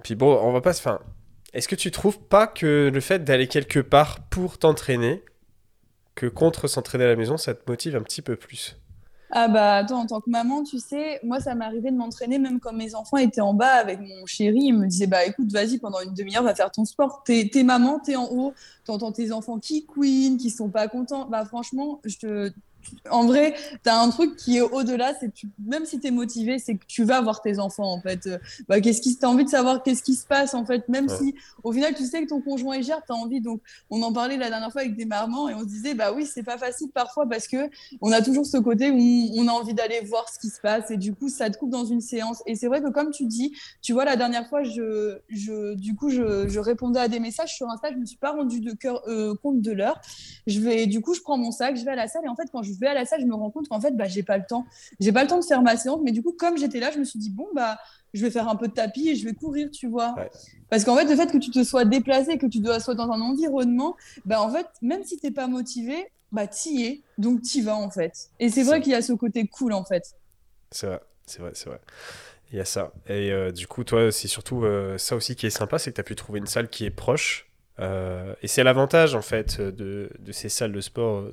Puis 0.04 0.15
bon, 0.15 0.39
on 0.42 0.52
va 0.52 0.62
pas 0.62 0.74
se... 0.74 0.80
Enfin, 0.80 1.00
est-ce 1.54 1.68
que 1.68 1.76
tu 1.76 1.92
trouves 1.92 2.20
pas 2.20 2.48
que 2.48 2.89
le 2.92 3.00
fait 3.02 3.24
d'aller 3.24 3.48
quelque 3.48 3.80
part 3.80 4.20
pour 4.30 4.58
t'entraîner, 4.58 5.24
que 6.15 6.26
contre 6.26 6.68
s'entraîner 6.68 7.06
à 7.06 7.08
la 7.08 7.15
maison, 7.15 7.38
ça 7.38 7.54
te 7.54 7.70
motive 7.70 7.96
un 7.96 8.02
petit 8.02 8.22
peu 8.22 8.36
plus? 8.36 8.79
Ah 9.32 9.48
bah 9.48 9.76
attends, 9.78 10.00
en 10.00 10.06
tant 10.08 10.22
que 10.22 10.30
maman, 10.30 10.63
tu 10.63 10.80
sais, 10.80 11.20
moi 11.24 11.39
ça 11.39 11.54
m'arrivait 11.54 11.92
de 11.92 11.98
m'entraîner 11.98 12.39
même 12.39 12.60
quand 12.60 12.74
mes 12.74 12.96
enfants 12.96 13.18
étaient 13.18 13.42
en 13.42 13.54
bas 13.54 13.74
avec 13.74 14.00
mon 14.00 14.26
chéri. 14.26 14.60
Il 14.60 14.74
me 14.74 14.88
disait 14.88 15.08
bah 15.08 15.24
écoute, 15.26 15.52
vas-y 15.52 15.78
pendant 15.78 16.02
une 16.02 16.13
demi-heure, 16.13 16.44
va 16.44 16.56
faire 16.56 16.72
ton 16.72 16.86
sport. 16.86 17.22
T'es, 17.24 17.50
t'es 17.52 17.63
maman, 17.63 18.00
t'es 18.00 18.15
en 18.15 18.26
haut, 18.32 18.54
t'entends 18.86 19.12
tes 19.12 19.32
enfants 19.32 19.60
qui 19.60 19.86
queen, 19.86 20.38
qui 20.38 20.50
sont 20.50 20.70
pas 20.70 20.88
contents. 20.88 21.28
Bah 21.30 21.46
franchement, 21.46 22.00
je 22.06 22.18
te, 22.18 22.52
en 23.10 23.25
vrai, 23.25 23.56
tu 23.84 23.89
as 23.89 23.99
un 23.99 24.10
truc 24.10 24.36
qui 24.36 24.58
est 24.58 24.62
au-delà, 24.62 25.13
c'est 25.19 25.28
que 25.28 25.47
même 25.65 25.86
si 25.86 25.99
tu 25.99 26.08
es 26.08 26.12
motivé, 26.12 26.60
c'est 26.60 26.75
que 26.75 26.86
tu 26.88 27.04
vas 27.04 27.21
voir 27.21 27.41
tes 27.41 27.60
enfants 27.60 27.91
en 27.91 28.02
fait. 28.02 28.28
Euh, 28.28 28.38
bah, 28.67 28.80
qu'est-ce 28.82 29.02
qui 29.02 29.17
as 29.21 29.30
envie 29.30 29.45
de 29.45 29.49
savoir 29.49 29.84
qu'est-ce 29.84 30.04
qui 30.04 30.15
se 30.15 30.25
passe 30.25 30.54
en 30.54 30.65
fait, 30.65 30.88
même 30.89 31.10
si 31.10 31.36
au 31.63 31.71
final 31.71 31.93
tu 31.93 32.06
sais 32.06 32.23
que 32.23 32.30
ton 32.30 32.41
conjoint 32.41 32.75
est 32.75 32.84
gère, 32.84 33.02
tu 33.06 33.12
as 33.12 33.15
envie 33.15 33.41
donc 33.41 33.62
on 33.89 34.02
en 34.02 34.13
parlait 34.13 34.38
la 34.38 34.49
dernière 34.49 34.71
fois 34.71 34.82
avec 34.82 34.95
des 34.95 35.06
mamans 35.06 35.49
et 35.49 35.54
on 35.54 35.62
se 35.62 35.65
disait 35.65 35.93
bah 35.93 36.12
oui, 36.13 36.25
c'est 36.25 36.43
pas 36.43 36.58
facile 36.58 36.89
parfois 36.91 37.28
parce 37.28 37.47
que 37.47 37.69
on 38.02 38.12
a 38.12 38.21
toujours 38.21 38.45
ce 38.45 38.58
côté 38.58 38.91
où 38.91 39.39
on 39.39 39.47
a 39.47 39.52
envie 39.52 39.73
d'aller 39.73 40.02
voir 40.02 40.28
ce 40.30 40.39
qui 40.39 40.49
se 40.49 40.60
passe 40.62 40.91
et 40.91 40.97
du 40.97 41.13
coup 41.13 41.30
ça 41.30 41.49
te 41.49 41.58
coupe 41.58 41.69
dans 41.69 41.86
une 41.86 42.02
séance 42.02 42.41
et 42.45 42.56
c'est 42.56 42.67
vrai 42.67 42.82
que 42.82 42.89
comme 42.89 43.12
tu 43.12 43.25
dis, 43.25 43.56
tu 43.82 43.93
vois 43.93 44.06
la 44.06 44.15
dernière 44.15 44.47
fois 44.47 44.63
je, 44.63 45.17
je 45.30 45.75
du 45.75 45.95
coup 45.95 46.10
je, 46.10 46.47
je 46.47 46.60
répondais 46.60 46.99
à 46.99 47.08
des 47.08 47.19
messages 47.19 47.56
sur 47.56 47.69
Insta, 47.69 47.91
je 47.91 47.97
me 47.97 48.06
suis 48.06 48.17
pas 48.17 48.32
rendu 48.32 48.60
de 48.60 48.73
cœur, 48.73 49.02
euh, 49.08 49.36
compte 49.41 49.62
de 49.62 49.71
l'heure. 49.71 50.02
Je 50.47 50.60
vais 50.60 50.88
du 50.88 51.02
coup 51.02 51.13
je 51.13 51.21
prends 51.21 51.38
mon 51.38 51.52
sac, 51.52 51.75
je 51.75 51.86
vais 51.86 51.91
à 51.91 51.95
la 51.95 52.08
salle 52.08 52.25
et 52.25 52.30
en 52.30 52.36
fait 52.36 52.49
quand 52.52 52.63
je 52.63 52.71
vais 52.80 52.88
à 52.88 52.94
la 52.94 53.06
salle, 53.06 53.22
je 53.22 53.26
me 53.26 53.36
rends 53.36 53.52
compte 53.52 53.68
qu'en 53.68 53.80
fait, 53.80 53.96
bah, 53.96 54.08
j'ai 54.08 54.24
pas 54.24 54.38
le 54.38 54.46
temps. 54.48 54.65
J'ai 55.00 55.12
pas 55.12 55.24
le 55.24 55.30
temps 55.30 55.39
de 55.39 55.46
faire 55.46 55.62
ma 55.62 55.78
séance, 55.78 56.00
mais 56.04 56.12
du 56.12 56.22
coup, 56.22 56.34
comme 56.38 56.58
j'étais 56.58 56.80
là, 56.80 56.92
je 56.92 57.00
me 57.00 57.04
suis 57.04 57.20
dit, 57.20 57.30
bon, 57.30 57.48
bah, 57.54 57.78
je 58.13 58.24
vais 58.24 58.32
faire 58.32 58.48
un 58.48 58.56
peu 58.56 58.68
de 58.68 58.74
tapis 58.74 59.10
et 59.10 59.15
je 59.15 59.26
vais 59.26 59.34
courir, 59.34 59.70
tu 59.72 59.88
vois. 59.88 60.15
Parce 60.70 60.84
qu'en 60.84 60.96
fait, 60.96 61.06
le 61.06 61.15
fait 61.15 61.32
que 61.32 61.38
tu 61.38 61.52
te 61.52 61.63
sois 61.63 61.86
déplacé, 61.86 62.38
que 62.38 62.48
tu 62.48 62.60
dois 62.60 62.80
sois 62.80 62.96
dans 62.96 63.12
un 63.12 63.22
environnement, 63.22 63.96
bah, 64.26 64.42
en 64.42 64.50
fait, 64.50 64.68
même 64.82 65.04
si 65.04 65.18
t'es 65.18 65.32
pas 65.32 65.48
motivé, 65.48 66.12
bah, 66.32 66.48
t'y 66.48 66.86
es, 66.86 67.02
donc 67.18 67.42
t'y 67.42 67.62
vas, 67.62 67.76
en 67.76 67.89
fait. 67.89 68.30
Et 68.39 68.50
c'est 68.50 68.63
vrai 68.63 68.82
qu'il 68.82 68.92
y 68.92 68.96
a 68.96 69.02
ce 69.02 69.13
côté 69.13 69.48
cool, 69.48 69.74
en 69.74 69.84
fait. 69.84 70.15
C'est 70.72 70.88
vrai, 70.88 71.00
c'est 71.26 71.39
vrai, 71.42 71.52
c'est 71.54 71.70
vrai. 71.70 71.80
Il 72.52 72.58
y 72.58 72.62
a 72.62 72.65
ça. 72.65 72.92
Et 73.08 73.32
euh, 73.32 73.52
du 73.52 73.68
coup, 73.68 73.84
toi, 73.84 74.12
c'est 74.12 74.28
surtout 74.28 74.63
euh, 74.63 74.98
ça 74.98 75.15
aussi 75.15 75.36
qui 75.36 75.46
est 75.46 75.52
sympa, 75.52 75.78
c'est 75.78 75.92
que 75.92 75.96
tu 75.96 76.02
as 76.02 76.04
pu 76.04 76.15
trouver 76.15 76.39
une 76.39 76.48
salle 76.48 76.70
qui 76.70 76.86
est 76.86 76.92
proche. 76.92 77.48
Euh, 77.80 78.34
et 78.42 78.48
c'est 78.48 78.63
l'avantage, 78.63 79.15
en 79.15 79.22
fait, 79.22 79.62
de, 79.62 80.10
de, 80.20 80.32
ces 80.32 80.50
salles 80.50 80.74
de 80.74 80.82
sport 80.82 81.26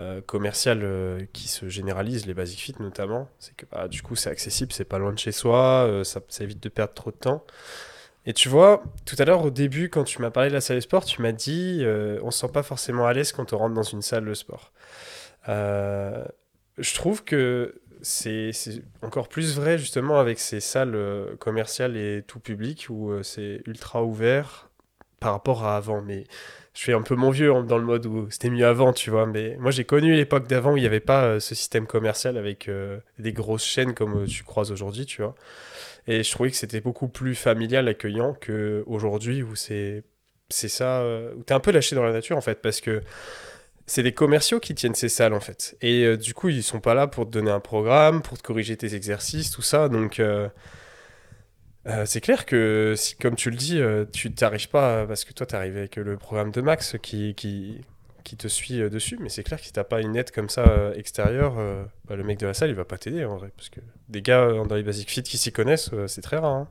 euh, 0.00 0.20
commercial 0.20 0.82
euh, 0.84 1.24
qui 1.32 1.48
se 1.48 1.68
généralise, 1.68 2.26
les 2.26 2.34
Basic 2.34 2.60
Fit 2.60 2.74
notamment. 2.78 3.28
C'est 3.40 3.56
que 3.56 3.66
bah, 3.66 3.88
du 3.88 4.00
coup, 4.00 4.14
c'est 4.14 4.30
accessible, 4.30 4.72
c'est 4.72 4.84
pas 4.84 4.98
loin 4.98 5.12
de 5.12 5.18
chez 5.18 5.32
soi, 5.32 5.86
euh, 5.88 6.04
ça, 6.04 6.20
évite 6.40 6.62
de 6.62 6.68
perdre 6.68 6.94
trop 6.94 7.10
de 7.10 7.16
temps. 7.16 7.44
Et 8.24 8.32
tu 8.32 8.48
vois, 8.48 8.84
tout 9.06 9.16
à 9.18 9.24
l'heure, 9.24 9.44
au 9.44 9.50
début, 9.50 9.88
quand 9.88 10.04
tu 10.04 10.22
m'as 10.22 10.30
parlé 10.30 10.50
de 10.50 10.54
la 10.54 10.60
salle 10.60 10.76
de 10.76 10.82
sport, 10.82 11.04
tu 11.04 11.20
m'as 11.20 11.32
dit 11.32 11.82
on 12.22 12.30
se 12.30 12.40
sent 12.40 12.52
pas 12.52 12.62
forcément 12.62 13.06
à 13.06 13.12
l'aise 13.12 13.32
quand 13.32 13.52
on 13.52 13.58
rentre 13.58 13.74
dans 13.74 13.82
une 13.82 14.02
salle 14.02 14.26
de 14.26 14.34
sport. 14.34 14.72
je 15.46 16.94
trouve 16.94 17.24
que 17.24 17.80
c'est 18.02 18.52
encore 19.02 19.28
plus 19.28 19.56
vrai 19.56 19.78
justement 19.78 20.20
avec 20.20 20.38
ces 20.38 20.60
salles 20.60 20.96
commerciales 21.38 21.96
et 21.96 22.22
tout 22.26 22.38
public 22.38 22.86
où 22.90 23.12
c'est 23.22 23.62
ultra 23.66 24.04
ouvert 24.04 24.68
par 25.20 25.32
rapport 25.32 25.64
à 25.64 25.76
avant. 25.76 26.02
Mais 26.02 26.24
je 26.78 26.84
suis 26.84 26.92
un 26.92 27.02
peu 27.02 27.16
mon 27.16 27.30
vieux 27.30 27.52
dans 27.64 27.76
le 27.76 27.84
mode 27.84 28.06
où 28.06 28.30
c'était 28.30 28.50
mieux 28.50 28.64
avant, 28.64 28.92
tu 28.92 29.10
vois. 29.10 29.26
Mais 29.26 29.56
moi, 29.58 29.72
j'ai 29.72 29.82
connu 29.82 30.14
l'époque 30.14 30.46
d'avant 30.46 30.74
où 30.74 30.76
il 30.76 30.80
n'y 30.80 30.86
avait 30.86 31.00
pas 31.00 31.24
euh, 31.24 31.40
ce 31.40 31.56
système 31.56 31.88
commercial 31.88 32.36
avec 32.36 32.68
euh, 32.68 33.00
des 33.18 33.32
grosses 33.32 33.64
chaînes 33.64 33.94
comme 33.94 34.22
euh, 34.22 34.26
tu 34.26 34.44
croises 34.44 34.70
aujourd'hui, 34.70 35.04
tu 35.04 35.20
vois. 35.20 35.34
Et 36.06 36.22
je 36.22 36.30
trouvais 36.30 36.52
que 36.52 36.56
c'était 36.56 36.80
beaucoup 36.80 37.08
plus 37.08 37.34
familial, 37.34 37.88
accueillant 37.88 38.32
qu'aujourd'hui 38.34 39.42
où 39.42 39.56
c'est 39.56 40.04
c'est 40.50 40.68
ça, 40.68 41.04
où 41.36 41.42
t'es 41.42 41.52
un 41.52 41.58
peu 41.58 41.72
lâché 41.72 41.96
dans 41.96 42.04
la 42.04 42.12
nature 42.12 42.36
en 42.36 42.40
fait, 42.40 42.62
parce 42.62 42.80
que 42.80 43.02
c'est 43.86 44.04
des 44.04 44.12
commerciaux 44.12 44.60
qui 44.60 44.74
tiennent 44.76 44.94
ces 44.94 45.08
salles 45.08 45.34
en 45.34 45.40
fait. 45.40 45.76
Et 45.82 46.16
du 46.16 46.32
coup, 46.32 46.48
ils 46.48 46.62
sont 46.62 46.80
pas 46.80 46.94
là 46.94 47.08
pour 47.08 47.26
te 47.26 47.30
donner 47.30 47.50
un 47.50 47.60
programme, 47.60 48.22
pour 48.22 48.38
te 48.38 48.42
corriger 48.44 48.76
tes 48.76 48.94
exercices, 48.94 49.50
tout 49.50 49.62
ça. 49.62 49.88
Donc 49.88 50.22
euh, 51.88 52.04
c'est 52.06 52.20
clair 52.20 52.44
que 52.46 52.94
si, 52.96 53.16
comme 53.16 53.34
tu 53.34 53.50
le 53.50 53.56
dis, 53.56 53.80
euh, 53.80 54.04
tu 54.12 54.32
t'arrives 54.32 54.68
pas, 54.68 55.06
parce 55.06 55.24
que 55.24 55.32
toi, 55.32 55.46
tu 55.46 55.54
arrivé 55.54 55.80
avec 55.80 55.96
le 55.96 56.16
programme 56.16 56.50
de 56.50 56.60
Max 56.60 56.96
qui, 57.02 57.34
qui, 57.34 57.80
qui 58.24 58.36
te 58.36 58.46
suit 58.48 58.82
euh, 58.82 58.90
dessus, 58.90 59.18
mais 59.20 59.28
c'est 59.28 59.42
clair 59.42 59.58
que 59.58 59.66
si 59.66 59.72
t'as 59.72 59.84
pas 59.84 60.00
une 60.00 60.16
aide 60.16 60.30
comme 60.30 60.48
ça 60.48 60.92
extérieure, 60.94 61.54
bah, 62.06 62.16
le 62.16 62.24
mec 62.24 62.38
de 62.38 62.46
la 62.46 62.54
salle, 62.54 62.70
il 62.70 62.74
va 62.74 62.84
pas 62.84 62.98
t'aider 62.98 63.24
en 63.24 63.36
vrai. 63.36 63.50
Parce 63.56 63.70
que 63.70 63.80
des 64.08 64.22
gars 64.22 64.46
dans 64.68 64.74
les 64.74 64.82
Basic 64.82 65.10
Fit 65.10 65.22
qui 65.22 65.38
s'y 65.38 65.52
connaissent, 65.52 65.90
c'est 66.06 66.22
très 66.22 66.36
rare. 66.36 66.52
Hein. 66.52 66.68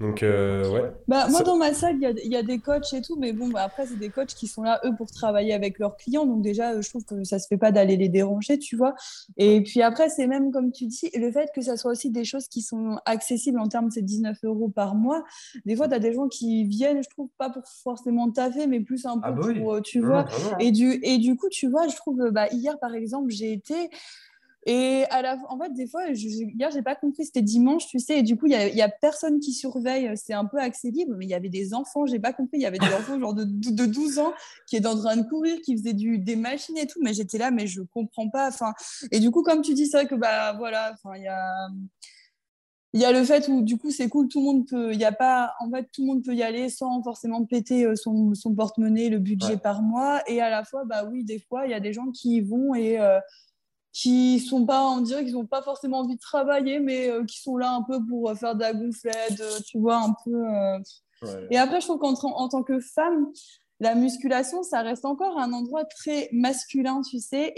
Donc, 0.00 0.22
euh, 0.22 0.70
ouais. 0.70 0.92
Bah, 1.08 1.26
moi, 1.28 1.42
dans 1.42 1.56
ma 1.56 1.74
salle, 1.74 1.96
il 1.96 2.30
y, 2.30 2.36
a, 2.36 2.42
des 2.42 2.60
coachs 2.60 2.92
et 2.92 3.02
tout, 3.02 3.16
mais 3.16 3.32
bon, 3.32 3.48
bah, 3.48 3.62
après, 3.64 3.86
c'est 3.86 3.98
des 3.98 4.10
coachs 4.10 4.28
qui 4.28 4.46
sont 4.46 4.62
là, 4.62 4.80
eux, 4.84 4.94
pour 4.96 5.10
travailler 5.10 5.52
avec 5.52 5.78
leurs 5.80 5.96
clients. 5.96 6.24
Donc, 6.24 6.40
déjà, 6.40 6.80
je 6.80 6.88
trouve 6.88 7.04
que 7.04 7.24
ça 7.24 7.40
se 7.40 7.48
fait 7.48 7.56
pas 7.56 7.72
d'aller 7.72 7.96
les 7.96 8.08
déranger, 8.08 8.58
tu 8.58 8.76
vois. 8.76 8.94
Et 9.36 9.60
puis 9.62 9.82
après, 9.82 10.08
c'est 10.08 10.28
même, 10.28 10.52
comme 10.52 10.70
tu 10.70 10.86
dis, 10.86 11.10
le 11.14 11.32
fait 11.32 11.50
que 11.52 11.62
ça 11.62 11.76
soit 11.76 11.90
aussi 11.90 12.10
des 12.10 12.24
choses 12.24 12.46
qui 12.46 12.62
sont 12.62 12.98
accessibles 13.06 13.58
en 13.58 13.66
termes 13.66 13.88
de 13.88 13.92
ces 13.92 14.02
19 14.02 14.38
euros 14.44 14.68
par 14.68 14.94
mois. 14.94 15.24
Des 15.64 15.74
fois, 15.74 15.88
tu 15.88 15.94
as 15.94 15.98
des 15.98 16.12
gens 16.12 16.28
qui 16.28 16.64
viennent, 16.64 17.02
je 17.02 17.10
trouve, 17.10 17.28
pas 17.36 17.50
pour 17.50 17.66
forcément 17.66 18.30
taffer, 18.30 18.68
mais 18.68 18.80
plus 18.80 19.04
un 19.04 19.20
ah 19.22 19.32
peu 19.32 19.52
bah 19.52 19.60
pour, 19.60 19.74
euh, 19.74 19.80
tu 19.80 20.00
vois. 20.00 20.26
et, 20.60 20.70
du, 20.70 21.00
et 21.02 21.18
du 21.18 21.34
coup, 21.34 21.48
tu 21.48 21.68
vois, 21.68 21.88
je 21.88 21.96
trouve, 21.96 22.30
bah, 22.30 22.46
hier, 22.52 22.78
par 22.78 22.94
exemple, 22.94 23.30
j'ai 23.30 23.52
été. 23.52 23.90
Et 24.70 25.06
à 25.08 25.22
la, 25.22 25.38
en 25.48 25.58
fait, 25.58 25.72
des 25.72 25.86
fois, 25.86 26.12
je, 26.12 26.28
hier, 26.28 26.70
j'ai 26.70 26.82
pas 26.82 26.94
compris, 26.94 27.24
c'était 27.24 27.40
dimanche, 27.40 27.86
tu 27.86 27.98
sais, 27.98 28.18
et 28.18 28.22
du 28.22 28.36
coup, 28.36 28.44
il 28.48 28.52
y, 28.52 28.82
a, 28.82 28.88
personne 28.90 29.40
qui 29.40 29.54
surveille, 29.54 30.12
c'est 30.14 30.34
un 30.34 30.44
peu 30.44 30.58
accès 30.58 30.90
libre, 30.90 31.14
mais 31.16 31.24
il 31.24 31.30
y 31.30 31.34
avait 31.34 31.48
des 31.48 31.72
enfants, 31.72 32.04
j'ai 32.04 32.18
pas 32.18 32.34
compris, 32.34 32.58
il 32.58 32.64
y 32.64 32.66
avait 32.66 32.76
des 32.76 32.92
enfants 32.92 33.18
genre 33.18 33.32
de, 33.32 33.44
de 33.44 33.86
12 33.86 34.18
ans 34.18 34.34
qui 34.68 34.76
étaient 34.76 34.86
en 34.86 34.98
train 34.98 35.16
de 35.16 35.22
courir, 35.22 35.58
qui 35.64 35.74
faisaient 35.74 35.94
du, 35.94 36.18
des 36.18 36.36
machines 36.36 36.76
et 36.76 36.86
tout, 36.86 37.00
mais 37.02 37.14
j'étais 37.14 37.38
là, 37.38 37.50
mais 37.50 37.66
je 37.66 37.80
comprends 37.80 38.28
pas. 38.28 38.48
Enfin, 38.48 38.74
et 39.10 39.20
du 39.20 39.30
coup, 39.30 39.42
comme 39.42 39.62
tu 39.62 39.72
dis, 39.72 39.86
c'est 39.86 39.96
vrai 39.96 40.06
que, 40.06 40.16
bah 40.16 40.52
voilà, 40.52 40.92
enfin, 40.92 41.16
il 41.16 41.22
y 41.22 41.28
a. 41.28 41.68
Il 42.94 43.00
y 43.00 43.04
a 43.04 43.12
le 43.12 43.22
fait 43.22 43.48
où 43.48 43.60
du 43.60 43.76
coup 43.76 43.90
c'est 43.90 44.08
cool, 44.08 44.28
tout 44.28 44.40
le 44.40 44.46
monde 44.46 44.66
peut, 44.66 44.94
il 44.94 44.98
y 44.98 45.04
a 45.04 45.12
pas, 45.12 45.52
en 45.60 45.70
fait 45.70 45.86
tout 45.92 46.00
le 46.00 46.06
monde 46.06 46.24
peut 46.24 46.34
y 46.34 46.42
aller 46.42 46.70
sans 46.70 47.02
forcément 47.02 47.44
péter 47.44 47.84
euh, 47.84 47.94
son, 47.94 48.32
son 48.32 48.54
porte-monnaie, 48.54 49.10
le 49.10 49.18
budget 49.18 49.58
par 49.58 49.82
mois, 49.82 50.22
et 50.26 50.40
à 50.40 50.48
la 50.48 50.64
fois 50.64 50.86
bah 50.86 51.04
oui 51.04 51.22
des 51.22 51.38
fois 51.38 51.66
il 51.66 51.70
y 51.70 51.74
a 51.74 51.80
des 51.80 51.92
gens 51.92 52.10
qui 52.10 52.36
y 52.36 52.40
vont 52.40 52.74
et 52.74 52.98
euh, 52.98 53.20
qui 53.92 54.40
sont 54.40 54.66
pas, 54.66 54.84
on 54.86 55.00
dirait 55.00 55.24
qu'ils 55.24 55.34
n'ont 55.34 55.46
pas 55.46 55.62
forcément 55.62 56.00
envie 56.00 56.16
de 56.16 56.20
travailler, 56.20 56.78
mais 56.78 57.10
euh, 57.10 57.24
qui 57.24 57.40
sont 57.40 57.56
là 57.56 57.72
un 57.72 57.82
peu 57.82 57.98
pour 58.06 58.30
euh, 58.30 58.34
faire 58.34 58.54
de 58.54 58.60
la 58.60 58.72
gonflette, 58.72 59.40
euh, 59.40 59.58
tu 59.66 59.78
vois, 59.78 59.96
un 59.96 60.14
peu. 60.24 60.44
Et 61.50 61.58
après, 61.58 61.80
je 61.80 61.86
trouve 61.86 61.98
qu'en 61.98 62.14
en 62.14 62.48
tant 62.48 62.62
que 62.62 62.78
femme, 62.78 63.26
la 63.80 63.94
musculation, 63.94 64.62
ça 64.64 64.82
reste 64.82 65.04
encore 65.04 65.38
un 65.38 65.52
endroit 65.52 65.84
très 65.84 66.28
masculin, 66.32 67.00
tu 67.02 67.20
sais. 67.20 67.54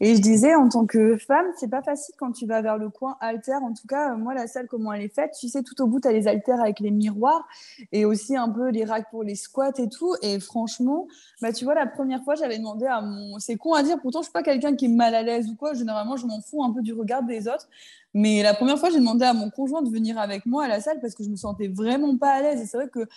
Et 0.00 0.16
je 0.16 0.20
disais, 0.20 0.54
en 0.56 0.68
tant 0.68 0.86
que 0.86 1.16
femme, 1.16 1.46
c'est 1.56 1.70
pas 1.70 1.82
facile 1.82 2.14
quand 2.18 2.32
tu 2.32 2.46
vas 2.46 2.62
vers 2.62 2.78
le 2.78 2.90
coin 2.90 3.16
alter. 3.20 3.54
En 3.62 3.72
tout 3.72 3.86
cas, 3.86 4.14
moi, 4.16 4.34
la 4.34 4.48
salle, 4.48 4.66
comment 4.66 4.92
elle 4.92 5.02
est 5.02 5.14
faite, 5.14 5.36
tu 5.38 5.48
sais, 5.48 5.62
tout 5.62 5.80
au 5.80 5.86
bout, 5.86 6.00
tu 6.00 6.08
as 6.08 6.12
les 6.12 6.26
haltères 6.26 6.60
avec 6.60 6.80
les 6.80 6.90
miroirs 6.90 7.46
et 7.92 8.04
aussi 8.04 8.36
un 8.36 8.48
peu 8.48 8.70
les 8.70 8.84
racks 8.84 9.08
pour 9.10 9.22
les 9.22 9.36
squats 9.36 9.72
et 9.78 9.88
tout. 9.88 10.14
Et 10.22 10.40
franchement, 10.40 11.06
bah, 11.40 11.52
tu 11.52 11.64
vois, 11.64 11.74
la 11.74 11.86
première 11.86 12.24
fois, 12.24 12.34
j'avais 12.34 12.58
demandé 12.58 12.86
à 12.86 13.00
mon. 13.00 13.38
C'est 13.38 13.56
con 13.56 13.74
à 13.74 13.84
dire, 13.84 14.00
pourtant, 14.00 14.20
je 14.20 14.24
suis 14.24 14.32
pas 14.32 14.42
quelqu'un 14.42 14.74
qui 14.74 14.86
est 14.86 14.88
mal 14.88 15.14
à 15.14 15.22
l'aise 15.22 15.48
ou 15.48 15.54
quoi. 15.54 15.74
Généralement, 15.74 16.16
je 16.16 16.26
m'en 16.26 16.40
fous 16.40 16.64
un 16.64 16.72
peu 16.72 16.82
du 16.82 16.92
regard 16.92 17.22
des 17.22 17.46
autres. 17.46 17.68
Mais 18.14 18.42
la 18.42 18.52
première 18.52 18.78
fois, 18.78 18.90
j'ai 18.90 18.98
demandé 18.98 19.24
à 19.24 19.32
mon 19.32 19.48
conjoint 19.48 19.82
de 19.82 19.90
venir 19.90 20.18
avec 20.18 20.44
moi 20.44 20.64
à 20.64 20.68
la 20.68 20.80
salle 20.80 21.00
parce 21.00 21.14
que 21.14 21.24
je 21.24 21.30
me 21.30 21.36
sentais 21.36 21.68
vraiment 21.68 22.16
pas 22.18 22.32
à 22.32 22.42
l'aise. 22.42 22.60
Et 22.60 22.66
c'est 22.66 22.76
vrai 22.76 22.88
que 22.88 23.08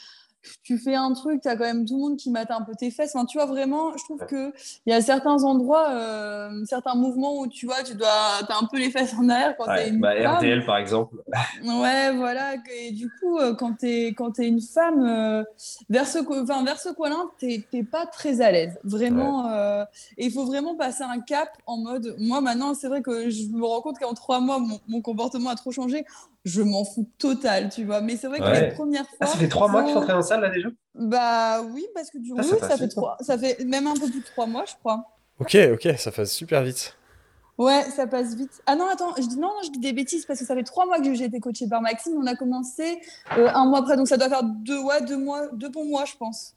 tu 0.63 0.77
fais 0.77 0.95
un 0.95 1.13
truc, 1.13 1.41
tu 1.41 1.47
as 1.47 1.55
quand 1.55 1.63
même 1.63 1.85
tout 1.85 1.95
le 1.95 2.01
monde 2.01 2.17
qui 2.17 2.31
mate 2.31 2.51
un 2.51 2.61
peu 2.61 2.73
tes 2.75 2.91
fesses. 2.91 3.15
Enfin, 3.15 3.25
tu 3.25 3.37
vois, 3.37 3.45
vraiment, 3.45 3.95
je 3.97 4.03
trouve 4.03 4.25
qu'il 4.25 4.51
y 4.85 4.93
a 4.93 5.01
certains 5.01 5.43
endroits, 5.43 5.89
euh, 5.91 6.63
certains 6.65 6.95
mouvements 6.95 7.39
où 7.39 7.47
tu 7.47 7.65
vois, 7.65 7.83
tu 7.83 7.95
dois, 7.95 8.07
as 8.09 8.57
un 8.57 8.65
peu 8.65 8.77
les 8.77 8.91
fesses 8.91 9.13
en 9.19 9.29
arrière 9.29 9.55
quand 9.57 9.65
tu 9.65 9.79
es 9.79 9.89
une 9.89 9.99
bah, 9.99 10.15
femme. 10.21 10.35
RTL, 10.35 10.65
par 10.65 10.77
exemple. 10.77 11.15
Ouais, 11.63 12.15
voilà. 12.15 12.55
Et 12.79 12.91
du 12.91 13.09
coup, 13.09 13.37
euh, 13.37 13.53
quand 13.55 13.73
tu 13.79 13.87
es, 13.87 14.47
une 14.47 14.61
femme, 14.61 15.05
euh, 15.05 15.43
vers 15.89 16.07
ce, 16.07 16.19
enfin, 16.19 16.63
vers 16.63 16.79
ce 16.79 16.89
coin-là, 16.89 17.25
tu 17.39 17.63
n'es 17.73 17.83
pas 17.83 18.05
très 18.05 18.41
à 18.41 18.51
l'aise. 18.51 18.79
Vraiment. 18.83 19.49
et 20.17 20.25
il 20.25 20.31
faut 20.31 20.45
vraiment 20.45 20.75
passer 20.75 21.03
un 21.03 21.19
cap 21.19 21.49
en 21.65 21.77
mode. 21.77 22.15
Moi, 22.19 22.41
maintenant, 22.41 22.73
c'est 22.73 22.87
vrai 22.87 23.01
que 23.01 23.29
je 23.29 23.47
me 23.47 23.65
rends 23.65 23.81
compte 23.81 23.99
qu'en 23.99 24.13
trois 24.13 24.39
mois, 24.39 24.59
mon, 24.59 24.79
mon 24.87 25.01
comportement 25.01 25.49
a 25.49 25.55
trop 25.55 25.71
changé 25.71 26.05
je 26.45 26.61
m'en 26.61 26.85
fous 26.85 27.09
total, 27.17 27.69
tu 27.69 27.83
vois. 27.83 28.01
Mais 28.01 28.15
c'est 28.15 28.27
vrai 28.27 28.39
que 28.39 28.45
les 28.45 28.71
premières 28.71 29.07
fois. 29.07 29.17
Ah, 29.19 29.25
ça 29.25 29.37
fait 29.37 29.49
trois 29.49 29.67
mois 29.67 29.83
que 29.83 30.05
tu 30.05 30.09
es 30.09 30.13
en 30.13 30.21
salle 30.21 30.41
là 30.41 30.49
déjà? 30.49 30.69
Bah 30.93 31.61
oui, 31.61 31.85
parce 31.93 32.09
que 32.09 32.19
du 32.19 32.33
coup, 32.33 32.41
ça, 32.41 32.77
fait 32.77 32.87
trois. 32.87 33.17
Ça 33.19 33.37
fait 33.37 33.63
même 33.65 33.87
un 33.87 33.95
peu 33.95 34.07
plus 34.07 34.21
de 34.21 34.25
trois 34.25 34.45
mois, 34.45 34.63
je 34.65 34.75
crois. 34.75 35.05
Ok, 35.39 35.57
ok, 35.73 35.89
ça 35.97 36.11
passe 36.11 36.31
super 36.31 36.63
vite. 36.63 36.95
Ouais, 37.57 37.83
ça 37.83 38.05
passe 38.05 38.35
vite. 38.35 38.61
Ah 38.65 38.75
non, 38.75 38.85
attends, 38.87 39.13
je 39.17 39.23
dis 39.23 39.37
non, 39.37 39.47
non, 39.47 39.63
je 39.63 39.71
dis 39.71 39.79
des 39.79 39.93
bêtises 39.93 40.25
parce 40.25 40.39
que 40.39 40.45
ça 40.45 40.55
fait 40.55 40.63
trois 40.63 40.85
mois 40.85 40.99
que 40.99 41.13
j'ai 41.13 41.25
été 41.25 41.39
coachée 41.39 41.67
par 41.67 41.81
Maxime. 41.81 42.13
On 42.17 42.27
a 42.27 42.35
commencé 42.35 42.99
euh, 43.37 43.49
un 43.53 43.65
mois 43.65 43.79
après, 43.79 43.97
donc 43.97 44.07
ça 44.07 44.17
doit 44.17 44.29
faire 44.29 44.43
deux, 44.43 44.79
ouais, 44.79 45.01
deux 45.01 45.17
mois, 45.17 45.47
deux 45.53 45.69
bons 45.69 45.85
mois, 45.85 46.05
je 46.05 46.15
pense. 46.17 46.55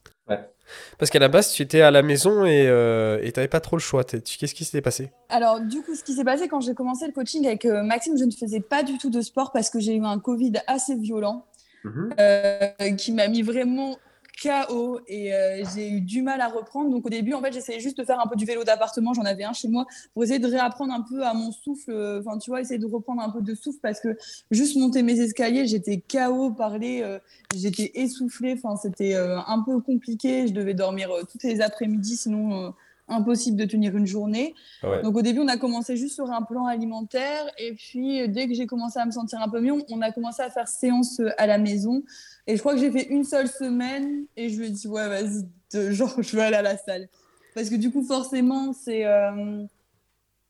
Parce 0.98 1.10
qu'à 1.10 1.18
la 1.18 1.28
base, 1.28 1.52
tu 1.52 1.62
étais 1.62 1.80
à 1.80 1.90
la 1.90 2.02
maison 2.02 2.44
et 2.44 2.66
euh, 2.66 3.18
tu 3.20 3.32
n'avais 3.36 3.48
pas 3.48 3.60
trop 3.60 3.76
le 3.76 3.80
choix. 3.80 4.04
Qu'est-ce 4.04 4.54
qui 4.54 4.64
s'était 4.64 4.82
passé? 4.82 5.10
Alors, 5.28 5.60
du 5.60 5.82
coup, 5.82 5.94
ce 5.94 6.04
qui 6.04 6.12
s'est 6.12 6.24
passé 6.24 6.48
quand 6.48 6.60
j'ai 6.60 6.74
commencé 6.74 7.06
le 7.06 7.12
coaching 7.12 7.46
avec 7.46 7.64
euh, 7.64 7.82
Maxime, 7.82 8.18
je 8.18 8.24
ne 8.24 8.30
faisais 8.30 8.60
pas 8.60 8.82
du 8.82 8.98
tout 8.98 9.10
de 9.10 9.20
sport 9.20 9.52
parce 9.52 9.70
que 9.70 9.80
j'ai 9.80 9.94
eu 9.94 10.04
un 10.04 10.18
Covid 10.18 10.54
assez 10.66 10.94
violent 10.94 11.46
mhm. 11.84 12.10
euh, 12.18 12.68
qui 12.96 13.12
m'a 13.12 13.28
mis 13.28 13.42
vraiment 13.42 13.96
chaos 14.40 15.00
et 15.06 15.34
euh, 15.34 15.64
j'ai 15.74 15.90
eu 15.90 16.00
du 16.00 16.22
mal 16.22 16.40
à 16.40 16.48
reprendre. 16.48 16.90
Donc 16.90 17.06
au 17.06 17.10
début, 17.10 17.34
en 17.34 17.40
fait, 17.40 17.52
j'essayais 17.52 17.80
juste 17.80 17.98
de 17.98 18.04
faire 18.04 18.20
un 18.20 18.26
peu 18.26 18.36
du 18.36 18.44
vélo 18.44 18.64
d'appartement. 18.64 19.12
J'en 19.14 19.24
avais 19.24 19.44
un 19.44 19.52
chez 19.52 19.68
moi 19.68 19.86
pour 20.14 20.22
essayer 20.22 20.38
de 20.38 20.46
réapprendre 20.46 20.92
un 20.92 21.02
peu 21.02 21.24
à 21.24 21.34
mon 21.34 21.52
souffle. 21.52 21.90
Euh, 21.90 22.20
enfin, 22.20 22.38
tu 22.38 22.50
vois, 22.50 22.60
essayer 22.60 22.78
de 22.78 22.86
reprendre 22.86 23.20
un 23.22 23.30
peu 23.30 23.42
de 23.42 23.54
souffle 23.54 23.78
parce 23.82 24.00
que 24.00 24.16
juste 24.50 24.76
monter 24.76 25.02
mes 25.02 25.18
escaliers, 25.20 25.66
j'étais 25.66 25.98
chaos, 25.98 26.50
parler, 26.50 27.00
euh, 27.02 27.18
j'étais 27.54 27.90
essoufflée. 27.94 28.54
Enfin, 28.56 28.76
c'était 28.76 29.14
un 29.14 29.62
peu 29.64 29.80
compliqué. 29.80 30.46
Je 30.46 30.52
devais 30.52 30.74
dormir 30.74 31.10
toutes 31.30 31.42
les 31.42 31.60
après-midi, 31.60 32.16
sinon 32.16 32.72
impossible 33.08 33.56
de 33.56 33.64
tenir 33.64 33.96
une 33.96 34.06
journée. 34.06 34.54
Donc 35.02 35.16
au 35.16 35.22
début, 35.22 35.40
on 35.40 35.48
a 35.48 35.56
commencé 35.56 35.96
juste 35.96 36.14
sur 36.14 36.30
un 36.30 36.42
plan 36.42 36.66
alimentaire 36.66 37.46
et 37.58 37.72
puis 37.72 38.28
dès 38.28 38.46
que 38.46 38.54
j'ai 38.54 38.66
commencé 38.66 38.98
à 38.98 39.06
me 39.06 39.10
sentir 39.10 39.40
un 39.40 39.48
peu 39.48 39.60
mieux, 39.60 39.72
on 39.88 40.02
a 40.02 40.12
commencé 40.12 40.42
à 40.42 40.50
faire 40.50 40.68
séance 40.68 41.20
à 41.38 41.46
la 41.46 41.56
maison. 41.56 42.02
Et 42.48 42.56
je 42.56 42.60
crois 42.60 42.72
que 42.72 42.80
j'ai 42.80 42.90
fait 42.90 43.06
une 43.08 43.24
seule 43.24 43.46
semaine 43.46 44.24
et 44.34 44.48
je 44.48 44.58
lui 44.58 44.68
ai 44.68 44.70
dit 44.70 44.88
ouais 44.88 45.06
vas-y, 45.06 45.94
genre 45.94 46.14
je 46.22 46.34
veux 46.34 46.42
aller 46.42 46.56
à 46.56 46.62
la 46.62 46.78
salle. 46.78 47.08
Parce 47.54 47.68
que 47.68 47.74
du 47.74 47.90
coup 47.90 48.02
forcément 48.02 48.72
c'est 48.72 49.04
euh... 49.04 49.64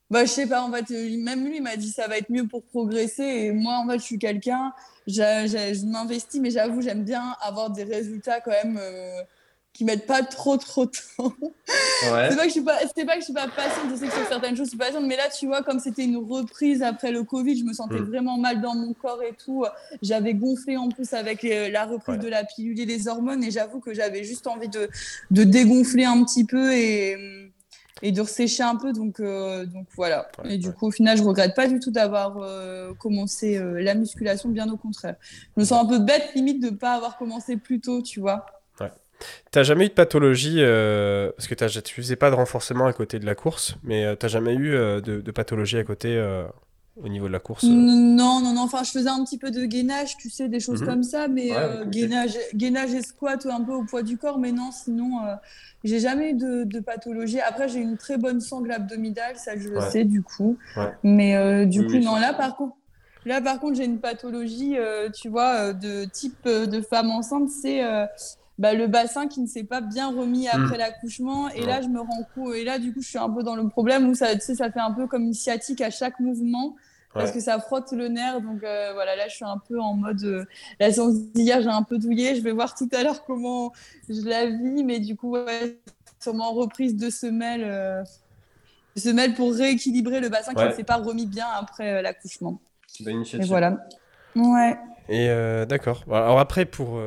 bah 0.09 0.23
je 0.23 0.31
sais 0.31 0.47
pas 0.47 0.61
en 0.61 0.71
fait 0.71 0.89
même 1.17 1.45
lui 1.45 1.59
m'a 1.59 1.75
dit 1.75 1.89
ça 1.89 2.07
va 2.07 2.17
être 2.17 2.29
mieux 2.29 2.47
pour 2.47 2.63
progresser 2.63 3.23
et 3.23 3.51
moi 3.51 3.79
en 3.83 3.87
fait 3.87 3.99
je 3.99 4.03
suis 4.03 4.17
quelqu'un 4.17 4.71
je 5.07 5.85
m'investis 5.85 6.39
mais 6.39 6.51
j'avoue 6.51 6.81
j'aime 6.81 7.03
bien 7.03 7.35
avoir 7.41 7.69
des 7.69 7.83
résultats 7.83 8.39
quand 8.39 8.51
même 8.63 8.79
euh, 8.81 9.21
qui 9.73 9.85
mettent 9.85 10.07
pas 10.07 10.23
trop 10.23 10.57
trop 10.57 10.85
de 10.85 10.91
temps. 11.17 11.33
C'est 12.01 12.09
pas 12.09 12.43
que 12.43 12.43
je 12.45 12.49
suis 12.49 12.61
pas, 12.61 12.77
c'est 12.95 13.05
pas 13.05 13.13
que 13.15 13.19
je 13.19 13.25
suis 13.25 13.33
pas 13.33 13.47
patiente, 13.47 13.89
je 13.91 13.95
sais 13.95 14.07
que 14.07 14.13
sur 14.13 14.27
certaines 14.27 14.55
choses 14.55 14.65
je 14.65 14.71
suis 14.71 14.77
patiente, 14.77 15.03
mais 15.05 15.17
là 15.17 15.29
tu 15.37 15.47
vois 15.47 15.63
comme 15.63 15.79
c'était 15.79 16.03
une 16.03 16.17
reprise 16.17 16.81
après 16.81 17.11
le 17.11 17.23
Covid, 17.23 17.57
je 17.57 17.63
me 17.65 17.73
sentais 17.73 17.99
mm. 17.99 18.05
vraiment 18.05 18.37
mal 18.37 18.61
dans 18.61 18.75
mon 18.75 18.93
corps 18.93 19.21
et 19.21 19.33
tout. 19.33 19.65
J'avais 20.01 20.33
gonflé 20.33 20.77
en 20.77 20.89
plus 20.89 21.13
avec 21.13 21.43
euh, 21.43 21.69
la 21.69 21.85
reprise 21.85 22.19
de 22.19 22.27
la 22.27 22.43
pilule 22.43 22.79
et 22.79 22.85
les 22.85 23.07
hormones 23.07 23.43
et 23.43 23.51
j'avoue 23.51 23.79
que 23.79 23.93
j'avais 23.93 24.23
juste 24.23 24.47
envie 24.47 24.69
de, 24.69 24.89
de 25.31 25.43
dégonfler 25.43 26.05
un 26.05 26.23
petit 26.23 26.45
peu 26.45 26.73
et 26.73 27.17
et 28.01 28.13
de 28.13 28.21
ressécher 28.21 28.63
un 28.63 28.77
peu. 28.77 28.93
Donc, 28.93 29.19
euh, 29.19 29.65
donc 29.65 29.85
voilà. 29.97 30.29
et 30.45 30.57
du 30.57 30.71
coup, 30.71 30.87
au 30.87 30.91
final, 30.91 31.17
je 31.17 31.23
regrette 31.23 31.53
pas 31.53 31.67
du 31.67 31.81
tout 31.81 31.91
d'avoir 31.91 32.37
euh, 32.37 32.93
commencé 32.93 33.59
la 33.61 33.93
musculation, 33.93 34.47
bien 34.47 34.69
au 34.69 34.77
contraire. 34.77 35.15
Je 35.57 35.61
me 35.61 35.65
sens 35.65 35.83
un 35.83 35.85
peu 35.85 35.99
bête, 35.99 36.29
limite, 36.33 36.63
de 36.63 36.69
pas 36.69 36.93
avoir 36.93 37.17
commencé 37.17 37.57
plus 37.57 37.81
tôt, 37.81 38.01
tu 38.01 38.21
vois. 38.21 38.45
T'as 39.51 39.63
jamais 39.63 39.85
eu 39.85 39.89
de 39.89 39.93
pathologie, 39.93 40.57
euh, 40.59 41.31
parce 41.35 41.47
que 41.47 41.55
tu 41.55 41.93
faisais 41.93 42.15
pas 42.15 42.29
de 42.29 42.35
renforcement 42.35 42.85
à 42.85 42.93
côté 42.93 43.19
de 43.19 43.25
la 43.25 43.35
course, 43.35 43.75
mais 43.83 44.05
euh, 44.05 44.15
t'as 44.15 44.27
jamais 44.27 44.53
eu 44.53 44.73
euh, 44.73 45.01
de, 45.01 45.31
pathologie 45.31 45.77
à 45.77 45.83
côté 45.83 46.21
au 47.01 47.07
niveau 47.07 47.27
de 47.27 47.31
la 47.31 47.39
course 47.39 47.63
Non, 47.63 48.41
non, 48.41 48.53
non. 48.53 48.61
Enfin, 48.61 48.83
je 48.83 48.91
faisais 48.91 49.09
un 49.09 49.23
petit 49.23 49.37
peu 49.37 49.51
de 49.51 49.63
gainage, 49.65 50.17
tu 50.17 50.29
sais, 50.29 50.49
des 50.49 50.59
choses 50.59 50.81
mhm. 50.81 50.87
comme 50.87 51.03
ça, 51.03 51.27
mais 51.27 51.51
gainage, 51.87 52.37
gainage 52.53 52.93
et 52.93 53.01
squat 53.01 53.45
un 53.45 53.61
peu 53.61 53.73
au 53.73 53.83
poids 53.83 54.03
du 54.03 54.17
corps, 54.17 54.37
mais 54.37 54.51
non, 54.51 54.71
sinon, 54.71 55.21
j'ai 55.83 55.99
jamais 55.99 56.31
eu 56.31 56.33
de, 56.35 56.79
pathologie. 56.79 57.39
Après, 57.39 57.69
j'ai 57.69 57.79
une 57.79 57.97
très 57.97 58.17
bonne 58.17 58.41
sangle 58.41 58.71
abdominale, 58.71 59.35
ça 59.37 59.57
je 59.57 59.69
le 59.69 59.81
sais 59.81 60.03
du 60.03 60.21
coup. 60.21 60.57
Mais 61.03 61.65
du 61.65 61.85
coup, 61.85 61.97
non, 61.97 62.15
là 62.15 62.33
par 62.33 62.55
contre. 62.55 62.75
Là, 63.25 63.41
par 63.41 63.59
contre, 63.59 63.75
j'ai 63.75 63.85
une 63.85 63.99
pathologie, 63.99 64.75
tu 65.13 65.29
vois, 65.29 65.73
de 65.73 66.05
type 66.05 66.45
de 66.45 66.81
femme 66.81 67.09
enceinte, 67.09 67.49
c'est 67.49 67.81
bah, 68.59 68.73
le 68.73 68.87
bassin 68.87 69.27
qui 69.27 69.39
ne 69.39 69.47
s'est 69.47 69.63
pas 69.63 69.79
bien 69.79 70.09
remis 70.09 70.47
hmm. 70.47 70.61
après 70.61 70.77
l'accouchement. 70.77 71.49
Et 71.49 71.65
là, 71.65 71.81
je 71.81 71.87
me 71.87 72.01
rends 72.01 72.27
compte, 72.35 72.53
et 72.53 72.65
là, 72.65 72.77
du 72.77 72.93
coup, 72.93 73.01
je 73.01 73.07
suis 73.07 73.17
un 73.17 73.29
peu 73.29 73.41
dans 73.41 73.55
le 73.55 73.67
problème 73.69 74.07
où 74.07 74.13
ça, 74.13 74.35
tu 74.35 74.41
sais, 74.41 74.55
ça 74.55 74.69
fait 74.69 74.81
un 74.81 74.91
peu 74.91 75.07
comme 75.07 75.23
une 75.23 75.33
sciatique 75.33 75.81
à 75.81 75.89
chaque 75.89 76.19
mouvement. 76.19 76.75
Parce 77.11 77.31
que 77.31 77.39
ça 77.39 77.59
frotte 77.59 77.91
le 77.91 78.07
nerf, 78.07 78.39
donc 78.39 78.63
euh, 78.63 78.93
voilà, 78.93 79.15
là 79.15 79.27
je 79.27 79.33
suis 79.33 79.45
un 79.45 79.57
peu 79.67 79.79
en 79.81 79.95
mode. 79.95 80.23
Euh, 80.23 80.45
la 80.79 80.91
séance 80.91 81.15
d'hier, 81.15 81.59
j'ai 81.59 81.67
un 81.67 81.81
peu 81.81 81.97
douillé. 81.97 82.35
Je 82.35 82.41
vais 82.41 82.51
voir 82.51 82.75
tout 82.75 82.87
à 82.93 83.03
l'heure 83.03 83.25
comment 83.25 83.73
je 84.07 84.21
la 84.29 84.45
vis, 84.45 84.83
mais 84.83 84.99
du 84.99 85.15
coup, 85.15 85.31
ouais, 85.31 85.79
sûrement 86.19 86.53
reprise 86.53 86.95
de 86.95 87.09
semelle, 87.09 87.63
euh, 87.63 88.03
semelle 88.95 89.33
pour 89.33 89.51
rééquilibrer 89.51 90.19
le 90.19 90.29
bassin 90.29 90.53
qui 90.53 90.63
ne 90.63 90.71
s'est 90.71 90.83
pas 90.83 90.97
remis 90.97 91.25
bien 91.25 91.47
après 91.59 92.03
l'accouchement. 92.03 92.61
Et 92.99 93.45
voilà. 93.47 93.87
Ouais. 94.35 94.77
Et 95.09 95.29
d'accord. 95.67 96.03
Alors 96.11 96.39
après, 96.39 96.65
pour 96.65 97.01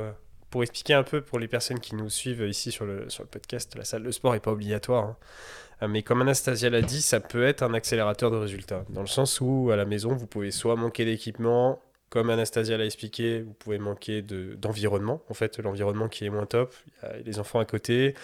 pour 0.52 0.62
expliquer 0.62 0.92
un 0.92 1.02
peu 1.02 1.22
pour 1.22 1.38
les 1.38 1.48
personnes 1.48 1.80
qui 1.80 1.96
nous 1.96 2.10
suivent 2.10 2.46
ici 2.46 2.70
sur 2.70 2.84
le, 2.84 3.08
sur 3.08 3.22
le 3.22 3.28
podcast, 3.28 3.74
la 3.74 3.84
salle 3.84 4.02
de 4.02 4.10
sport 4.10 4.34
n'est 4.34 4.40
pas 4.40 4.52
obligatoire. 4.52 5.04
Hein. 5.04 5.16
Euh, 5.82 5.88
mais 5.88 6.02
comme 6.02 6.20
Anastasia 6.20 6.68
l'a 6.68 6.82
dit, 6.82 7.00
ça 7.00 7.20
peut 7.20 7.42
être 7.42 7.62
un 7.62 7.72
accélérateur 7.72 8.30
de 8.30 8.36
résultats. 8.36 8.84
Dans 8.90 9.00
le 9.00 9.06
sens 9.06 9.40
où, 9.40 9.70
à 9.72 9.76
la 9.76 9.86
maison, 9.86 10.14
vous 10.14 10.26
pouvez 10.26 10.50
soit 10.50 10.76
manquer 10.76 11.06
d'équipement, 11.06 11.80
comme 12.10 12.28
Anastasia 12.28 12.76
l'a 12.76 12.84
expliqué, 12.84 13.40
vous 13.40 13.54
pouvez 13.54 13.78
manquer 13.78 14.20
d'environnement. 14.20 15.22
en 15.30 15.34
fait, 15.34 15.58
l'environnement 15.58 16.08
qui 16.08 16.26
est 16.26 16.30
moins 16.30 16.44
top, 16.44 16.74
il 16.86 16.92
y 17.02 17.06
a 17.06 17.16
les 17.24 17.38
enfants 17.38 17.58
à 17.58 17.64
côté, 17.64 18.14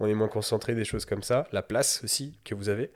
on 0.00 0.06
est 0.06 0.14
moins 0.14 0.28
concentré, 0.28 0.74
des 0.74 0.86
choses 0.86 1.04
comme 1.04 1.22
ça. 1.22 1.46
La 1.52 1.60
place 1.60 2.00
aussi 2.02 2.32
que 2.44 2.54
vous 2.54 2.70
avez. 2.70 2.92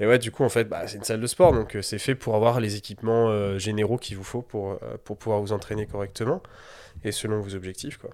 Et 0.00 0.06
ouais, 0.06 0.18
du 0.18 0.30
coup, 0.30 0.44
en 0.44 0.48
fait, 0.48 0.64
bah, 0.64 0.88
c'est 0.88 0.96
une 0.96 1.04
salle 1.04 1.20
de 1.20 1.26
sport, 1.26 1.52
donc 1.52 1.76
euh, 1.76 1.82
c'est 1.82 1.98
fait 1.98 2.14
pour 2.14 2.36
avoir 2.36 2.58
les 2.58 2.76
équipements 2.76 3.28
euh, 3.28 3.58
généraux 3.58 3.98
qu'il 3.98 4.16
vous 4.16 4.24
faut 4.24 4.40
pour, 4.40 4.78
pour 5.04 5.18
pouvoir 5.18 5.42
vous 5.42 5.52
entraîner 5.52 5.84
correctement 5.86 6.42
et 7.02 7.12
selon 7.12 7.40
vos 7.40 7.54
objectifs, 7.54 7.98
quoi. 7.98 8.10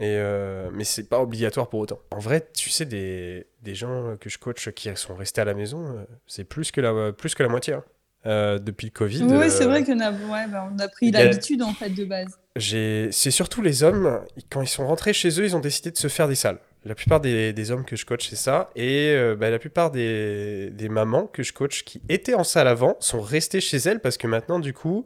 Et 0.00 0.16
euh, 0.18 0.70
mais 0.72 0.82
c'est 0.82 1.08
pas 1.08 1.20
obligatoire 1.20 1.68
pour 1.68 1.80
autant. 1.80 2.00
En 2.10 2.18
vrai, 2.18 2.48
tu 2.52 2.68
sais, 2.68 2.84
des, 2.84 3.46
des 3.62 3.74
gens 3.76 4.16
que 4.20 4.28
je 4.28 4.38
coach 4.38 4.68
qui 4.70 4.90
sont 4.96 5.14
restés 5.14 5.40
à 5.40 5.44
la 5.44 5.54
maison, 5.54 5.84
euh, 5.86 6.04
c'est 6.26 6.44
plus 6.44 6.72
que 6.72 6.80
la, 6.80 7.12
plus 7.12 7.34
que 7.34 7.42
la 7.42 7.48
moitié. 7.48 7.74
Hein. 7.74 7.84
Euh, 8.26 8.58
depuis 8.58 8.86
le 8.86 8.90
Covid. 8.90 9.22
Oui, 9.24 9.50
c'est 9.50 9.66
vrai 9.66 9.84
qu'on 9.84 10.00
a, 10.00 10.10
ouais, 10.10 10.46
bah, 10.50 10.66
on 10.72 10.78
a 10.78 10.88
pris 10.88 11.10
l'habitude 11.10 11.60
en 11.60 11.74
fait 11.74 11.90
de 11.90 12.06
base. 12.06 12.38
C'est 12.56 13.30
surtout 13.30 13.60
les 13.60 13.82
hommes, 13.82 14.18
quand 14.48 14.62
ils 14.62 14.66
sont 14.66 14.86
rentrés 14.86 15.12
chez 15.12 15.28
eux, 15.38 15.44
ils 15.44 15.54
ont 15.54 15.60
décidé 15.60 15.90
de 15.90 15.98
se 15.98 16.08
faire 16.08 16.26
des 16.26 16.34
salles. 16.34 16.58
La 16.86 16.94
plupart 16.94 17.20
des, 17.20 17.52
des 17.52 17.70
hommes 17.70 17.84
que 17.84 17.96
je 17.96 18.06
coach, 18.06 18.30
c'est 18.30 18.36
ça. 18.36 18.70
Et 18.76 19.14
bah, 19.38 19.50
la 19.50 19.58
plupart 19.58 19.90
des, 19.90 20.70
des 20.70 20.88
mamans 20.88 21.26
que 21.26 21.42
je 21.42 21.52
coach 21.52 21.84
qui 21.84 22.00
étaient 22.08 22.32
en 22.32 22.44
salle 22.44 22.66
avant 22.66 22.96
sont 22.98 23.20
restées 23.20 23.60
chez 23.60 23.76
elles 23.76 24.00
parce 24.00 24.16
que 24.16 24.26
maintenant, 24.26 24.58
du 24.58 24.72
coup, 24.72 25.04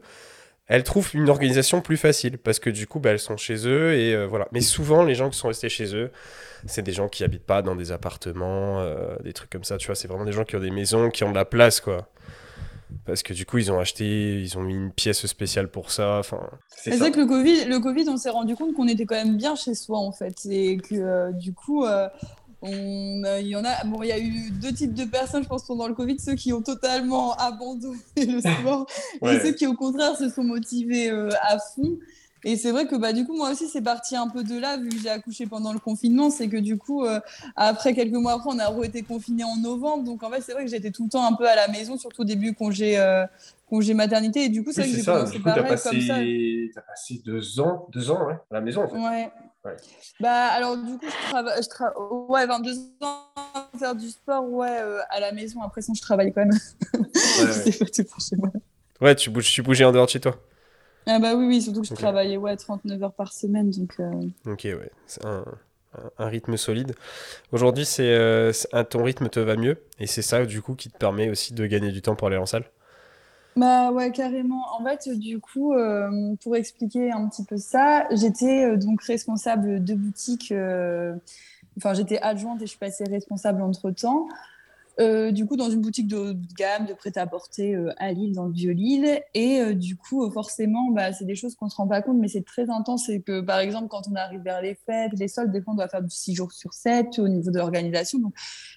elles 0.69 0.83
trouvent 0.83 1.09
une 1.15 1.29
organisation 1.29 1.81
plus 1.81 1.97
facile 1.97 2.37
parce 2.37 2.59
que 2.59 2.69
du 2.69 2.85
coup, 2.85 2.99
bah, 2.99 3.09
elles 3.09 3.19
sont 3.19 3.37
chez 3.37 3.67
eux 3.67 3.93
et 3.95 4.13
euh, 4.13 4.27
voilà. 4.27 4.47
Mais 4.51 4.61
souvent, 4.61 5.03
les 5.03 5.15
gens 5.15 5.29
qui 5.29 5.37
sont 5.37 5.47
restés 5.47 5.67
chez 5.67 5.95
eux, 5.95 6.11
c'est 6.67 6.83
des 6.83 6.91
gens 6.91 7.09
qui 7.09 7.23
habitent 7.23 7.45
pas 7.45 7.63
dans 7.63 7.75
des 7.75 7.91
appartements, 7.91 8.79
euh, 8.79 9.15
des 9.23 9.33
trucs 9.33 9.49
comme 9.49 9.63
ça. 9.63 9.77
Tu 9.77 9.87
vois, 9.87 9.95
c'est 9.95 10.07
vraiment 10.07 10.25
des 10.25 10.31
gens 10.31 10.43
qui 10.43 10.55
ont 10.55 10.59
des 10.59 10.69
maisons, 10.69 11.09
qui 11.09 11.23
ont 11.23 11.31
de 11.31 11.35
la 11.35 11.45
place, 11.45 11.81
quoi. 11.81 12.07
Parce 13.05 13.23
que 13.23 13.33
du 13.33 13.47
coup, 13.47 13.57
ils 13.57 13.71
ont 13.71 13.79
acheté, 13.79 14.41
ils 14.41 14.57
ont 14.59 14.61
mis 14.61 14.75
une 14.75 14.91
pièce 14.91 15.25
spéciale 15.25 15.69
pour 15.69 15.91
ça. 15.91 16.19
Enfin, 16.19 16.49
c'est 16.69 16.95
vrai 16.97 17.11
que 17.11 17.19
le 17.19 17.25
Covid, 17.25 17.65
le 17.65 17.79
Covid, 17.79 18.07
on 18.07 18.17
s'est 18.17 18.29
rendu 18.29 18.55
compte 18.55 18.75
qu'on 18.75 18.87
était 18.87 19.05
quand 19.05 19.15
même 19.15 19.37
bien 19.37 19.55
chez 19.55 19.73
soi 19.73 19.97
en 19.97 20.11
fait, 20.11 20.35
et 20.49 20.77
que 20.77 20.95
euh, 20.95 21.31
du 21.31 21.53
coup, 21.53 21.85
on, 22.61 23.23
il 23.39 23.47
y 23.47 23.55
en 23.55 23.63
a, 23.63 23.83
bon, 23.85 24.03
il 24.03 24.09
y 24.09 24.11
a 24.11 24.19
eu 24.19 24.51
deux 24.51 24.73
types 24.73 24.93
de 24.93 25.05
personnes, 25.05 25.43
je 25.43 25.47
pense, 25.47 25.65
pendant 25.65 25.87
le 25.87 25.93
Covid, 25.93 26.19
ceux 26.19 26.35
qui 26.35 26.51
ont 26.51 26.61
totalement 26.61 27.35
abandonné 27.35 27.99
le 28.17 28.41
sport 28.61 28.85
et 29.21 29.39
ceux 29.39 29.53
qui, 29.53 29.65
au 29.65 29.75
contraire, 29.75 30.15
se 30.17 30.29
sont 30.29 30.43
motivés 30.43 31.09
euh, 31.09 31.29
à 31.41 31.57
fond. 31.59 31.97
Et 32.45 32.55
c'est 32.55 32.71
vrai 32.71 32.87
que 32.87 32.95
bah, 32.95 33.11
du 33.11 33.25
coup, 33.25 33.35
moi 33.35 33.51
aussi, 33.51 33.67
c'est 33.67 33.81
parti 33.81 34.15
un 34.15 34.29
peu 34.29 34.43
de 34.43 34.57
là, 34.57 34.77
vu 34.77 34.89
que 34.89 34.97
j'ai 34.97 35.09
accouché 35.09 35.45
pendant 35.45 35.73
le 35.73 35.79
confinement. 35.79 36.29
C'est 36.29 36.47
que 36.47 36.57
du 36.57 36.77
coup, 36.77 37.03
euh, 37.03 37.19
après 37.55 37.93
quelques 37.93 38.13
mois 38.13 38.33
après, 38.33 38.49
on 38.53 38.59
a 38.59 38.85
été 38.85 39.01
confiné 39.01 39.43
en 39.43 39.57
novembre. 39.57 40.03
Donc 40.03 40.23
en 40.23 40.29
fait, 40.29 40.41
c'est 40.41 40.53
vrai 40.53 40.63
que 40.63 40.71
j'étais 40.71 40.91
tout 40.91 41.03
le 41.03 41.09
temps 41.09 41.25
un 41.25 41.35
peu 41.35 41.47
à 41.47 41.55
la 41.55 41.67
maison, 41.67 41.97
surtout 41.97 42.21
au 42.21 42.25
début 42.25 42.53
congé, 42.53 42.97
euh, 42.97 43.25
congé 43.69 43.93
maternité. 43.93 44.45
Et 44.45 44.49
du 44.49 44.63
coup, 44.63 44.71
c'est 44.71 44.83
vrai 44.83 44.91
que 44.91 44.97
j'ai 44.97 45.03
commencé 45.03 45.39
pareil 45.39 45.77
ça. 46.73 46.79
as 46.79 46.83
passé 46.83 47.21
deux 47.25 47.59
ans, 47.59 47.87
deux 47.91 48.09
ans 48.09 48.25
ouais, 48.27 48.35
à 48.51 48.53
la 48.53 48.61
maison 48.61 48.83
en 48.83 48.87
fait. 48.87 48.97
Ouais. 48.97 49.29
Ouais. 49.65 49.75
Bah 50.19 50.47
alors 50.47 50.77
du 50.77 50.97
coup, 50.97 51.05
je 51.05 51.29
travaille, 51.29 51.61
je 51.61 52.31
ouais, 52.31 52.45
22 52.45 52.71
ans 53.01 53.25
à 53.35 53.77
faire 53.77 53.95
du 53.95 54.09
sport, 54.09 54.49
ouais, 54.49 54.79
euh, 54.81 54.99
à 55.09 55.19
la 55.19 55.31
maison. 55.31 55.61
Après 55.61 55.81
ça, 55.81 55.93
je 55.95 56.01
travaille 56.01 56.33
quand 56.33 56.45
même. 56.45 56.59
Ouais, 57.39 57.71
pas 57.71 57.85
tout 57.85 58.03
pour 58.03 58.19
chez 58.21 58.35
moi. 58.35 58.49
Ouais, 59.01 59.15
tu, 59.15 59.29
bouges, 59.29 59.51
tu 59.51 59.61
bougeais 59.61 59.85
en 59.85 59.91
dehors 59.91 60.05
de 60.05 60.11
chez 60.11 60.19
toi. 60.19 60.35
Ah 61.05 61.19
bah 61.19 61.35
oui, 61.35 61.45
oui, 61.45 61.61
surtout 61.61 61.81
que 61.81 61.87
je 61.87 61.93
travaillais 61.93 62.37
ouais, 62.37 62.55
39 62.55 63.01
heures 63.01 63.13
par 63.13 63.31
semaine. 63.31 63.71
Donc, 63.71 63.93
euh. 63.99 64.11
Ok, 64.45 64.61
ouais, 64.65 64.91
c'est 65.07 65.25
un, 65.25 65.45
un, 66.17 66.27
rythme 66.27 66.57
solide. 66.57 66.95
Aujourd'hui, 67.51 67.85
c'est 67.85 68.11
euh, 68.11 68.51
ton 68.89 69.03
rythme 69.03 69.29
te 69.29 69.39
va 69.39 69.55
mieux 69.55 69.77
et 69.99 70.07
c'est 70.07 70.21
ça 70.21 70.45
du 70.45 70.61
coup 70.61 70.75
qui 70.75 70.89
te 70.89 70.97
permet 70.97 71.29
aussi 71.29 71.53
de 71.53 71.65
gagner 71.65 71.91
du 71.91 72.01
temps 72.01 72.15
pour 72.15 72.27
aller 72.27 72.37
en 72.37 72.45
salle? 72.45 72.65
Bah 73.59 73.91
ouais, 73.91 74.11
carrément. 74.11 74.63
En 74.79 74.83
fait, 74.83 75.09
du 75.09 75.39
coup, 75.39 75.73
euh, 75.73 76.35
pour 76.41 76.55
expliquer 76.55 77.11
un 77.11 77.27
petit 77.27 77.43
peu 77.43 77.57
ça, 77.57 78.07
j'étais 78.11 78.77
donc 78.77 79.03
responsable 79.03 79.83
de 79.83 79.93
boutique. 79.93 80.53
Enfin, 81.77 81.93
j'étais 81.93 82.19
adjointe 82.19 82.61
et 82.61 82.65
je 82.65 82.71
suis 82.71 82.79
passée 82.79 83.05
responsable 83.05 83.61
entre 83.61 83.91
temps. 83.91 84.27
Euh, 84.99 85.31
du 85.31 85.45
coup, 85.45 85.55
dans 85.55 85.69
une 85.69 85.81
boutique 85.81 86.07
de 86.07 86.17
haut 86.17 86.33
de 86.33 86.53
gamme, 86.57 86.85
de 86.85 86.93
prêt-à-porter 86.93 87.75
euh, 87.75 87.93
à 87.97 88.11
Lille, 88.11 88.33
dans 88.33 88.45
le 88.45 88.51
Vieux-Lille. 88.51 89.21
Et 89.33 89.61
euh, 89.61 89.73
du 89.73 89.95
coup, 89.95 90.29
forcément, 90.31 90.91
bah, 90.91 91.13
c'est 91.13 91.25
des 91.25 91.35
choses 91.35 91.55
qu'on 91.55 91.65
ne 91.65 91.71
se 91.71 91.77
rend 91.77 91.87
pas 91.87 92.01
compte, 92.01 92.17
mais 92.17 92.27
c'est 92.27 92.45
très 92.45 92.69
intense. 92.69 93.05
C'est 93.05 93.21
que, 93.21 93.39
par 93.41 93.59
exemple, 93.59 93.87
quand 93.87 94.01
on 94.11 94.15
arrive 94.15 94.41
vers 94.41 94.61
les 94.61 94.75
fêtes, 94.85 95.11
les 95.17 95.29
soldes, 95.29 95.51
des 95.51 95.61
fois, 95.61 95.73
on 95.73 95.77
doit 95.77 95.87
faire 95.87 96.01
du 96.01 96.09
6 96.09 96.35
jours 96.35 96.51
sur 96.51 96.73
7 96.73 97.19
au 97.19 97.29
niveau 97.29 97.49
de 97.49 97.57
l'organisation. 97.57 98.19
Donc, 98.19 98.33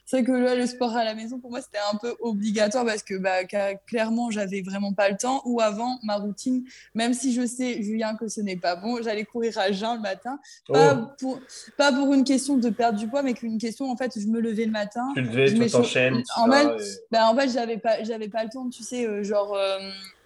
c'est 0.07 0.18
vrai 0.18 0.25
que 0.25 0.33
là, 0.33 0.55
le 0.55 0.66
sport 0.66 0.95
à 0.95 1.05
la 1.05 1.14
maison, 1.14 1.41
pour 1.41 1.51
moi, 1.51 1.61
c'était 1.61 1.79
un 1.93 1.97
peu 1.97 2.14
obligatoire 2.20 2.85
parce 2.85 3.03
que 3.03 3.18
bah, 3.18 3.45
clairement, 3.87 4.31
j'avais 4.31 4.62
vraiment 4.62 4.93
pas 4.93 5.09
le 5.09 5.16
temps. 5.16 5.43
Ou 5.45 5.61
avant, 5.61 5.99
ma 6.05 6.16
routine, 6.16 6.64
même 6.95 7.14
si 7.14 7.33
je 7.33 7.45
sais, 7.47 7.83
Julien, 7.83 8.14
que 8.14 8.29
ce 8.29 8.41
n'est 8.41 8.57
pas 8.57 8.77
bon, 8.77 9.03
j'allais 9.03 9.25
courir 9.25 9.59
à 9.59 9.73
jeun 9.73 9.97
le 9.97 10.03
matin. 10.03 10.39
Pas, 10.68 10.95
oh. 10.95 11.07
pour, 11.18 11.41
pas 11.77 11.93
pour 11.93 12.14
une 12.14 12.23
question 12.23 12.59
de 12.59 12.70
perdre 12.70 12.99
du 12.99 13.09
poids, 13.09 13.23
mais 13.23 13.35
qu'une 13.35 13.59
question, 13.59 13.91
en 13.91 13.97
fait, 13.97 14.12
je 14.16 14.29
me 14.29 14.41
levais 14.41 14.66
le 14.66 14.70
matin. 14.70 15.09
Tu 15.14 15.23
levais, 15.23 15.53
tu 15.53 15.70
t'enchaînes 15.70 16.12
en 16.37 16.51
fait, 16.51 16.69
ben, 17.11 17.27
en 17.27 17.37
fait 17.37 17.49
j'avais 17.49 17.79
pas, 17.79 18.03
j'avais 18.03 18.29
pas 18.29 18.45
le 18.45 18.51
temps, 18.51 18.69
tu 18.69 18.83
sais, 18.83 19.07
euh, 19.07 19.23
genre, 19.23 19.55
euh, 19.55 19.79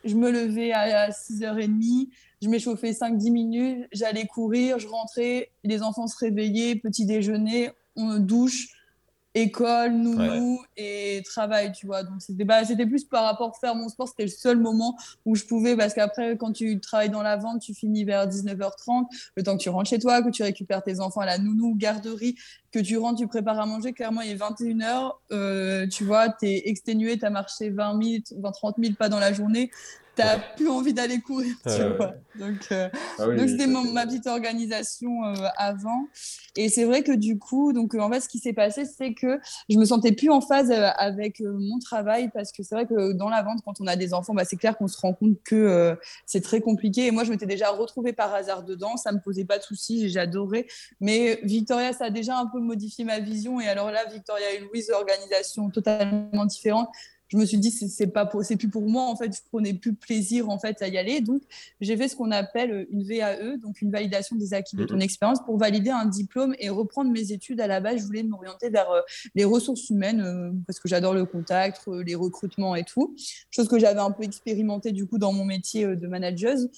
je 0.05 0.15
me 0.15 0.31
levais 0.31 0.73
à, 0.73 1.11
6h30, 1.11 2.09
je 2.43 2.49
m'échauffais 2.49 2.93
5-10 2.93 3.31
minutes, 3.31 3.89
j'allais 3.93 4.27
courir, 4.27 4.79
je 4.79 4.89
rentrais, 4.89 5.51
les 5.65 5.83
enfants 5.83 6.07
se 6.07 6.17
réveillaient, 6.19 6.77
petit 6.77 7.07
déjeuner, 7.07 7.71
on 7.97 8.19
douche, 8.19 8.69
école, 9.37 9.93
nounou 9.93 10.63
et 10.79 11.23
travail, 11.27 11.71
tu 11.73 11.87
vois. 11.87 12.03
Donc 12.03 12.21
c'était 12.21 12.45
bah, 12.45 12.65
c'était 12.65 12.87
plus 12.87 13.05
par 13.05 13.25
rapport 13.25 13.51
à 13.55 13.61
faire 13.61 13.75
mon 13.75 13.89
sport, 13.89 14.09
c'était 14.09 14.25
le 14.25 14.31
seul 14.31 14.59
moment 14.59 14.97
où 15.27 15.37
je 15.37 15.45
pouvais 15.45 15.77
parce 15.77 15.93
qu'après 15.93 16.37
quand 16.39 16.53
tu 16.53 16.81
travailles 16.81 17.11
dans 17.11 17.23
la 17.23 17.37
vente, 17.37 17.61
tu 17.61 17.75
finis 17.75 18.05
vers 18.05 18.27
19h30, 18.27 19.05
le 19.37 19.43
temps 19.43 19.57
que 19.57 19.63
tu 19.63 19.69
rentres 19.69 19.91
chez 19.91 19.99
toi, 19.99 20.23
que 20.23 20.31
tu 20.31 20.43
récupères 20.43 20.83
tes 20.83 21.01
enfants 21.01 21.21
à 21.21 21.27
la 21.27 21.37
nounou, 21.37 21.75
garderie, 21.77 22.37
que 22.73 22.79
tu 22.79 22.97
rentres, 22.97 23.19
tu 23.19 23.27
prépares 23.27 23.61
à 23.61 23.67
manger, 23.67 23.93
clairement 23.93 24.23
il 24.23 24.31
est 24.31 24.37
21h, 24.37 25.13
euh, 25.33 25.87
tu 25.87 26.05
vois, 26.05 26.31
tu 26.31 26.47
es 26.47 26.69
exténué, 26.69 27.19
tu 27.19 27.27
as 27.27 27.31
marché 27.31 27.69
20 27.69 28.03
000, 28.03 28.41
20 28.41 28.51
30 28.53 28.77
000 28.79 28.95
pas 28.95 29.11
dans 29.11 29.21
la 29.21 29.35
journée, 29.35 29.71
t'as 30.17 30.39
plus 30.39 30.69
envie 30.69 30.95
d'aller 30.95 31.21
courir, 31.21 31.55
tu 31.65 31.83
vois. 31.97 32.15
Donc, 32.39 32.69
euh, 32.73 32.89
ah 33.19 33.27
donc 33.27 33.49
c'était 33.49 33.67
ma 33.67 34.07
petite 34.07 34.27
organisation 34.27 35.25
euh, 35.25 35.35
avant. 35.57 36.09
Et 36.57 36.69
c'est 36.69 36.85
vrai 36.85 37.03
que 37.03 37.13
du 37.13 37.39
coup, 37.39 37.73
donc 37.73 37.95
euh, 37.95 38.01
en 38.01 38.11
fait, 38.11 38.21
ce 38.21 38.29
qui 38.29 38.39
s'est 38.39 38.53
passé, 38.53 38.85
c'est 38.85 39.15
que 39.15 39.39
je 39.69 39.79
me 39.79 39.85
sentais 39.85 40.13
plus 40.13 40.31
en 40.31 40.41
phase 40.41 40.71
avec 40.71 41.41
mon 41.41 41.79
travail 41.79 42.31
parce 42.33 42.53
que 42.53 42.63
c'est 42.63 42.75
vrai 42.75 42.87
que 42.87 43.13
dans 43.13 43.29
la 43.29 43.43
vente, 43.43 43.61
quand 43.65 43.81
on 43.81 43.87
a 43.87 43.97
des 43.97 44.15
enfants, 44.15 44.35
bah, 44.35 44.45
c'est 44.45 44.57
clair 44.57 44.77
qu'on 44.77 44.89
se 44.89 44.99
rend 45.01 45.13
compte 45.13 45.37
que 45.45 45.97
c'est 46.25 46.43
très 46.43 46.61
compliqué. 46.61 47.07
Et 47.07 47.11
moi, 47.11 47.25
je 47.25 47.31
m'étais 47.31 47.47
déjà 47.47 47.71
retrouvée 47.71 48.13
par 48.13 48.35
hasard 48.35 48.65
dedans, 48.65 48.97
ça 48.97 49.13
me 49.13 49.21
posait 49.21 49.45
pas 49.45 49.59
de 49.59 49.63
soucis, 49.63 50.19
adoré. 50.19 50.67
Mais 51.01 51.41
Victoria, 51.43 51.93
ça 51.93 52.07
a 52.07 52.11
déjà 52.11 52.39
un 52.39 52.47
peu 52.47 52.59
modifié 52.59 53.05
ma 53.05 53.21
vision. 53.21 53.61
Et 53.61 53.69
alors 53.69 53.91
là, 53.91 54.05
Victoria 54.07 54.53
et 54.55 54.61
Louise, 54.61 54.91
organisation 54.91 55.71
totalement 55.71 56.47
différente 56.47 56.89
je 57.29 57.37
me 57.37 57.45
suis 57.45 57.59
dit 57.59 57.71
c'est 57.71 58.07
pas 58.07 58.31
c'est 58.43 58.57
plus 58.57 58.69
pour 58.69 58.89
moi 58.89 59.05
en 59.05 59.17
fait 59.17 59.35
je 59.35 59.41
prenais 59.51 59.75
plus 59.75 59.95
plaisir 59.95 60.49
en 60.49 60.59
fait 60.59 60.81
à 60.83 60.89
y 60.89 60.99
aller. 60.99 61.21
Donc 61.21 61.43
j'ai 61.81 61.97
fait 61.97 62.09
ce 62.09 62.17
qu'on 62.17 62.31
appelle 62.31 62.87
une 62.91 63.03
VAE 63.03 63.57
donc 63.59 63.83
une 63.83 63.91
validation 63.91 64.37
des 64.37 64.55
acquis 64.55 64.77
de 64.77 64.85
ton 64.85 64.97
mhm. 64.97 65.03
expérience 65.03 65.39
pour 65.45 65.59
valider 65.59 65.91
un 65.91 66.07
diplôme 66.07 66.55
et 66.59 66.69
reprendre 66.69 67.11
mes 67.11 67.33
études. 67.33 67.61
À 67.61 67.67
la 67.67 67.81
base 67.81 68.01
je 68.01 68.05
voulais 68.05 68.23
m'orienter 68.23 68.71
vers 68.71 68.91
euh, 68.91 69.01
les 69.35 69.45
ressources 69.45 69.91
humaines 69.91 70.21
euh, 70.21 70.53
parce 70.67 70.79
que 70.79 70.89
j'adore 70.89 71.15
le 71.15 71.25
contact 71.25 71.83
euh, 71.89 72.03
les 72.03 72.15
recrutements 72.15 72.77
et 72.77 72.85
tout. 72.85 73.17
Chose 73.51 73.69
que 73.69 73.79
j'avais 73.79 74.01
un 74.01 74.11
peu 74.11 74.23
expérimenté 74.23 74.93
du 74.93 75.07
coup 75.07 75.19
dans 75.19 75.33
mon 75.33 75.45
métier 75.45 75.85
de 75.97 76.07
manageuse 76.07 76.71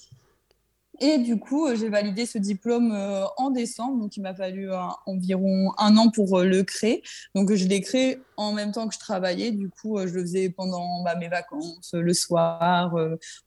et 1.01 1.17
du 1.17 1.39
coup, 1.39 1.65
euh, 1.65 1.75
j'ai 1.75 1.89
validé 1.89 2.25
ce 2.25 2.37
diplôme 2.37 2.91
euh, 2.91 3.23
en 3.37 3.51
décembre. 3.51 3.99
Donc, 3.99 4.17
il 4.17 4.21
m'a 4.21 4.33
fallu 4.33 4.69
environ 5.05 5.71
un 5.77 5.95
an 5.97 6.09
pour 6.09 6.39
euh, 6.39 6.45
le 6.45 6.63
créer. 6.63 7.03
Donc, 7.35 7.53
je 7.53 7.67
l'ai 7.67 7.81
créé 7.81 8.19
en 8.35 8.51
même 8.51 8.71
temps 8.71 8.87
que 8.87 8.93
je 8.93 8.99
travaillais. 8.99 9.51
Du 9.51 9.69
coup, 9.69 9.97
je 9.99 10.13
le 10.13 10.21
faisais 10.21 10.49
pendant 10.49 11.03
bah, 11.03 11.15
mes 11.15 11.29
vacances, 11.29 11.93
le 11.93 12.13
soir, 12.13 12.95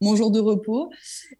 mon 0.00 0.16
jour 0.16 0.30
de 0.30 0.40
repos. 0.40 0.90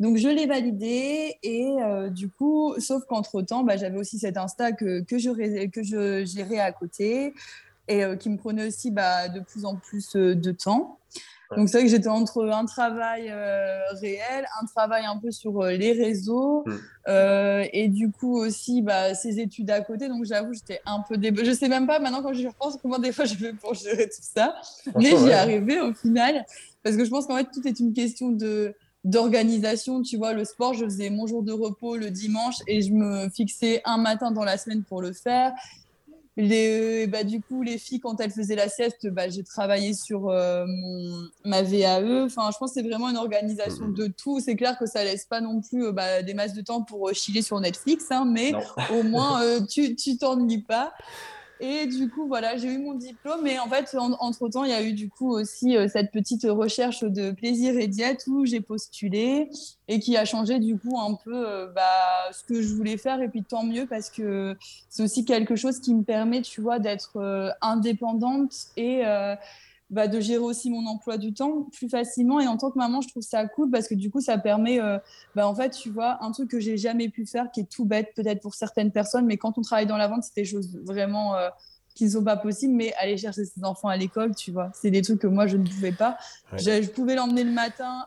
Donc, 0.01 0.17
je 0.19 0.29
l'ai 0.29 0.47
validé. 0.47 1.37
Et 1.43 1.77
du 2.11 2.29
coup, 2.29 2.75
sauf 2.79 3.05
qu'entre-temps, 3.07 3.63
bah, 3.63 3.77
j'avais 3.77 3.99
aussi 3.99 4.19
cet 4.19 4.37
Insta 4.37 4.73
que, 4.73 5.01
que, 5.01 5.19
je, 5.19 6.25
gérais 6.25 6.59
à 6.59 6.73
côté 6.73 7.35
et 7.89 8.03
qui 8.19 8.31
me 8.31 8.37
prenait 8.37 8.69
aussi 8.69 8.91
bah, 8.91 9.29
de 9.29 9.41
plus 9.41 9.65
en 9.65 9.77
plus 9.77 10.13
de 10.15 10.53
temps. 10.53 10.99
Donc 11.57 11.69
c'est 11.69 11.79
vrai 11.79 11.87
que 11.87 11.91
j'étais 11.91 12.09
entre 12.09 12.49
un 12.49 12.65
travail 12.65 13.29
euh, 13.31 13.81
réel, 14.01 14.47
un 14.61 14.67
travail 14.67 15.05
un 15.05 15.19
peu 15.19 15.31
sur 15.31 15.61
euh, 15.61 15.73
les 15.73 15.93
réseaux 15.93 16.65
hmm. 16.67 16.73
euh, 17.09 17.65
et 17.73 17.89
du 17.89 18.11
coup 18.11 18.37
aussi 18.39 18.83
bah, 18.83 19.15
ces 19.15 19.41
études 19.41 19.71
à 19.71 19.81
côté. 19.81 20.09
Donc 20.09 20.25
j'avoue, 20.25 20.53
j'étais 20.53 20.81
un 20.87 21.01
peu 21.07 21.17
débordée. 21.17 21.51
Je 21.51 21.55
sais 21.55 21.69
même 21.69 21.87
pas 21.87 21.99
maintenant 21.99 22.23
quand 22.23 22.33
je 22.33 22.47
repense 22.47 22.79
comment 22.81 22.99
des 22.99 23.13
fois 23.13 23.25
je 23.25 23.35
fais 23.35 23.53
pour 23.53 23.75
gérer 23.75 24.07
tout 24.07 24.23
ça. 24.23 24.55
Mais 24.97 25.17
j'y 25.17 25.29
ai 25.29 25.35
arrivé 25.35 25.81
au 25.81 25.93
final 25.95 26.45
parce 26.83 26.97
que 26.97 27.05
je 27.05 27.11
pense 27.11 27.27
qu'en 27.27 27.37
fait 27.37 27.49
tout 27.53 27.67
est 27.67 27.81
une 27.81 27.93
question 27.93 28.31
de 28.31 28.75
d'organisation, 29.05 30.01
tu 30.03 30.17
vois, 30.17 30.33
le 30.33 30.45
sport, 30.45 30.75
je 30.75 30.85
faisais 30.85 31.11
mon 31.11 31.27
jour 31.27 31.43
de 31.43 31.51
repos 31.51 31.97
le 31.97 32.11
dimanche 32.11 32.57
et 32.69 32.83
je 32.83 32.93
me 32.93 33.29
fixais 33.31 33.83
un 33.85 33.99
matin 33.99 34.31
dans 34.31 34.45
la 34.45 34.57
semaine 34.57 34.85
pour 34.85 35.03
le 35.03 35.13
faire. 35.13 35.53
Les, 36.39 37.07
bah, 37.09 37.25
du 37.25 37.43
coup, 37.43 37.63
les 37.63 37.77
filles, 37.77 38.01
quand 38.01 38.19
elles 38.21 38.31
faisaient 38.31 38.57
la 38.57 38.69
sieste, 38.69 39.07
bah, 39.09 39.29
j'ai 39.29 39.43
travaillé 39.43 39.93
sur 39.93 40.31
euh, 40.31 40.65
mon, 40.67 41.29
ma 41.45 41.63
VAE. 41.63 42.25
Enfin, 42.25 42.51
je 42.51 42.59
pense 42.59 42.71
que 42.71 42.81
c'est 42.81 42.89
vraiment 42.89 43.11
une 43.11 43.19
organisation 43.19 43.89
de 43.89 44.07
tout. 44.07 44.41
C'est 44.41 44.57
clair 44.57 44.79
que 44.79 44.87
ça 44.87 45.05
laisse 45.05 45.27
pas 45.27 45.43
non 45.43 45.61
plus 45.61 45.87
euh, 45.87 45.93
bah, 45.93 46.23
des 46.23 46.33
masses 46.33 46.55
de 46.55 46.63
temps 46.63 46.83
pour 46.83 47.11
euh, 47.11 47.13
chiller 47.13 47.43
sur 47.43 47.61
Netflix, 47.61 48.07
hein, 48.11 48.25
mais 48.25 48.53
au 48.95 49.03
moins, 49.03 49.43
tu 49.69 50.17
t'ennuies 50.19 50.63
pas. 50.63 50.95
Et 51.65 51.87
du 51.87 52.11
coup, 52.11 52.27
voilà, 52.27 52.57
j'ai 52.57 52.67
eu 52.67 52.79
mon 52.79 52.95
diplôme. 52.95 53.47
Et 53.47 53.57
en 53.61 53.69
fait, 53.69 53.97
entre-temps, 53.97 54.65
il 54.65 54.71
y 54.71 54.75
a 54.75 54.83
eu 54.83 54.95
du 54.95 55.09
coup 55.09 55.31
aussi 55.31 55.77
euh, 55.77 55.87
cette 55.87 56.11
petite 56.11 56.43
recherche 56.43 57.05
de 57.05 57.31
plaisir 57.31 57.79
et 57.79 57.87
diète 57.87 58.25
où 58.27 58.45
j'ai 58.45 58.61
postulé 58.61 59.49
et 59.87 60.01
qui 60.01 60.17
a 60.17 60.25
changé 60.25 60.59
du 60.59 60.77
coup 60.77 60.99
un 60.99 61.15
peu 61.15 61.49
euh, 61.49 61.69
bah, 61.69 62.33
ce 62.33 62.43
que 62.43 62.61
je 62.61 62.75
voulais 62.75 62.97
faire. 62.97 63.23
Et 63.23 63.29
puis 63.29 63.45
tant 63.45 63.63
mieux 63.63 63.87
parce 63.87 64.11
que 64.11 64.57
c'est 64.89 65.05
aussi 65.05 65.25
quelque 65.25 65.55
chose 65.55 65.79
qui 65.79 65.95
me 65.95 66.03
permet, 66.03 66.43
tu 66.43 66.61
vois, 66.61 66.81
d'être 66.81 67.19
euh, 67.19 67.51
indépendante 67.61 68.53
et 68.77 69.05
bah, 69.93 70.09
de 70.09 70.21
gérer 70.21 70.39
aussi 70.39 70.71
mon 70.71 70.87
emploi 70.87 71.19
du 71.19 71.35
temps 71.35 71.69
plus 71.71 71.89
facilement. 71.89 72.41
Et 72.41 72.47
en 72.47 72.57
tant 72.57 72.71
que 72.71 72.79
maman, 72.79 73.03
je 73.03 73.09
trouve 73.09 73.23
ça 73.23 73.47
cool 73.47 73.71
parce 73.71 73.87
que 73.87 73.95
du 73.95 74.11
coup, 74.11 74.21
ça 74.21 74.39
permet, 74.39 74.81
euh, 74.81 74.99
bah, 75.37 75.47
en 75.47 75.55
fait, 75.55 75.71
tu 75.71 75.91
vois, 75.91 76.25
un 76.25 76.33
truc 76.33 76.51
que 76.51 76.59
j'ai 76.59 76.79
jamais 76.79 77.11
pu 77.11 77.27
faire, 77.27 77.51
qui 77.53 77.61
est 77.61 77.71
tout 77.71 77.85
bête 77.85 78.09
peut-être 78.17 78.41
pour 78.41 78.55
certaines 78.55 78.91
personnes, 78.91 79.27
mais 79.27 79.37
quand 79.37 79.59
on 79.59 79.61
travaille 79.61 79.87
dans 79.87 79.99
la 79.99 80.09
vente, 80.09 80.25
c'est 80.25 80.35
des 80.35 80.47
choses 80.47 80.77
vraiment 80.83 81.37
euh, 81.37 81.51
qui 81.95 82.05
ne 82.05 82.11
sont 82.11 82.25
pas 82.25 82.37
possibles, 82.37 82.75
mais 82.75 82.93
aller 82.95 83.17
chercher 83.17 83.45
ses 83.45 83.65
enfants 83.65 83.89
à 83.89 83.97
l'école, 83.97 84.35
tu 84.35 84.51
vois, 84.51 84.71
c'est 84.75 84.91
des 84.91 85.03
trucs 85.03 85.21
que 85.21 85.27
moi 85.27 85.47
je 85.47 85.57
ne 85.57 85.67
pouvais 85.67 85.93
pas. 85.93 86.17
Je, 86.55 86.89
pouvais 86.89 87.15
l'emmener 87.15 87.45
le 87.45 87.53
matin, 87.53 88.07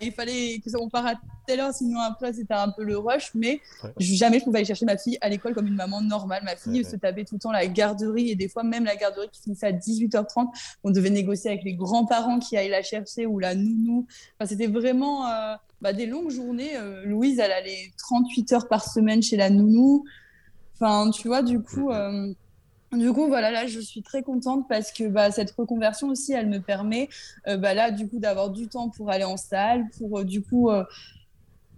il 0.00 0.12
fallait 0.12 0.60
que 0.64 0.70
on 0.78 0.88
parte 0.88 1.06
à 1.06 1.14
telle 1.46 1.60
heure, 1.60 1.72
sinon 1.72 2.00
après 2.00 2.32
c'était 2.32 2.54
un 2.54 2.70
peu 2.70 2.84
le 2.84 2.96
rush, 2.96 3.30
mais 3.34 3.60
jamais 3.98 4.38
je 4.38 4.44
pouvais 4.44 4.58
aller 4.58 4.66
chercher 4.66 4.86
ma 4.86 4.96
fille 4.96 5.18
à 5.20 5.28
l'école 5.28 5.54
comme 5.54 5.66
une 5.66 5.74
maman 5.74 6.00
normale. 6.00 6.42
Ma 6.44 6.56
fille 6.56 6.84
se 6.84 6.96
tapait 6.96 7.24
tout 7.24 7.34
le 7.34 7.40
temps 7.40 7.52
la 7.52 7.66
garderie 7.66 8.30
et 8.30 8.34
des 8.34 8.48
fois 8.48 8.62
même 8.62 8.84
la 8.84 8.96
garderie 8.96 9.28
qui 9.30 9.42
finissait 9.42 9.66
à 9.66 9.72
18h30, 9.72 10.48
on 10.84 10.90
devait 10.90 11.10
négocier 11.10 11.50
avec 11.50 11.64
les 11.64 11.74
grands-parents 11.74 12.38
qui 12.38 12.56
allaient 12.56 12.68
la 12.68 12.82
chercher 12.82 13.26
ou 13.26 13.38
la 13.38 13.54
nounou. 13.54 14.06
Enfin, 14.38 14.48
c'était 14.48 14.66
vraiment 14.66 15.26
euh, 15.26 15.54
bah, 15.80 15.92
des 15.92 16.06
longues 16.06 16.30
journées. 16.30 16.76
Euh, 16.76 17.04
Louise, 17.04 17.38
elle 17.38 17.52
allait 17.52 17.92
38 17.98 18.52
heures 18.52 18.68
par 18.68 18.84
semaine 18.84 19.22
chez 19.22 19.36
la 19.36 19.50
nounou. 19.50 20.04
Enfin, 20.74 21.10
tu 21.10 21.28
vois, 21.28 21.42
du 21.42 21.60
coup. 21.60 21.90
Euh, 21.90 22.32
du 22.92 23.12
coup, 23.12 23.26
voilà, 23.26 23.50
là, 23.50 23.66
je 23.66 23.80
suis 23.80 24.02
très 24.02 24.22
contente 24.22 24.66
parce 24.68 24.92
que 24.92 25.08
bah, 25.08 25.30
cette 25.30 25.50
reconversion 25.52 26.08
aussi, 26.08 26.32
elle 26.32 26.48
me 26.48 26.60
permet, 26.60 27.08
euh, 27.48 27.56
bah, 27.56 27.74
là, 27.74 27.90
du 27.90 28.08
coup, 28.08 28.18
d'avoir 28.18 28.50
du 28.50 28.68
temps 28.68 28.90
pour 28.90 29.10
aller 29.10 29.24
en 29.24 29.36
salle, 29.36 29.88
pour 29.98 30.20
euh, 30.20 30.24
du 30.24 30.42
coup 30.42 30.70
euh, 30.70 30.84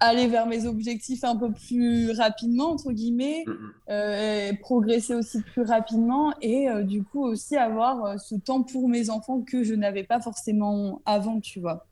aller 0.01 0.27
vers 0.27 0.47
mes 0.47 0.67
objectifs 0.67 1.23
un 1.23 1.37
peu 1.37 1.53
plus 1.53 2.11
rapidement, 2.11 2.73
entre 2.73 2.93
guillemets, 2.93 3.45
et 3.89 4.53
progresser 4.61 5.15
aussi 5.15 5.41
plus 5.41 5.63
rapidement 5.63 6.35
et 6.43 6.67
du 6.83 7.05
coup 7.05 7.25
aussi 7.25 7.57
avoir 7.57 8.21
ce 8.21 8.35
temps 8.35 8.63
pour 8.63 8.89
mes 8.89 9.09
enfants 9.09 9.41
que 9.41 9.63
je 9.63 9.73
n'avais 9.73 10.03
pas 10.03 10.21
forcément 10.21 11.01
avant, 11.07 11.41
tu 11.41 11.61
vois. 11.61 11.87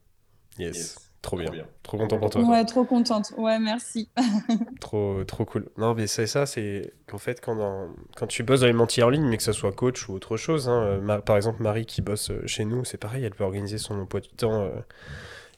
yes. 0.59 1.12
Trop 1.23 1.37
bien. 1.37 1.53
Trop 1.85 1.99
content 1.99 2.19
pour 2.19 2.31
toi. 2.31 2.43
Ouais, 2.43 2.65
trop 2.65 2.85
contente. 2.85 3.33
Ouais, 3.37 3.61
merci. 3.61 4.11
trop, 4.81 5.23
trop 5.23 5.45
cool. 5.45 5.69
Non, 5.79 5.95
mais 5.95 6.09
c'est 6.09 6.27
ça, 6.27 6.47
c'est 6.47 6.93
qu'en 7.07 7.19
fait, 7.19 7.41
quand, 7.41 7.89
quand 8.17 8.27
tu 8.27 8.43
bosses 8.43 8.61
dans 8.61 8.67
les 8.67 8.73
mentis 8.73 9.05
en 9.05 9.09
ligne, 9.09 9.27
mais 9.29 9.37
que 9.37 9.45
ce 9.45 9.53
soit 9.53 9.73
coach 9.73 10.09
ou 10.09 10.15
autre 10.15 10.37
chose, 10.37 10.69
hein, 10.69 10.83
euh, 10.83 11.21
par 11.21 11.37
exemple, 11.37 11.63
Marie 11.63 11.87
qui 11.87 12.03
bosse 12.03 12.31
euh, 12.31 12.45
chez 12.47 12.65
nous, 12.65 12.85
c'est 12.85 12.99
pareil, 12.99 13.23
elle 13.25 13.35
peut 13.35 13.45
organiser 13.45 13.79
son 13.79 14.01
emploi 14.01 14.21
du 14.21 14.31
temps 14.31 14.63
euh, 14.63 14.71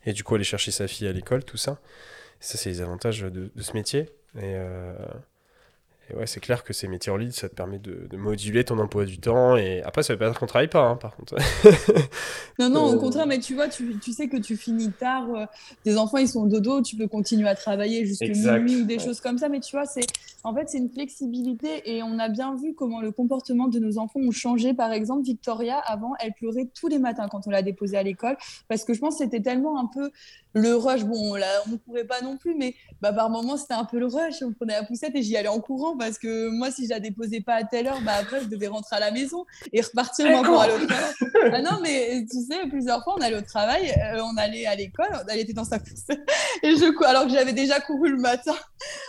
et 0.05 0.13
du 0.13 0.23
coup 0.23 0.35
aller 0.35 0.45
chercher 0.45 0.71
sa 0.71 0.87
fille 0.87 1.09
à 1.09 1.13
l'école, 1.13 1.45
tout 1.45 1.57
ça. 1.57 1.81
Ça, 2.41 2.59
c'est 2.59 2.69
les 2.69 2.83
avantages 2.83 3.23
de, 3.23 3.51
ce 3.59 3.73
métier. 3.73 4.11
Et, 4.39 4.57
et 6.11 6.15
ouais, 6.15 6.27
c'est 6.27 6.41
clair 6.41 6.65
que 6.65 6.73
ces 6.73 6.87
métiers 6.87 7.11
en 7.11 7.17
ligne, 7.17 7.31
ça 7.31 7.49
te 7.49 7.55
permet 7.55 7.79
de, 7.79 8.09
moduler 8.17 8.65
ton 8.65 8.79
emploi 8.79 9.05
du 9.05 9.19
temps. 9.19 9.57
Et 9.57 9.83
après, 9.83 10.03
ça 10.03 10.13
veut 10.13 10.19
pas 10.19 10.29
dire 10.29 10.39
qu'on 10.39 10.47
travaille 10.47 10.69
pas, 10.69 10.87
hein, 10.87 10.97
par 10.97 11.17
contre. 11.17 11.37
non, 12.59 12.69
non, 12.69 12.85
au 12.87 12.95
euh, 12.95 12.99
contraire, 12.99 13.27
mais 13.27 13.39
tu 13.39 13.55
vois, 13.55 13.69
tu, 13.69 13.99
tu 13.99 14.13
sais 14.13 14.29
que 14.29 14.37
tu 14.37 14.57
finis 14.57 14.93
tard, 14.93 15.29
euh, 15.35 15.47
tes 15.83 15.97
enfants, 15.97 16.19
ils 16.19 16.29
sont 16.29 16.47
dodo, 16.47 16.83
tu 16.83 16.97
peux 16.97 17.09
continuer 17.09 17.49
à 17.49 17.55
travailler 17.55 18.05
jusqu'à 18.05 18.29
minuit 18.59 18.83
ou 18.83 18.85
des 18.85 18.99
choses 18.99 19.21
comme 19.21 19.39
ça. 19.39 19.49
Mais 19.49 19.61
tu 19.61 19.77
vois, 19.77 19.87
c'est 19.87 20.07
en 20.47 20.55
fait, 20.55 20.69
c'est 20.69 20.77
une 20.77 20.91
flexibilité 20.91 21.91
et 21.91 22.03
on 22.03 22.19
a 22.19 22.29
bien 22.29 22.55
vu 22.55 22.75
comment 22.75 23.01
le 23.01 23.11
comportement 23.11 23.67
de 23.67 23.79
nos 23.79 23.97
enfants 23.97 24.21
ont 24.21 24.31
changé. 24.31 24.75
Par 24.75 24.93
exemple, 24.93 25.25
Victoria, 25.25 25.79
avant, 25.79 26.13
elle 26.21 26.35
pleurait 26.35 26.69
tous 26.75 26.89
les 26.89 26.99
matins 26.99 27.29
quand 27.31 27.47
on 27.47 27.51
l'a 27.51 27.63
déposée 27.63 27.97
à 27.97 28.03
l'école 28.03 28.37
parce 28.69 28.85
que 28.85 28.93
je 28.93 29.01
pense 29.01 29.17
que 29.17 29.25
c'était 29.25 29.41
tellement 29.41 29.81
un 29.81 29.87
peu 29.87 30.11
le 30.53 30.75
rush. 30.75 31.05
Bon, 31.05 31.35
là, 31.35 31.47
on 31.67 31.71
ne 31.71 31.77
courait 31.77 32.05
pas 32.05 32.21
non 32.21 32.37
plus, 32.37 32.55
mais 32.55 32.75
bah, 33.01 33.15
par 33.15 33.31
moments, 33.31 33.57
c'était 33.57 33.73
un 33.73 33.87
peu 33.87 33.99
le 33.99 34.07
rush. 34.07 34.43
On 34.43 34.53
prenait 34.53 34.75
la 34.75 34.85
poussette 34.85 35.15
et 35.15 35.23
j'y 35.23 35.35
allais 35.35 35.49
en 35.49 35.61
courant 35.61 35.94
parce 35.99 36.19
que 36.19 36.49
moi, 36.49 36.71
si 36.71 36.85
je 36.85 36.91
la 36.91 37.01
déposais 37.01 37.41
pas 37.41 37.55
à 37.55 37.65
telle 37.65 37.87
heure, 37.87 38.01
bah, 38.03 38.13
après, 38.21 38.41
je 38.41 38.47
devais 38.47 38.67
rentrer 38.67 38.97
à 38.97 39.01
la 39.01 39.11
maison 39.11 39.45
et 39.73 39.81
repartir 39.81 40.29
moi, 40.31 40.43
pour 40.43 40.61
aller 40.61 40.75
au 40.75 40.87
travail. 40.87 41.13
ah 41.53 41.63
non, 41.63 41.79
mais 41.83 42.27
tu 42.31 42.39
sais, 42.41 42.69
plusieurs 42.69 43.03
fois, 43.03 43.15
on 43.19 43.23
allait 43.23 43.39
au 43.39 43.43
travail, 43.43 43.91
euh, 43.91 44.23
on 44.23 44.37
allait 44.37 44.67
à 44.67 44.75
l'école, 44.75 45.09
elle 45.29 45.41
était 45.41 45.53
dans 45.53 45.65
sa 45.65 45.79
poussette. 45.79 46.21
Et 46.63 46.77
je, 46.77 47.05
alors 47.05 47.25
que 47.25 47.31
j'avais 47.31 47.53
déjà 47.53 47.81
couru 47.81 48.11
le 48.11 48.19
matin, 48.19 48.55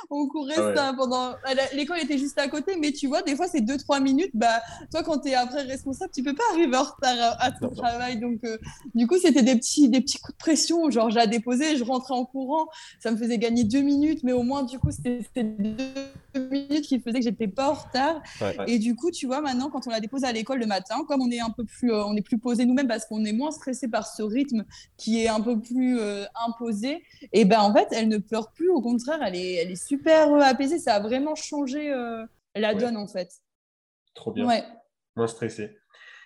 on 0.09 0.27
courait 0.27 0.55
ah 0.57 0.73
ça 0.75 0.93
pendant. 0.95 1.33
L'école 1.73 1.99
était 1.99 2.17
juste 2.17 2.37
à 2.37 2.47
côté, 2.47 2.77
mais 2.79 2.91
tu 2.91 3.07
vois, 3.07 3.21
des 3.21 3.35
fois, 3.35 3.47
c'est 3.47 3.61
2-3 3.61 4.01
minutes. 4.01 4.31
Bah, 4.33 4.61
toi, 4.91 5.03
quand 5.03 5.19
tu 5.19 5.29
es 5.29 5.35
après 5.35 5.63
responsable, 5.63 6.11
tu 6.13 6.23
peux 6.23 6.35
pas 6.35 6.43
arriver 6.53 6.77
en 6.77 6.83
retard 6.83 7.37
à, 7.39 7.51
ton 7.51 7.69
travail. 7.69 8.19
Donc, 8.19 8.39
euh, 8.43 8.57
du 8.93 9.07
coup, 9.07 9.17
c'était 9.17 9.43
des 9.43 9.55
petits, 9.55 9.89
des 9.89 10.01
petits 10.01 10.19
coups 10.19 10.33
de 10.33 10.37
pression. 10.37 10.89
Genre, 10.89 11.09
j'ai 11.09 11.25
déposé, 11.27 11.77
je 11.77 11.83
rentrais 11.83 12.13
en 12.13 12.25
courant. 12.25 12.67
Ça 12.99 13.11
me 13.11 13.17
faisait 13.17 13.37
gagner 13.37 13.63
deux 13.63 13.81
minutes, 13.81 14.21
mais 14.23 14.33
au 14.33 14.43
moins, 14.43 14.63
du 14.63 14.79
coup, 14.79 14.91
c'était 14.91 15.43
deux 15.43 15.75
minutes 16.39 16.85
qui 16.85 16.99
faisaient 16.99 17.19
que 17.19 17.25
j'étais 17.25 17.47
pas 17.47 17.69
en 17.69 17.73
retard. 17.73 18.21
Et 18.67 18.79
du 18.79 18.95
coup, 18.95 19.11
tu 19.11 19.25
vois, 19.25 19.41
maintenant, 19.41 19.69
quand 19.69 19.87
on 19.87 19.89
la 19.89 19.99
dépose 19.99 20.23
à 20.23 20.31
l'école 20.31 20.59
le 20.59 20.65
matin, 20.65 21.03
comme 21.07 21.21
on 21.21 21.31
est 21.31 21.39
un 21.39 21.49
peu 21.49 21.65
plus, 21.65 21.91
euh, 21.91 22.05
on 22.05 22.15
est 22.15 22.21
plus 22.21 22.37
posé 22.37 22.65
nous-mêmes 22.65 22.87
parce 22.87 23.05
qu'on 23.05 23.23
est 23.25 23.33
moins 23.33 23.51
stressé 23.51 23.87
par 23.87 24.07
ce 24.07 24.23
rythme 24.23 24.65
qui 24.97 25.23
est 25.23 25.27
un 25.27 25.41
peu 25.41 25.59
plus 25.59 25.99
euh, 25.99 26.25
imposé, 26.47 27.03
et 27.33 27.45
ben 27.45 27.59
en 27.61 27.73
fait, 27.73 27.87
elle 27.91 28.07
ne 28.07 28.17
pleure 28.17 28.51
plus. 28.51 28.69
Au 28.69 28.81
contraire, 28.81 29.19
elle 29.21 29.35
est, 29.35 29.53
elle 29.55 29.71
est 29.71 29.87
super 29.87 30.33
euh, 30.33 30.39
apaisée. 30.39 30.79
Ça 30.79 30.95
a 30.95 30.99
vraiment 30.99 31.35
changé 31.35 31.93
la 32.55 32.73
donne, 32.73 32.97
en 32.97 33.07
fait. 33.07 33.29
Trop 34.13 34.31
bien. 34.31 34.45
Ouais. 34.45 34.63
Moins 35.15 35.27
stressé. 35.27 35.77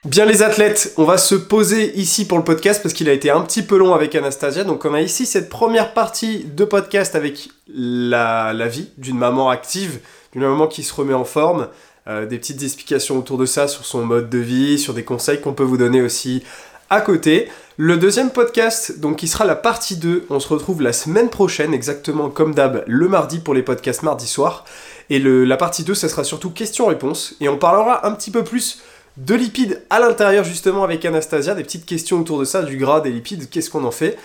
Bien 0.05 0.23
les 0.23 0.43
athlètes, 0.43 0.93
on 0.95 1.03
va 1.03 1.17
se 1.17 1.35
poser 1.35 1.93
ici 1.99 2.25
pour 2.25 2.37
le 2.37 2.45
podcast 2.45 2.81
parce 2.81 2.93
qu'il 2.93 3.09
a 3.09 3.11
été 3.11 3.29
un 3.31 3.41
petit 3.41 3.61
peu 3.61 3.77
long 3.77 3.93
avec 3.93 4.15
Anastasia. 4.15 4.63
Donc 4.63 4.85
on 4.85 4.93
a 4.93 5.01
ici 5.01 5.25
cette 5.25 5.49
première 5.49 5.93
partie 5.93 6.45
de 6.45 6.63
podcast 6.63 7.15
avec 7.15 7.49
la, 7.67 8.53
vie 8.69 8.91
d'une 8.97 9.17
maman 9.17 9.49
active, 9.49 9.99
d'une 10.31 10.43
maman 10.43 10.67
qui 10.67 10.83
se 10.83 10.93
remet 10.93 11.13
en 11.13 11.25
forme, 11.25 11.67
euh, 12.07 12.25
des 12.25 12.37
petites 12.37 12.63
explications 12.63 13.17
autour 13.17 13.37
de 13.37 13.45
ça 13.45 13.67
sur 13.67 13.83
son 13.83 14.05
mode 14.05 14.29
de 14.29 14.37
vie, 14.37 14.79
sur 14.79 14.93
des 14.93 15.03
conseils 15.03 15.41
qu'on 15.41 15.51
peut 15.51 15.63
vous 15.63 15.75
donner 15.75 16.01
aussi 16.01 16.43
à 16.89 17.01
côté. 17.01 17.49
Le 17.75 17.97
deuxième 17.97 18.31
podcast, 18.31 19.01
donc 19.01 19.17
qui 19.17 19.27
sera 19.27 19.43
la 19.43 19.57
partie 19.57 19.97
2, 19.97 20.27
on 20.29 20.39
se 20.39 20.47
retrouve 20.47 20.81
la 20.81 20.93
semaine 20.93 21.29
prochaine, 21.29 21.73
exactement 21.73 22.29
comme 22.29 22.55
d'hab, 22.55 22.85
le 22.87 23.09
mardi 23.09 23.39
pour 23.39 23.53
les 23.53 23.63
podcasts 23.63 24.03
mardi 24.03 24.27
soir. 24.27 24.63
Et 25.09 25.19
la 25.19 25.57
partie 25.57 25.83
2, 25.83 25.93
ça 25.93 26.07
sera 26.07 26.23
surtout 26.23 26.51
questions-réponses. 26.51 27.35
Et 27.41 27.49
on 27.49 27.57
parlera 27.57 28.07
un 28.07 28.13
petit 28.13 28.31
peu 28.31 28.43
plus 28.45 28.79
de 29.19 29.35
lipides 29.35 29.81
à 29.89 29.99
l'intérieur 29.99 30.43
justement 30.43 30.83
avec 30.83 31.03
Anastasia, 31.05 31.53
des 31.53 31.63
petites 31.63 31.85
questions 31.85 32.19
autour 32.19 32.39
de 32.39 32.45
ça, 32.45 32.63
du 32.63 32.77
gras, 32.77 33.01
des 33.01 33.11
lipides, 33.11 33.49
qu'est-ce 33.49 33.69
qu'on 33.69 33.83
en 33.83 33.91
fait? 33.91 34.17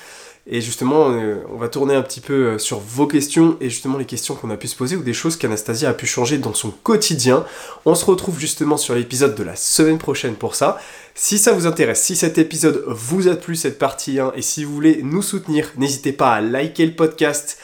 Et 0.47 0.61
justement, 0.61 1.07
on 1.51 1.57
va 1.57 1.69
tourner 1.69 1.95
un 1.95 2.03
petit 2.03 2.21
peu 2.21 2.35
euh, 2.35 2.59
sur 2.59 2.79
vos 2.79 3.07
questions 3.07 3.57
et 3.63 3.71
justement 3.71 3.97
les 3.97 4.05
questions 4.05 4.35
qu'on 4.35 4.51
a 4.51 4.59
pu 4.59 4.69
se 4.69 4.77
poser 4.77 4.95
ou 4.95 5.03
des 5.03 5.15
choses 5.15 5.37
qu'Anastasia 5.37 5.89
a 5.89 5.95
pu 5.95 6.07
changer 6.07 6.37
dans 6.37 6.53
son 6.53 6.71
quotidien. 6.71 7.47
On 7.87 7.95
se 7.95 8.05
retrouve 8.05 8.39
justement 8.39 8.77
sur 8.77 8.95
l'épisode 8.95 9.35
de 9.35 9.43
la 9.43 9.57
semaine 9.57 9.97
prochaine 9.97 10.35
pour 10.35 10.55
ça. 10.55 10.79
Si 11.15 11.39
ça 11.39 11.53
vous 11.53 11.67
intéresse, 11.67 12.03
si 12.03 12.15
cet 12.15 12.37
épisode 12.37 12.85
vous 12.89 13.27
a 13.29 13.37
plu, 13.37 13.57
cette 13.57 13.79
partie 13.79 14.21
1, 14.21 14.33
et 14.37 14.43
si 14.43 14.65
vous 14.65 14.75
voulez 14.75 15.01
nous 15.03 15.23
soutenir, 15.23 15.73
n'hésitez 15.79 16.13
pas 16.13 16.35
à 16.35 16.41
liker 16.43 16.85
le 16.85 16.95
podcast, 16.95 17.59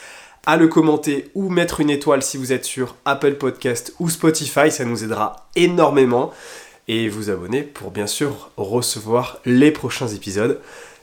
à 0.47 0.57
le 0.57 0.67
commenter 0.67 1.29
ou 1.35 1.49
mettre 1.49 1.81
une 1.81 1.91
étoile 1.91 2.23
si 2.23 2.37
vous 2.37 2.51
êtes 2.51 2.65
sur 2.65 2.95
Apple 3.05 3.35
Podcast 3.35 3.93
ou 3.99 4.09
Spotify, 4.09 4.71
ça 4.71 4.85
nous 4.85 5.03
aidera 5.03 5.47
énormément 5.55 6.33
et 6.87 7.09
vous 7.09 7.29
abonner 7.29 7.61
pour 7.61 7.91
bien 7.91 8.07
sûr 8.07 8.51
recevoir 8.57 9.39
les 9.45 9.71
prochains 9.71 10.07
épisodes. 10.07 10.59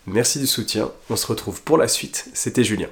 Merci 0.07 0.39
du 0.39 0.47
soutien, 0.47 0.91
on 1.11 1.17
se 1.17 1.27
retrouve 1.27 1.63
pour 1.63 1.79
la 1.79 1.89
suite, 1.89 2.29
c'était 2.35 2.65
Julien. 2.65 2.89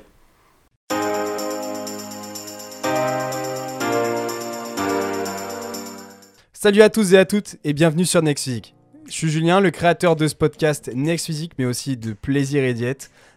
Salut 6.52 6.82
à 6.82 6.90
tous 6.90 7.12
et 7.12 7.18
à 7.18 7.24
toutes 7.24 7.56
et 7.64 7.72
bienvenue 7.72 8.04
sur 8.04 8.22
Next 8.22 8.44
Physique. 8.44 8.74
Je 9.06 9.12
suis 9.12 9.30
Julien, 9.30 9.60
le 9.60 9.70
créateur 9.70 10.16
de 10.16 10.26
ce 10.26 10.34
podcast 10.34 10.90
Next 10.94 11.26
Physique 11.26 11.52
mais 11.58 11.64
aussi 11.64 11.96
de 11.96 12.12
Plaisir 12.12 12.64
et 12.64 12.74
Diète 12.74 13.10